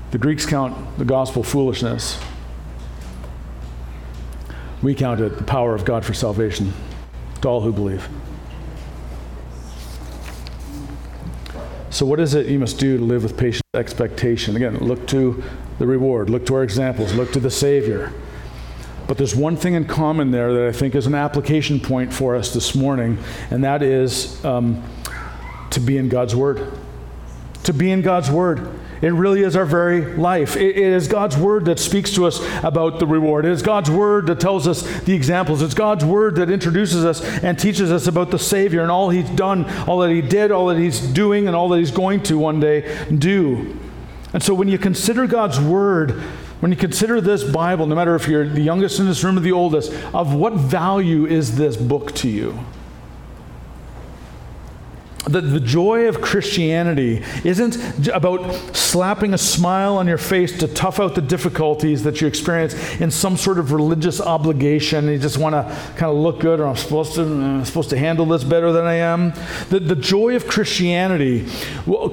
the 0.10 0.18
Greeks 0.18 0.46
count 0.48 0.98
the 0.98 1.06
gospel 1.06 1.44
foolishness. 1.44 2.20
We 4.82 4.96
count 4.96 5.20
it 5.20 5.38
the 5.38 5.44
power 5.44 5.76
of 5.76 5.86
God 5.86 6.04
for 6.04 6.14
salvation 6.14 6.74
to 7.42 7.48
all 7.48 7.62
who 7.62 7.72
believe. 7.72 8.08
So, 11.92 12.06
what 12.06 12.20
is 12.20 12.34
it 12.34 12.48
you 12.48 12.58
must 12.58 12.80
do 12.80 12.98
to 12.98 13.04
live 13.04 13.22
with 13.24 13.38
patient 13.38 13.64
expectation? 13.74 14.56
Again, 14.56 14.78
look 14.78 15.06
to 15.08 15.44
the 15.78 15.86
reward, 15.86 16.30
look 16.30 16.46
to 16.46 16.56
our 16.56 16.64
examples, 16.64 17.14
look 17.14 17.32
to 17.34 17.40
the 17.40 17.52
Savior. 17.52 18.14
But 19.08 19.18
there's 19.18 19.36
one 19.36 19.58
thing 19.58 19.74
in 19.74 19.86
common 19.86 20.32
there 20.32 20.54
that 20.54 20.68
I 20.68 20.72
think 20.72 20.96
is 20.96 21.06
an 21.06 21.16
application 21.16 21.80
point 21.80 22.14
for 22.14 22.36
us 22.36 22.54
this 22.54 22.74
morning, 22.74 23.18
and 23.50 23.64
that 23.66 23.84
is 23.84 24.44
um, 24.46 24.82
to 25.72 25.80
be 25.82 25.98
in 25.98 26.08
God's 26.08 26.36
Word. 26.36 26.72
To 27.64 27.74
be 27.74 27.92
in 27.92 28.02
God's 28.02 28.32
Word. 28.32 28.80
It 29.02 29.14
really 29.14 29.41
is 29.41 29.56
our 29.56 29.66
very 29.66 30.06
life. 30.16 30.56
It, 30.56 30.78
it 30.78 30.93
is 30.93 31.08
God's 31.08 31.36
word 31.36 31.66
that 31.66 31.80
speaks 31.80 32.14
to 32.14 32.28
us 32.28 32.39
about 32.64 32.99
the 32.99 33.08
reward. 33.08 33.45
It 33.45 33.52
is 33.52 33.64
God's 33.64 33.89
word 33.89 34.28
that 34.28 34.39
tells 34.39 34.68
us 34.68 34.84
the 35.02 35.14
examples. 35.14 35.62
It's 35.64 35.74
God's 35.74 36.06
word 36.06 36.36
that 36.36 36.52
introduces 36.52 37.04
us 37.04 37.22
and 37.43 37.58
teaches 37.58 37.91
us 37.91 38.06
about 38.06 38.30
the 38.30 38.38
Savior 38.38 38.82
and 38.82 38.91
all 38.91 39.10
He's 39.10 39.30
done, 39.32 39.66
all 39.88 39.99
that 39.99 40.12
He 40.12 40.22
did, 40.22 40.52
all 40.52 40.68
that 40.68 40.78
He's 40.78 40.99
doing, 40.99 41.47
and 41.47 41.56
all 41.56 41.70
that 41.70 41.80
He's 41.80 41.91
going 41.91 42.22
to 42.24 42.38
one 42.38 42.60
day 42.60 43.06
do. 43.10 43.78
And 44.34 44.43
so 44.43 44.54
when 44.54 44.68
you 44.68 44.78
consider 44.78 45.26
God's 45.26 45.60
word, 45.60 46.12
when 46.62 46.72
you 46.72 46.78
consider 46.78 47.20
this 47.20 47.43
Bible, 47.43 47.88
no 47.88 47.95
matter 47.95 48.16
if 48.16 48.28
you're 48.28 48.47
the 48.47 48.62
youngest 48.62 48.99
in 48.99 49.08
this 49.08 49.24
room 49.24 49.38
or 49.38 49.41
the 49.41 49.52
oldest, 49.52 49.91
of 50.14 50.36
what 50.36 50.54
value 50.54 51.26
is 51.26 51.58
this 51.58 51.76
book 51.76 52.14
to 52.18 52.30
you? 52.30 52.60
The, 55.30 55.39
the 55.39 55.59
joy 55.59 56.07
of 56.07 56.19
Christianity 56.19 57.24
isn't 57.43 58.07
about 58.07 58.76
slapping 58.76 59.36
a 59.36 59.38
smile 59.38 59.97
on 59.97 60.07
your 60.07 60.17
face 60.17 60.57
to 60.59 60.67
tough 60.67 60.99
out 60.99 61.13
the 61.13 61.22
difficulties 61.22 62.01
that 62.03 62.22
you 62.22 62.28
experience 62.28 62.74
in 62.99 63.11
some 63.11 63.38
sort 63.38 63.59
of 63.59 63.72
religious 63.72 64.19
obligation. 64.19 65.07
You 65.07 65.19
just 65.19 65.38
want 65.38 65.53
to 65.53 65.63
kind 65.91 66.11
of 66.11 66.15
look 66.15 66.39
good, 66.39 66.59
or 66.59 66.65
I'm 66.65 66.76
supposed 66.76 67.13
to, 67.15 67.22
I'm 67.22 67.63
supposed 67.65 67.91
to 67.91 67.97
handle 67.97 68.26
this 68.26 68.43
better 68.43 68.72
than 68.72 68.86
I 68.86 68.95
am. 68.95 69.32
The, 69.69 69.80
the 69.80 69.95
joy 69.95 70.36
of 70.36 70.47
Christianity 70.47 71.47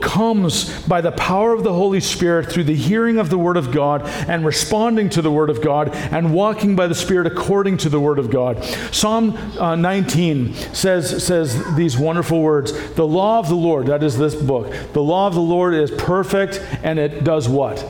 comes 0.03 0.87
by 0.87 1.01
the 1.01 1.13
power 1.13 1.55
of 1.55 1.65
the 1.65 1.73
Holy 1.73 2.01
Spirit 2.01 2.53
through 2.53 2.65
the 2.65 2.77
hearing 2.77 3.19
of 3.19 3.31
the 3.31 3.39
Word 3.39 3.57
of 3.57 3.73
God 3.73 4.03
and 4.29 4.45
responding 4.45 5.09
to 5.11 5.23
the 5.23 5.33
Word 5.33 5.49
of 5.49 5.63
God 5.63 5.95
and 5.95 6.35
walking 6.35 6.77
by 6.77 6.87
the 6.87 6.95
Spirit 6.95 7.27
according 7.27 7.79
to 7.79 7.89
the 7.89 8.01
Word 8.01 8.19
of 8.19 8.31
God. 8.31 8.63
Psalm 8.93 9.35
uh, 9.59 9.75
19 9.77 10.53
says, 10.75 11.25
says 11.25 11.75
these 11.75 11.97
wonderful 11.97 12.43
words. 12.43 12.73
The 12.99 13.07
law 13.07 13.39
of 13.39 13.49
the 13.49 13.55
Lord, 13.55 13.87
that 13.87 14.03
is 14.03 14.19
this 14.19 14.35
book, 14.35 14.75
the 14.93 15.01
law 15.01 15.29
of 15.29 15.35
the 15.35 15.41
Lord 15.41 15.73
is 15.73 15.89
perfect 15.89 16.61
and 16.83 16.99
it 16.99 17.23
does 17.23 17.49
what? 17.49 17.89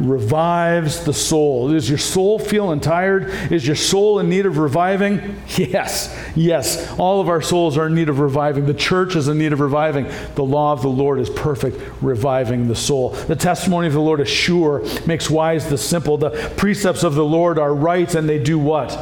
Revives 0.00 1.04
the 1.04 1.12
soul. 1.12 1.74
Is 1.74 1.90
your 1.90 1.98
soul 1.98 2.38
feeling 2.38 2.80
tired? 2.80 3.24
Is 3.52 3.66
your 3.66 3.76
soul 3.76 4.20
in 4.20 4.30
need 4.30 4.46
of 4.46 4.56
reviving? 4.56 5.36
Yes, 5.58 6.18
yes. 6.34 6.90
All 6.98 7.20
of 7.20 7.28
our 7.28 7.42
souls 7.42 7.76
are 7.76 7.88
in 7.88 7.94
need 7.94 8.08
of 8.08 8.18
reviving. 8.18 8.64
The 8.64 8.72
church 8.72 9.14
is 9.14 9.28
in 9.28 9.36
need 9.36 9.52
of 9.52 9.60
reviving. 9.60 10.10
The 10.36 10.42
law 10.42 10.72
of 10.72 10.80
the 10.80 10.88
Lord 10.88 11.20
is 11.20 11.28
perfect, 11.28 11.78
reviving 12.00 12.66
the 12.66 12.74
soul. 12.74 13.10
The 13.10 13.36
testimony 13.36 13.88
of 13.88 13.92
the 13.92 14.00
Lord 14.00 14.20
is 14.20 14.30
sure, 14.30 14.82
makes 15.06 15.28
wise 15.28 15.68
the 15.68 15.76
simple. 15.76 16.16
The 16.16 16.30
precepts 16.56 17.02
of 17.02 17.14
the 17.14 17.26
Lord 17.26 17.58
are 17.58 17.74
right, 17.74 18.12
and 18.14 18.26
they 18.26 18.42
do 18.42 18.58
what? 18.58 18.98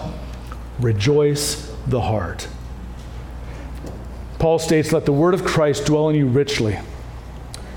Rejoice 0.80 1.72
the 1.86 2.00
heart. 2.00 2.48
Paul 4.43 4.59
states, 4.59 4.90
Let 4.90 5.05
the 5.07 5.12
word 5.12 5.34
of 5.34 5.45
Christ 5.45 5.86
dwell 5.86 6.09
in 6.09 6.16
you 6.16 6.26
richly, 6.26 6.76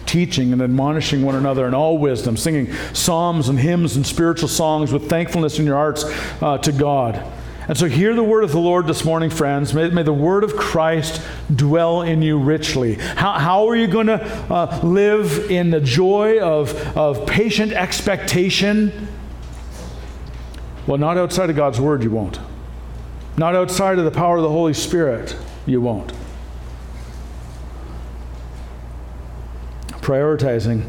teaching 0.07 0.51
and 0.51 0.63
admonishing 0.63 1.21
one 1.21 1.35
another 1.35 1.67
in 1.67 1.75
all 1.75 1.99
wisdom, 1.99 2.35
singing 2.35 2.73
psalms 2.91 3.49
and 3.49 3.59
hymns 3.59 3.95
and 3.95 4.03
spiritual 4.03 4.49
songs 4.49 4.91
with 4.91 5.07
thankfulness 5.07 5.59
in 5.59 5.67
your 5.67 5.75
hearts 5.75 6.05
uh, 6.41 6.57
to 6.57 6.71
God. 6.71 7.23
And 7.67 7.77
so, 7.77 7.85
hear 7.85 8.15
the 8.15 8.23
word 8.23 8.43
of 8.43 8.51
the 8.51 8.59
Lord 8.59 8.87
this 8.87 9.05
morning, 9.05 9.29
friends. 9.29 9.75
May, 9.75 9.91
may 9.91 10.01
the 10.01 10.11
word 10.11 10.43
of 10.43 10.55
Christ 10.55 11.21
dwell 11.55 12.01
in 12.01 12.23
you 12.23 12.39
richly. 12.39 12.95
How, 12.95 13.33
how 13.33 13.69
are 13.69 13.75
you 13.75 13.85
going 13.85 14.07
to 14.07 14.23
uh, 14.51 14.79
live 14.81 15.51
in 15.51 15.69
the 15.69 15.81
joy 15.81 16.39
of, 16.39 16.75
of 16.97 17.27
patient 17.27 17.73
expectation? 17.73 19.07
Well, 20.87 20.97
not 20.97 21.15
outside 21.15 21.51
of 21.51 21.55
God's 21.55 21.79
word, 21.79 22.01
you 22.01 22.09
won't. 22.09 22.39
Not 23.37 23.53
outside 23.53 23.99
of 23.99 24.05
the 24.05 24.09
power 24.09 24.37
of 24.37 24.41
the 24.41 24.49
Holy 24.49 24.73
Spirit, 24.73 25.35
you 25.67 25.79
won't. 25.79 26.11
Prioritizing 30.05 30.87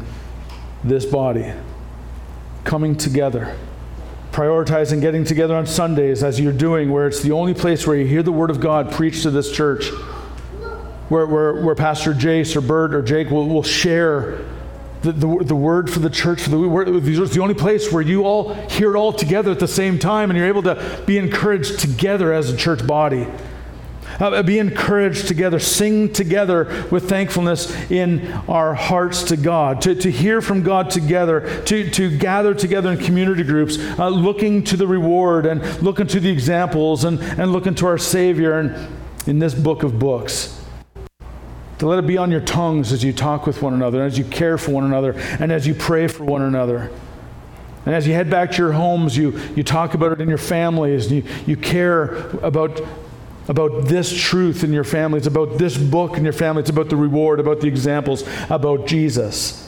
this 0.83 1.03
body, 1.03 1.51
coming 2.63 2.95
together, 2.95 3.57
prioritizing 4.31 5.01
getting 5.01 5.23
together 5.23 5.55
on 5.55 5.65
Sundays 5.65 6.21
as 6.21 6.39
you're 6.39 6.53
doing, 6.53 6.91
where 6.91 7.07
it's 7.07 7.23
the 7.23 7.31
only 7.31 7.55
place 7.55 7.87
where 7.87 7.97
you 7.97 8.05
hear 8.05 8.21
the 8.21 8.31
Word 8.31 8.51
of 8.51 8.59
God 8.59 8.91
preached 8.91 9.23
to 9.23 9.31
this 9.31 9.51
church, 9.51 9.89
where, 11.09 11.25
where, 11.25 11.65
where 11.65 11.73
Pastor 11.73 12.13
Jace 12.13 12.55
or 12.55 12.61
Bert 12.61 12.93
or 12.93 13.01
Jake 13.01 13.31
will, 13.31 13.47
will 13.47 13.63
share 13.63 14.45
the, 15.01 15.11
the, 15.11 15.43
the, 15.45 15.55
word 15.55 15.89
for 15.89 15.99
the 15.99 16.09
church, 16.11 16.41
for 16.41 16.51
the 16.51 16.59
word, 16.59 16.87
it's 16.87 17.33
the 17.33 17.41
only 17.41 17.53
place 17.55 17.91
where 17.91 18.01
you 18.01 18.23
all 18.23 18.53
hear 18.69 18.95
it 18.95 18.97
all 18.97 19.13
together 19.13 19.51
at 19.51 19.59
the 19.59 19.67
same 19.67 19.97
time 19.97 20.29
and 20.29 20.37
you're 20.37 20.47
able 20.47 20.63
to 20.63 21.03
be 21.05 21.17
encouraged 21.17 21.79
together 21.79 22.33
as 22.33 22.51
a 22.51 22.57
church 22.57 22.85
body. 22.85 23.27
Uh, 24.19 24.41
be 24.41 24.57
encouraged 24.57 25.27
together, 25.27 25.59
sing 25.59 26.11
together 26.11 26.87
with 26.89 27.07
thankfulness 27.07 27.71
in 27.91 28.25
our 28.47 28.73
hearts 28.73 29.23
to 29.23 29.37
God, 29.37 29.81
to, 29.81 29.93
to 29.93 30.09
hear 30.09 30.41
from 30.41 30.63
God 30.63 30.89
together, 30.89 31.63
to, 31.65 31.89
to 31.91 32.17
gather 32.17 32.53
together 32.53 32.91
in 32.91 32.97
community 32.97 33.43
groups, 33.43 33.77
uh, 33.99 34.09
looking 34.09 34.63
to 34.63 34.77
the 34.77 34.87
reward 34.87 35.45
and 35.45 35.61
looking 35.83 36.07
to 36.07 36.19
the 36.19 36.29
examples 36.29 37.03
and, 37.03 37.19
and 37.19 37.51
looking 37.51 37.75
to 37.75 37.85
our 37.85 37.97
Savior 37.97 38.59
and 38.59 38.97
in 39.27 39.39
this 39.39 39.53
book 39.53 39.83
of 39.83 39.99
books. 39.99 40.63
To 41.79 41.85
let 41.85 41.99
it 41.99 42.07
be 42.07 42.17
on 42.17 42.31
your 42.31 42.41
tongues 42.41 42.91
as 42.91 43.03
you 43.03 43.13
talk 43.13 43.45
with 43.45 43.61
one 43.61 43.73
another, 43.73 44.03
as 44.03 44.17
you 44.17 44.23
care 44.23 44.57
for 44.57 44.71
one 44.71 44.83
another, 44.83 45.11
and 45.39 45.51
as 45.51 45.67
you 45.67 45.75
pray 45.75 46.07
for 46.07 46.23
one 46.23 46.41
another. 46.41 46.91
And 47.85 47.93
as 47.93 48.07
you 48.07 48.13
head 48.13 48.29
back 48.29 48.51
to 48.53 48.57
your 48.57 48.71
homes, 48.71 49.15
you, 49.15 49.39
you 49.55 49.63
talk 49.63 49.93
about 49.93 50.11
it 50.11 50.19
in 50.19 50.27
your 50.27 50.39
families, 50.39 51.11
you, 51.11 51.23
you 51.45 51.55
care 51.55 52.15
about 52.39 52.81
about 53.47 53.85
this 53.85 54.15
truth 54.15 54.63
in 54.63 54.73
your 54.73 54.83
family. 54.83 55.17
It's 55.17 55.27
about 55.27 55.57
this 55.57 55.77
book 55.77 56.17
in 56.17 56.23
your 56.23 56.33
family. 56.33 56.61
It's 56.61 56.69
about 56.69 56.89
the 56.89 56.95
reward, 56.95 57.39
about 57.39 57.61
the 57.61 57.67
examples, 57.67 58.23
about 58.49 58.87
Jesus. 58.87 59.63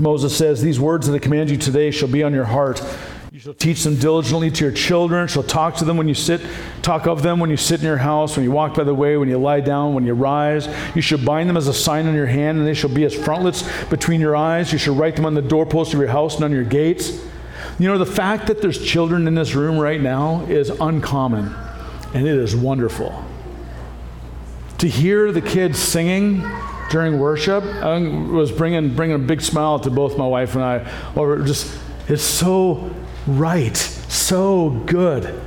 Moses 0.00 0.36
says, 0.36 0.62
These 0.62 0.80
words 0.80 1.06
that 1.06 1.14
I 1.14 1.18
command 1.18 1.50
you 1.50 1.56
today 1.56 1.90
shall 1.90 2.08
be 2.08 2.22
on 2.22 2.32
your 2.32 2.44
heart. 2.44 2.82
You 3.30 3.40
shall 3.40 3.54
teach 3.54 3.82
them 3.82 3.96
diligently 3.96 4.50
to 4.52 4.64
your 4.64 4.72
children, 4.72 5.26
shall 5.26 5.42
talk 5.42 5.76
to 5.76 5.84
them 5.84 5.96
when 5.96 6.06
you 6.06 6.14
sit, 6.14 6.40
talk 6.82 7.06
of 7.06 7.22
them 7.22 7.40
when 7.40 7.50
you 7.50 7.56
sit 7.56 7.80
in 7.80 7.86
your 7.86 7.96
house, 7.96 8.36
when 8.36 8.44
you 8.44 8.52
walk 8.52 8.74
by 8.74 8.84
the 8.84 8.94
way, 8.94 9.16
when 9.16 9.28
you 9.28 9.38
lie 9.38 9.60
down, 9.60 9.92
when 9.92 10.06
you 10.06 10.14
rise. 10.14 10.68
You 10.94 11.02
shall 11.02 11.18
bind 11.18 11.48
them 11.48 11.56
as 11.56 11.66
a 11.66 11.74
sign 11.74 12.06
on 12.06 12.14
your 12.14 12.26
hand, 12.26 12.58
and 12.58 12.66
they 12.66 12.74
shall 12.74 12.90
be 12.90 13.04
as 13.04 13.14
frontlets 13.14 13.64
between 13.86 14.20
your 14.20 14.36
eyes. 14.36 14.72
You 14.72 14.78
shall 14.78 14.94
write 14.94 15.16
them 15.16 15.26
on 15.26 15.34
the 15.34 15.42
doorposts 15.42 15.92
of 15.92 16.00
your 16.00 16.08
house 16.08 16.36
and 16.36 16.44
on 16.44 16.52
your 16.52 16.64
gates. 16.64 17.10
You 17.80 17.88
know, 17.88 17.98
the 17.98 18.06
fact 18.06 18.46
that 18.46 18.62
there's 18.62 18.84
children 18.84 19.26
in 19.26 19.34
this 19.34 19.54
room 19.54 19.78
right 19.78 20.00
now 20.00 20.44
is 20.46 20.70
uncommon 20.70 21.54
and 22.14 22.26
it 22.26 22.36
is 22.36 22.56
wonderful. 22.56 23.24
To 24.78 24.88
hear 24.88 25.32
the 25.32 25.42
kids 25.42 25.78
singing 25.78 26.42
during 26.90 27.18
worship 27.18 27.64
was 27.64 28.52
bringing, 28.52 28.94
bringing 28.94 29.16
a 29.16 29.18
big 29.18 29.40
smile 29.40 29.80
to 29.80 29.90
both 29.90 30.16
my 30.16 30.26
wife 30.26 30.54
and 30.54 30.64
I. 30.64 31.12
Or 31.16 31.40
just, 31.42 31.76
it's 32.08 32.22
so 32.22 32.90
right, 33.26 33.76
so 33.76 34.70
good. 34.86 35.40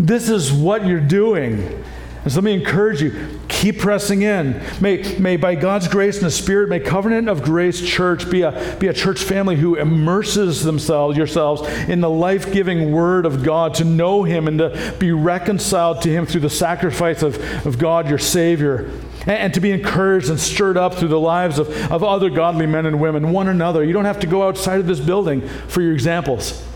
This 0.00 0.28
is 0.28 0.52
what 0.52 0.86
you're 0.86 1.00
doing. 1.00 1.84
And 2.24 2.32
so 2.32 2.38
let 2.38 2.44
me 2.44 2.54
encourage 2.54 3.02
you 3.02 3.38
keep 3.48 3.78
pressing 3.78 4.22
in. 4.22 4.62
May, 4.80 5.18
may 5.18 5.36
by 5.36 5.54
God's 5.54 5.88
grace 5.88 6.16
and 6.16 6.26
the 6.26 6.30
Spirit, 6.30 6.70
may 6.70 6.80
Covenant 6.80 7.28
of 7.28 7.42
Grace 7.42 7.86
Church 7.86 8.30
be 8.30 8.40
a, 8.40 8.76
be 8.80 8.88
a 8.88 8.94
church 8.94 9.22
family 9.22 9.56
who 9.56 9.74
immerses 9.74 10.64
themselves, 10.64 11.18
yourselves, 11.18 11.62
in 11.86 12.00
the 12.00 12.08
life 12.08 12.50
giving 12.50 12.92
Word 12.92 13.26
of 13.26 13.42
God, 13.42 13.74
to 13.74 13.84
know 13.84 14.22
Him 14.22 14.48
and 14.48 14.58
to 14.58 14.94
be 14.98 15.12
reconciled 15.12 16.00
to 16.02 16.10
Him 16.10 16.24
through 16.24 16.40
the 16.40 16.50
sacrifice 16.50 17.22
of, 17.22 17.38
of 17.66 17.78
God, 17.78 18.08
your 18.08 18.18
Savior. 18.18 18.90
And, 19.22 19.30
and 19.30 19.54
to 19.54 19.60
be 19.60 19.70
encouraged 19.70 20.30
and 20.30 20.40
stirred 20.40 20.78
up 20.78 20.94
through 20.94 21.08
the 21.08 21.20
lives 21.20 21.58
of, 21.58 21.68
of 21.92 22.02
other 22.02 22.30
godly 22.30 22.66
men 22.66 22.86
and 22.86 23.00
women, 23.00 23.32
one 23.32 23.48
another. 23.48 23.84
You 23.84 23.92
don't 23.92 24.06
have 24.06 24.20
to 24.20 24.26
go 24.26 24.48
outside 24.48 24.80
of 24.80 24.86
this 24.86 25.00
building 25.00 25.46
for 25.68 25.82
your 25.82 25.92
examples. 25.92 26.66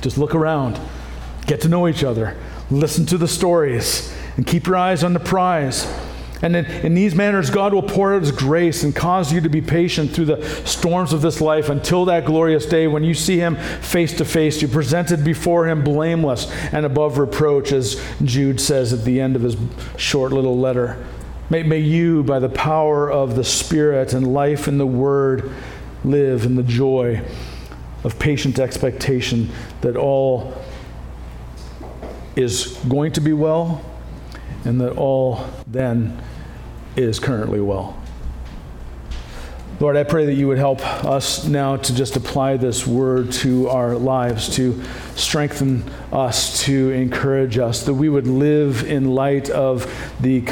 Just 0.00 0.16
look 0.16 0.34
around. 0.34 0.80
Get 1.46 1.60
to 1.62 1.68
know 1.68 1.86
each 1.86 2.02
other. 2.02 2.34
Listen 2.70 3.04
to 3.06 3.18
the 3.18 3.28
stories 3.28 4.14
and 4.38 4.46
keep 4.46 4.68
your 4.68 4.76
eyes 4.76 5.02
on 5.04 5.12
the 5.12 5.20
prize. 5.20 5.84
And 6.42 6.54
in, 6.54 6.64
in, 6.66 6.94
these 6.94 7.16
manners, 7.16 7.50
God 7.50 7.74
will 7.74 7.82
pour 7.82 8.14
out 8.14 8.22
His 8.22 8.30
grace 8.30 8.84
and 8.84 8.94
cause 8.94 9.32
you 9.32 9.40
to 9.40 9.48
be 9.48 9.60
patient 9.60 10.12
through 10.12 10.26
the 10.26 10.44
storms 10.64 11.12
of 11.12 11.20
this 11.20 11.40
life 11.40 11.68
until 11.68 12.04
that 12.04 12.24
glorious 12.24 12.64
day 12.64 12.86
when 12.86 13.02
you 13.02 13.12
see 13.12 13.38
Him 13.38 13.56
face 13.56 14.16
to 14.18 14.24
face. 14.24 14.62
You're 14.62 14.70
presented 14.70 15.24
before 15.24 15.66
Him 15.66 15.82
blameless 15.82 16.48
and 16.72 16.86
above 16.86 17.18
reproach, 17.18 17.72
as 17.72 18.00
Jude 18.22 18.60
says 18.60 18.92
at 18.92 19.04
the 19.04 19.20
end 19.20 19.34
of 19.34 19.42
his 19.42 19.56
short 19.96 20.32
little 20.32 20.56
letter. 20.56 21.04
May, 21.50 21.64
may 21.64 21.80
you, 21.80 22.22
by 22.22 22.38
the 22.38 22.48
power 22.48 23.10
of 23.10 23.34
the 23.34 23.44
Spirit 23.44 24.12
and 24.12 24.32
life 24.32 24.68
in 24.68 24.78
the 24.78 24.86
Word, 24.86 25.52
live 26.04 26.44
in 26.44 26.54
the 26.54 26.62
joy 26.62 27.24
of 28.04 28.16
patient 28.20 28.60
expectation 28.60 29.50
that 29.80 29.96
all 29.96 30.54
is 32.36 32.78
going 32.88 33.10
to 33.10 33.20
be 33.20 33.32
well 33.32 33.84
and 34.64 34.80
that 34.80 34.96
all 34.96 35.44
then 35.66 36.20
is 36.96 37.18
currently 37.18 37.60
well. 37.60 38.00
Lord, 39.80 39.96
I 39.96 40.02
pray 40.02 40.26
that 40.26 40.34
you 40.34 40.48
would 40.48 40.58
help 40.58 40.84
us 41.04 41.46
now 41.46 41.76
to 41.76 41.94
just 41.94 42.16
apply 42.16 42.56
this 42.56 42.84
word 42.84 43.30
to 43.32 43.68
our 43.68 43.94
lives, 43.94 44.56
to 44.56 44.82
strengthen 45.14 45.84
us, 46.12 46.64
to 46.64 46.90
encourage 46.90 47.58
us, 47.58 47.84
that 47.84 47.94
we 47.94 48.08
would 48.08 48.26
live 48.26 48.82
in 48.82 49.14
light 49.14 49.50
of 49.50 49.86
the 50.20 50.44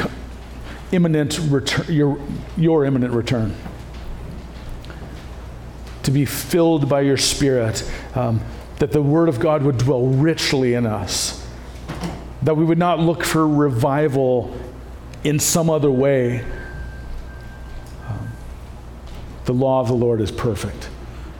imminent 0.93 1.39
return, 1.49 1.93
your, 1.93 2.17
your 2.55 2.85
imminent 2.85 3.13
return. 3.13 3.53
To 6.03 6.11
be 6.11 6.23
filled 6.23 6.87
by 6.87 7.01
your 7.01 7.17
Spirit, 7.17 7.83
um, 8.15 8.39
that 8.79 8.93
the 8.93 9.01
Word 9.01 9.27
of 9.27 9.41
God 9.41 9.61
would 9.63 9.77
dwell 9.77 10.05
richly 10.05 10.73
in 10.73 10.85
us 10.85 11.46
that 12.47 12.55
we 12.55 12.63
would 12.63 12.77
not 12.77 12.97
look 12.97 13.25
for 13.25 13.45
revival 13.45 14.55
in 15.25 15.37
some 15.37 15.69
other 15.69 15.91
way. 15.91 16.45
Um, 18.07 18.31
the 19.43 19.51
law 19.51 19.81
of 19.81 19.89
the 19.89 19.93
Lord 19.93 20.21
is 20.21 20.31
perfect, 20.31 20.89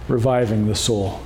reviving 0.10 0.68
the 0.68 0.76
soul. 0.76 1.22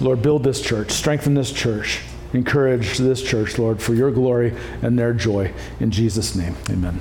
Lord, 0.00 0.22
build 0.22 0.42
this 0.42 0.60
church, 0.60 0.90
strengthen 0.90 1.34
this 1.34 1.52
church, 1.52 2.00
encourage 2.32 2.98
this 2.98 3.22
church, 3.22 3.58
Lord, 3.58 3.80
for 3.80 3.94
your 3.94 4.10
glory 4.10 4.56
and 4.82 4.98
their 4.98 5.12
joy. 5.12 5.54
In 5.78 5.92
Jesus' 5.92 6.34
name, 6.34 6.56
amen. 6.68 7.00